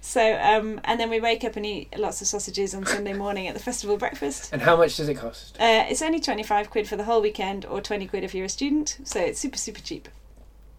So, 0.00 0.38
um, 0.40 0.80
and 0.84 1.00
then 1.00 1.10
we 1.10 1.18
wake 1.20 1.42
up 1.42 1.56
and 1.56 1.66
eat 1.66 1.98
lots 1.98 2.20
of 2.20 2.28
sausages 2.28 2.74
on 2.74 2.86
Sunday 2.86 3.12
morning 3.24 3.48
at 3.48 3.54
the 3.54 3.60
festival 3.60 3.96
breakfast. 3.96 4.50
And 4.52 4.62
how 4.62 4.76
much 4.76 4.96
does 4.96 5.08
it 5.08 5.14
cost? 5.14 5.56
Uh, 5.58 5.86
it's 5.88 6.02
only 6.02 6.20
25 6.20 6.70
quid 6.70 6.86
for 6.88 6.96
the 6.96 7.04
whole 7.04 7.20
weekend 7.20 7.64
or 7.64 7.80
20 7.80 8.06
quid 8.06 8.22
if 8.22 8.34
you're 8.34 8.44
a 8.44 8.48
student, 8.48 8.98
so 9.04 9.18
it's 9.20 9.40
super, 9.40 9.56
super 9.58 9.80
cheap. 9.80 10.08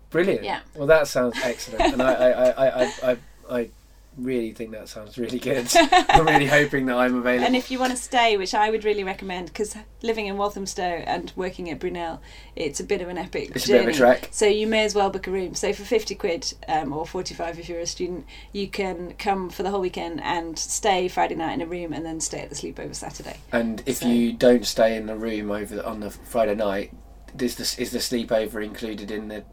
Brilliant. 0.09 0.43
Yeah. 0.43 0.59
Well, 0.75 0.87
that 0.87 1.07
sounds 1.07 1.37
excellent, 1.43 1.93
and 1.93 2.01
I, 2.01 2.13
I, 2.13 2.29
I, 2.31 2.67
I, 2.83 2.91
I, 3.03 3.17
I 3.49 3.69
really 4.17 4.51
think 4.51 4.71
that 4.71 4.89
sounds 4.89 5.17
really 5.17 5.39
good. 5.39 5.67
I'm 5.75 6.25
really 6.25 6.47
hoping 6.47 6.85
that 6.87 6.97
I'm 6.97 7.15
available. 7.15 7.45
And 7.45 7.55
if 7.55 7.69
you 7.71 7.79
want 7.79 7.91
to 7.91 7.97
stay, 7.97 8.35
which 8.37 8.53
I 8.53 8.69
would 8.69 8.83
really 8.83 9.03
recommend, 9.03 9.47
because 9.47 9.75
living 10.01 10.25
in 10.27 10.37
Walthamstow 10.37 10.81
and 10.81 11.31
working 11.35 11.69
at 11.69 11.79
Brunel, 11.79 12.21
it's 12.55 12.79
a 12.79 12.83
bit 12.83 13.01
of 13.01 13.09
an 13.09 13.17
epic 13.17 13.51
It's 13.55 13.65
a 13.65 13.67
journey. 13.67 13.85
bit 13.85 13.89
of 13.89 13.95
a 13.95 13.97
trek. 13.97 14.29
So 14.31 14.45
you 14.47 14.67
may 14.67 14.83
as 14.85 14.95
well 14.95 15.09
book 15.09 15.27
a 15.27 15.31
room. 15.31 15.53
So 15.55 15.71
for 15.73 15.83
50 15.83 16.15
quid 16.15 16.53
um, 16.67 16.91
or 16.93 17.05
45 17.05 17.59
if 17.59 17.69
you're 17.69 17.79
a 17.79 17.85
student, 17.85 18.25
you 18.51 18.67
can 18.67 19.13
come 19.13 19.49
for 19.49 19.63
the 19.63 19.69
whole 19.69 19.81
weekend 19.81 20.21
and 20.23 20.57
stay 20.57 21.07
Friday 21.07 21.35
night 21.35 21.53
in 21.53 21.61
a 21.61 21.67
room 21.67 21.93
and 21.93 22.05
then 22.05 22.19
stay 22.19 22.39
at 22.39 22.49
the 22.49 22.55
sleepover 22.55 22.95
Saturday. 22.95 23.37
And 23.51 23.83
if 23.85 23.97
So- 23.97 24.07
you 24.07 24.33
don't 24.33 24.65
stay 24.65 24.95
in 24.95 25.05
the 25.05 25.15
room 25.15 25.51
over 25.51 25.83
on 25.85 25.99
the 25.99 26.09
Friday 26.09 26.55
night, 26.55 26.91
is 27.39 27.55
the 27.55 27.81
is 27.81 27.91
the 27.91 27.99
sleepover 27.99 28.63
included 28.65 29.11
in 29.11 29.27
the 29.27 29.43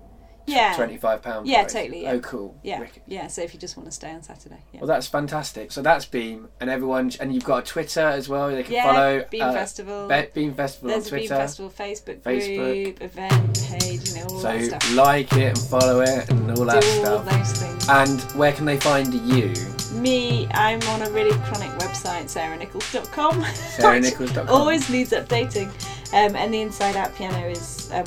Yeah. 0.47 0.75
twenty 0.75 0.97
five 0.97 1.23
pound? 1.23 1.47
Yeah, 1.47 1.65
totally, 1.65 2.03
yeah. 2.03 2.13
Oh, 2.13 2.19
cool. 2.21 2.59
Yeah, 2.63 2.81
Wicked. 2.81 3.03
yeah. 3.07 3.27
So 3.29 3.43
if 3.43 3.55
you 3.55 3.61
just 3.61 3.77
want 3.77 3.89
to 3.89 3.93
stay 3.93 4.11
on 4.11 4.23
Saturday, 4.23 4.59
yeah. 4.73 4.81
Well, 4.81 4.89
that's 4.89 5.07
fantastic. 5.07 5.73
So 5.73 5.81
that's 5.83 6.05
Beam, 6.05 6.49
and 6.61 6.69
everyone, 6.69 7.13
and 7.21 7.35
you've 7.35 7.45
got 7.45 7.63
a 7.63 7.67
Twitter 7.67 8.01
as 8.07 8.29
well. 8.29 8.49
They 8.51 8.63
can 8.63 8.75
yeah, 8.75 8.85
follow 8.93 9.25
Beam 9.31 9.43
uh, 9.43 9.53
Festival. 9.53 10.09
Be- 10.09 10.27
Beam 10.35 10.55
Festival 10.55 10.89
There's 10.91 11.11
on 11.13 11.19
a 11.19 11.21
Beam 11.21 11.29
Festival 11.29 11.71
Facebook, 11.71 12.21
Facebook. 12.21 12.57
group, 12.85 13.03
event 13.03 13.67
page, 13.69 14.09
you 14.11 14.17
know, 14.17 14.27
all 14.31 14.39
that 14.41 14.65
stuff. 14.65 14.83
So 14.83 14.95
like 14.95 15.33
it 15.33 15.59
and 15.59 15.59
follow 15.59 16.01
it 16.01 16.29
and 16.31 16.51
all 16.59 16.65
that 16.67 16.83
Do 16.83 16.89
all 16.89 17.23
stuff. 17.23 17.31
those 17.31 17.53
things. 17.63 17.89
And 17.89 18.21
where 18.39 18.53
can 18.53 18.65
they 18.67 18.79
find 18.79 19.13
you? 19.15 19.53
Me, 19.95 20.47
I'm 20.53 20.83
on 20.89 21.03
a 21.03 21.11
really 21.11 21.37
chronic 21.45 21.71
website, 21.79 22.25
sarahnicolls.com. 22.25 23.43
SarahNicolls.com. 23.43 24.49
Always 24.55 24.91
needs 24.91 25.11
updating. 25.13 25.69
Um, 26.13 26.37
and 26.37 26.53
the 26.53 26.61
Inside 26.61 26.97
Out 26.97 27.15
piano 27.15 27.49
is, 27.49 27.91
um, 27.93 28.05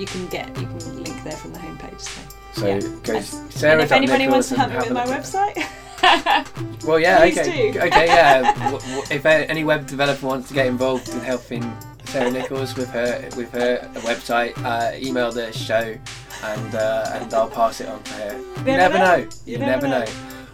you 0.00 0.06
can 0.06 0.26
get, 0.28 0.48
you 0.58 0.66
can 0.66 1.02
link 1.04 1.22
there 1.22 1.36
from 1.36 1.52
the 1.52 1.58
homepage. 1.58 2.00
So. 2.00 2.20
So 2.52 2.66
Yeah. 2.66 2.80
go 3.04 3.20
Sarah. 3.20 3.82
if 3.82 3.92
anybody 3.92 4.26
wants 4.26 4.48
to 4.48 4.56
help 4.56 4.70
me 4.72 4.78
with 4.78 4.90
my 4.92 5.04
a 5.04 5.06
look 5.06 5.18
at 5.18 5.56
it. 5.56 5.56
website, 6.02 6.84
Well, 6.86 6.98
yeah, 6.98 7.22
okay, 7.24 7.72
do. 7.72 7.78
okay, 7.80 8.06
yeah. 8.06 8.78
If 9.10 9.26
any 9.26 9.64
web 9.64 9.86
developer 9.86 10.26
wants 10.26 10.48
to 10.48 10.54
get 10.54 10.66
involved 10.66 11.08
in 11.10 11.20
helping 11.20 11.62
Sarah 12.06 12.30
Nicolls 12.30 12.74
with 12.76 12.88
her 12.90 13.28
with 13.36 13.52
her 13.52 13.78
website, 14.08 14.52
uh, 14.64 14.96
email 14.96 15.30
the 15.30 15.52
show, 15.52 15.94
and 16.42 16.74
uh, 16.74 17.10
and 17.20 17.32
I'll 17.34 17.50
pass 17.50 17.80
it 17.82 17.88
on 17.88 18.02
to 18.02 18.12
her. 18.14 18.38
You 18.58 18.64
never 18.64 18.98
know. 18.98 19.28
You, 19.46 19.58
never, 19.58 19.86
know. 19.86 20.04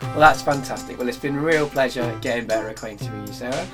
Well, 0.02 0.20
that's 0.20 0.42
fantastic. 0.42 0.98
Well, 0.98 1.08
it's 1.08 1.16
been 1.16 1.36
a 1.36 1.40
real 1.40 1.68
pleasure 1.68 2.18
getting 2.20 2.46
better 2.46 2.68
acquainted 2.68 3.10
with 3.12 3.28
you, 3.28 3.34
Sarah. 3.34 3.66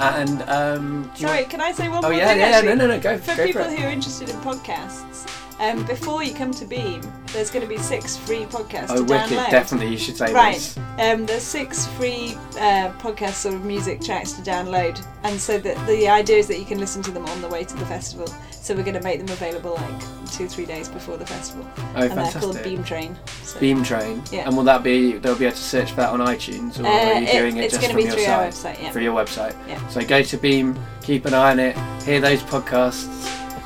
And 0.00 0.42
um, 0.48 1.10
sorry, 1.14 1.44
can 1.44 1.60
I 1.60 1.72
say 1.72 1.88
one 1.88 1.98
Oh 2.04 2.08
more 2.08 2.12
yeah, 2.12 2.28
thing? 2.28 2.38
yeah, 2.38 2.46
actually? 2.46 2.68
no, 2.74 2.86
no, 2.86 2.96
no, 2.96 3.00
go, 3.00 3.18
For 3.18 3.36
go 3.36 3.46
people 3.46 3.64
for 3.64 3.70
who 3.70 3.84
are 3.84 3.88
interested 3.90 4.28
in 4.30 4.36
podcasts, 4.36 5.28
um, 5.60 5.84
before 5.86 6.22
you 6.22 6.34
come 6.34 6.50
to 6.52 6.64
Beam, 6.64 7.00
there's 7.32 7.50
going 7.50 7.62
to 7.62 7.68
be 7.68 7.78
six 7.78 8.16
free 8.16 8.44
podcasts 8.44 8.86
Oh, 8.90 8.96
to 8.96 9.02
wicked! 9.04 9.30
download. 9.38 9.50
Definitely, 9.50 9.88
you 9.88 9.98
should 9.98 10.16
say 10.16 10.32
Right. 10.32 10.54
this. 10.54 10.76
Um, 10.98 11.26
there's 11.26 11.42
six 11.42 11.86
free 11.88 12.34
uh, 12.58 12.90
podcast 12.98 13.34
sort 13.34 13.54
of 13.54 13.64
music 13.64 14.00
tracks 14.00 14.32
to 14.32 14.42
download, 14.42 15.04
and 15.24 15.38
so 15.40 15.58
that 15.58 15.86
the 15.86 16.08
idea 16.08 16.36
is 16.38 16.46
that 16.48 16.58
you 16.58 16.64
can 16.64 16.78
listen 16.78 17.02
to 17.02 17.10
them 17.10 17.24
on 17.26 17.40
the 17.42 17.48
way 17.48 17.64
to 17.64 17.76
the 17.76 17.86
festival. 17.86 18.26
So 18.50 18.74
we're 18.76 18.84
going 18.84 18.94
to 18.94 19.02
make 19.02 19.18
them 19.18 19.28
available 19.30 19.74
like 19.74 20.30
two, 20.30 20.46
three 20.46 20.66
days 20.66 20.88
before 20.88 21.16
the 21.16 21.26
festival, 21.26 21.66
Oh, 21.76 21.80
and 21.80 22.02
they're 22.02 22.08
fantastic. 22.10 22.42
called 22.42 22.62
Beam 22.62 22.84
Train. 22.84 23.18
So, 23.42 23.58
Beam 23.58 23.82
Train. 23.82 24.22
Yeah. 24.30 24.46
And 24.46 24.56
will 24.56 24.62
that 24.64 24.82
be? 24.84 25.14
They'll 25.18 25.34
be 25.34 25.46
able 25.46 25.56
to 25.56 25.62
search 25.62 25.90
for 25.90 25.96
that 25.96 26.10
on 26.10 26.20
iTunes, 26.20 26.78
or 26.78 26.86
Uh, 26.86 26.90
are 26.90 27.14
you 27.20 27.26
it- 27.26 27.32
doing 27.32 27.56
it 27.56 27.64
it's 27.64 27.74
just 27.74 27.86
from 27.88 27.96
be 27.96 28.04
your 28.04 28.12
through 28.12 28.24
site? 28.24 28.32
our 28.34 28.46
website. 28.46 28.82
Yeah. 28.82 28.90
For 28.92 29.00
your 29.00 29.14
website. 29.16 29.54
Yeah. 29.68 29.84
So 29.88 30.00
go 30.02 30.22
to 30.22 30.36
Beam, 30.36 30.78
keep 31.02 31.24
an 31.26 31.34
eye 31.34 31.50
on 31.50 31.58
it, 31.58 31.76
hear 32.04 32.20
those 32.20 32.40
podcasts. 32.42 33.08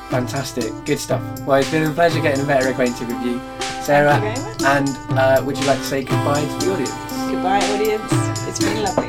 Fantastic, 0.09 0.71
good 0.85 0.99
stuff. 0.99 1.21
Well, 1.41 1.59
it's 1.59 1.69
been 1.69 1.83
a 1.89 1.93
pleasure 1.93 2.21
getting 2.21 2.45
better 2.45 2.69
acquainted 2.69 3.07
with 3.07 3.21
you, 3.23 3.41
Sarah. 3.81 4.19
Thank 4.19 4.37
you 4.37 4.43
very 4.43 4.53
much. 4.53 4.63
And 4.63 5.19
uh, 5.19 5.43
would 5.45 5.57
you 5.57 5.65
like 5.65 5.79
to 5.79 5.83
say 5.83 6.03
goodbye 6.03 6.41
to 6.41 6.65
the 6.65 6.73
audience? 6.73 6.91
Goodbye, 7.29 7.59
audience. 7.75 8.47
It's 8.47 8.59
been 8.59 8.83
lovely. 8.83 9.07